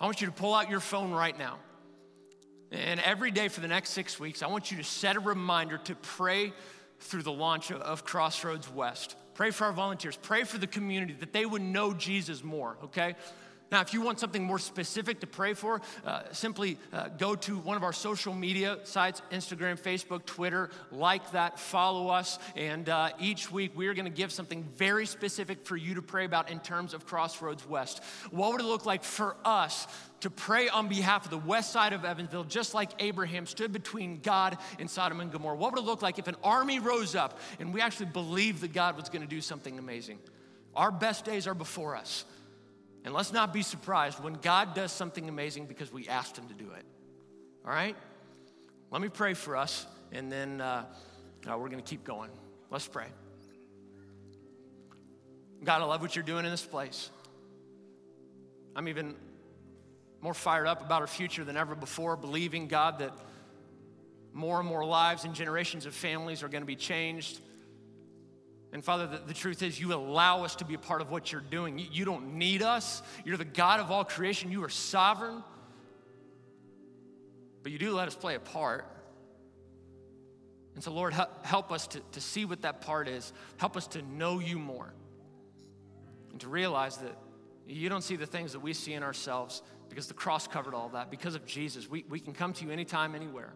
I 0.00 0.06
want 0.06 0.22
you 0.22 0.26
to 0.26 0.32
pull 0.32 0.54
out 0.54 0.70
your 0.70 0.80
phone 0.80 1.12
right 1.12 1.38
now. 1.38 1.58
And 2.72 3.00
every 3.00 3.30
day 3.30 3.48
for 3.48 3.60
the 3.60 3.68
next 3.68 3.90
six 3.90 4.18
weeks, 4.18 4.42
I 4.42 4.48
want 4.48 4.70
you 4.70 4.78
to 4.78 4.84
set 4.84 5.16
a 5.16 5.20
reminder 5.20 5.78
to 5.78 5.94
pray 5.94 6.52
through 7.00 7.22
the 7.22 7.32
launch 7.32 7.70
of 7.70 8.04
Crossroads 8.04 8.68
West. 8.70 9.16
Pray 9.34 9.50
for 9.50 9.64
our 9.64 9.72
volunteers. 9.72 10.16
Pray 10.16 10.44
for 10.44 10.58
the 10.58 10.66
community 10.66 11.14
that 11.20 11.32
they 11.32 11.44
would 11.44 11.62
know 11.62 11.92
Jesus 11.92 12.42
more, 12.42 12.76
okay? 12.84 13.16
Now, 13.72 13.80
if 13.80 13.92
you 13.92 14.02
want 14.02 14.20
something 14.20 14.44
more 14.44 14.58
specific 14.60 15.20
to 15.20 15.26
pray 15.26 15.54
for, 15.54 15.80
uh, 16.06 16.22
simply 16.30 16.78
uh, 16.92 17.08
go 17.08 17.34
to 17.34 17.58
one 17.58 17.76
of 17.76 17.82
our 17.82 17.92
social 17.92 18.32
media 18.32 18.78
sites 18.84 19.20
Instagram, 19.32 19.80
Facebook, 19.80 20.24
Twitter, 20.26 20.70
like 20.92 21.32
that, 21.32 21.58
follow 21.58 22.08
us. 22.08 22.38
And 22.54 22.88
uh, 22.88 23.10
each 23.18 23.50
week 23.50 23.72
we 23.74 23.88
are 23.88 23.94
going 23.94 24.04
to 24.04 24.16
give 24.16 24.30
something 24.30 24.62
very 24.76 25.06
specific 25.06 25.66
for 25.66 25.76
you 25.76 25.94
to 25.94 26.02
pray 26.02 26.24
about 26.24 26.50
in 26.50 26.60
terms 26.60 26.94
of 26.94 27.06
Crossroads 27.06 27.66
West. 27.66 28.02
What 28.30 28.52
would 28.52 28.60
it 28.60 28.64
look 28.64 28.86
like 28.86 29.02
for 29.02 29.34
us 29.44 29.88
to 30.24 30.30
pray 30.30 30.70
on 30.70 30.88
behalf 30.88 31.26
of 31.26 31.30
the 31.30 31.36
west 31.36 31.70
side 31.70 31.92
of 31.92 32.02
Evansville, 32.02 32.44
just 32.44 32.72
like 32.72 32.90
Abraham 32.98 33.44
stood 33.44 33.74
between 33.74 34.20
God 34.20 34.56
and 34.78 34.88
Sodom 34.90 35.20
and 35.20 35.30
Gomorrah? 35.30 35.54
What 35.54 35.74
would 35.74 35.80
it 35.80 35.84
look 35.84 36.00
like 36.00 36.18
if 36.18 36.28
an 36.28 36.36
army 36.42 36.78
rose 36.78 37.14
up 37.14 37.38
and 37.60 37.74
we 37.74 37.82
actually 37.82 38.06
believed 38.06 38.62
that 38.62 38.72
God 38.72 38.96
was 38.96 39.10
going 39.10 39.20
to 39.20 39.28
do 39.28 39.42
something 39.42 39.78
amazing? 39.78 40.18
Our 40.74 40.90
best 40.90 41.26
days 41.26 41.46
are 41.46 41.52
before 41.52 41.94
us. 41.94 42.24
And 43.04 43.12
let's 43.12 43.34
not 43.34 43.52
be 43.52 43.60
surprised 43.60 44.18
when 44.18 44.32
God 44.34 44.74
does 44.74 44.92
something 44.92 45.28
amazing 45.28 45.66
because 45.66 45.92
we 45.92 46.08
asked 46.08 46.38
Him 46.38 46.48
to 46.48 46.54
do 46.54 46.70
it. 46.70 46.86
All 47.66 47.70
right? 47.70 47.94
Let 48.90 49.02
me 49.02 49.10
pray 49.10 49.34
for 49.34 49.58
us, 49.58 49.86
and 50.10 50.32
then 50.32 50.62
uh, 50.62 50.86
uh, 51.46 51.58
we're 51.58 51.68
going 51.68 51.82
to 51.82 51.90
keep 51.90 52.02
going. 52.02 52.30
Let's 52.70 52.88
pray. 52.88 53.08
God, 55.62 55.82
I 55.82 55.84
love 55.84 56.00
what 56.00 56.16
you're 56.16 56.24
doing 56.24 56.46
in 56.46 56.50
this 56.50 56.64
place. 56.64 57.10
I'm 58.74 58.88
even 58.88 59.16
more 60.24 60.34
fired 60.34 60.66
up 60.66 60.84
about 60.84 61.00
our 61.00 61.06
future 61.06 61.44
than 61.44 61.56
ever 61.56 61.76
before, 61.76 62.16
believing, 62.16 62.66
God, 62.66 62.98
that 62.98 63.16
more 64.32 64.58
and 64.58 64.68
more 64.68 64.84
lives 64.84 65.24
and 65.24 65.34
generations 65.34 65.86
of 65.86 65.94
families 65.94 66.42
are 66.42 66.48
going 66.48 66.62
to 66.62 66.66
be 66.66 66.74
changed 66.74 67.40
and 68.74 68.84
Father, 68.84 69.06
the, 69.06 69.18
the, 69.18 69.34
truth 69.34 69.62
is, 69.62 69.78
you 69.78 69.94
allow 69.94 70.42
us 70.42 70.56
to 70.56 70.64
be 70.64 70.74
a 70.74 70.78
part 70.78 71.00
of 71.00 71.12
what 71.12 71.30
you're 71.30 71.40
doing. 71.40 71.78
You, 71.78 71.86
you 71.92 72.04
don't 72.04 72.34
need 72.34 72.60
us. 72.60 73.02
You're 73.24 73.36
the 73.36 73.44
God 73.44 73.78
of 73.78 73.92
all 73.92 74.04
creation. 74.04 74.50
You 74.50 74.64
are 74.64 74.68
sovereign. 74.68 75.44
But 77.62 77.70
you 77.70 77.78
do 77.78 77.92
let 77.92 78.08
us 78.08 78.16
play 78.16 78.34
a 78.34 78.40
part. 78.40 78.84
And 80.74 80.82
so, 80.82 80.90
Lord, 80.90 81.14
help 81.44 81.70
us 81.70 81.86
to, 81.86 82.00
to 82.00 82.20
see 82.20 82.44
what 82.44 82.62
that 82.62 82.80
part 82.80 83.06
is. 83.06 83.32
Help 83.58 83.76
us 83.76 83.86
to 83.88 84.02
know 84.02 84.40
you 84.40 84.58
more 84.58 84.92
and 86.32 86.40
to 86.40 86.48
realize 86.48 86.96
that 86.96 87.16
you 87.68 87.88
don't 87.88 88.02
see 88.02 88.16
the 88.16 88.26
things 88.26 88.54
that 88.54 88.60
we 88.60 88.72
see 88.72 88.94
in 88.94 89.04
ourselves 89.04 89.62
because 89.94 90.08
the 90.08 90.14
cross 90.14 90.48
covered 90.48 90.74
all 90.74 90.88
that. 90.88 91.08
Because 91.08 91.36
of 91.36 91.46
Jesus, 91.46 91.88
we, 91.88 92.04
we 92.08 92.18
can 92.18 92.32
come 92.32 92.52
to 92.54 92.64
you 92.64 92.72
anytime, 92.72 93.14
anywhere. 93.14 93.52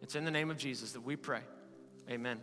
It's 0.00 0.14
in 0.14 0.24
the 0.24 0.30
name 0.30 0.50
of 0.50 0.56
Jesus 0.56 0.92
that 0.92 1.02
we 1.02 1.16
pray. 1.16 1.42
Amen. 2.08 2.40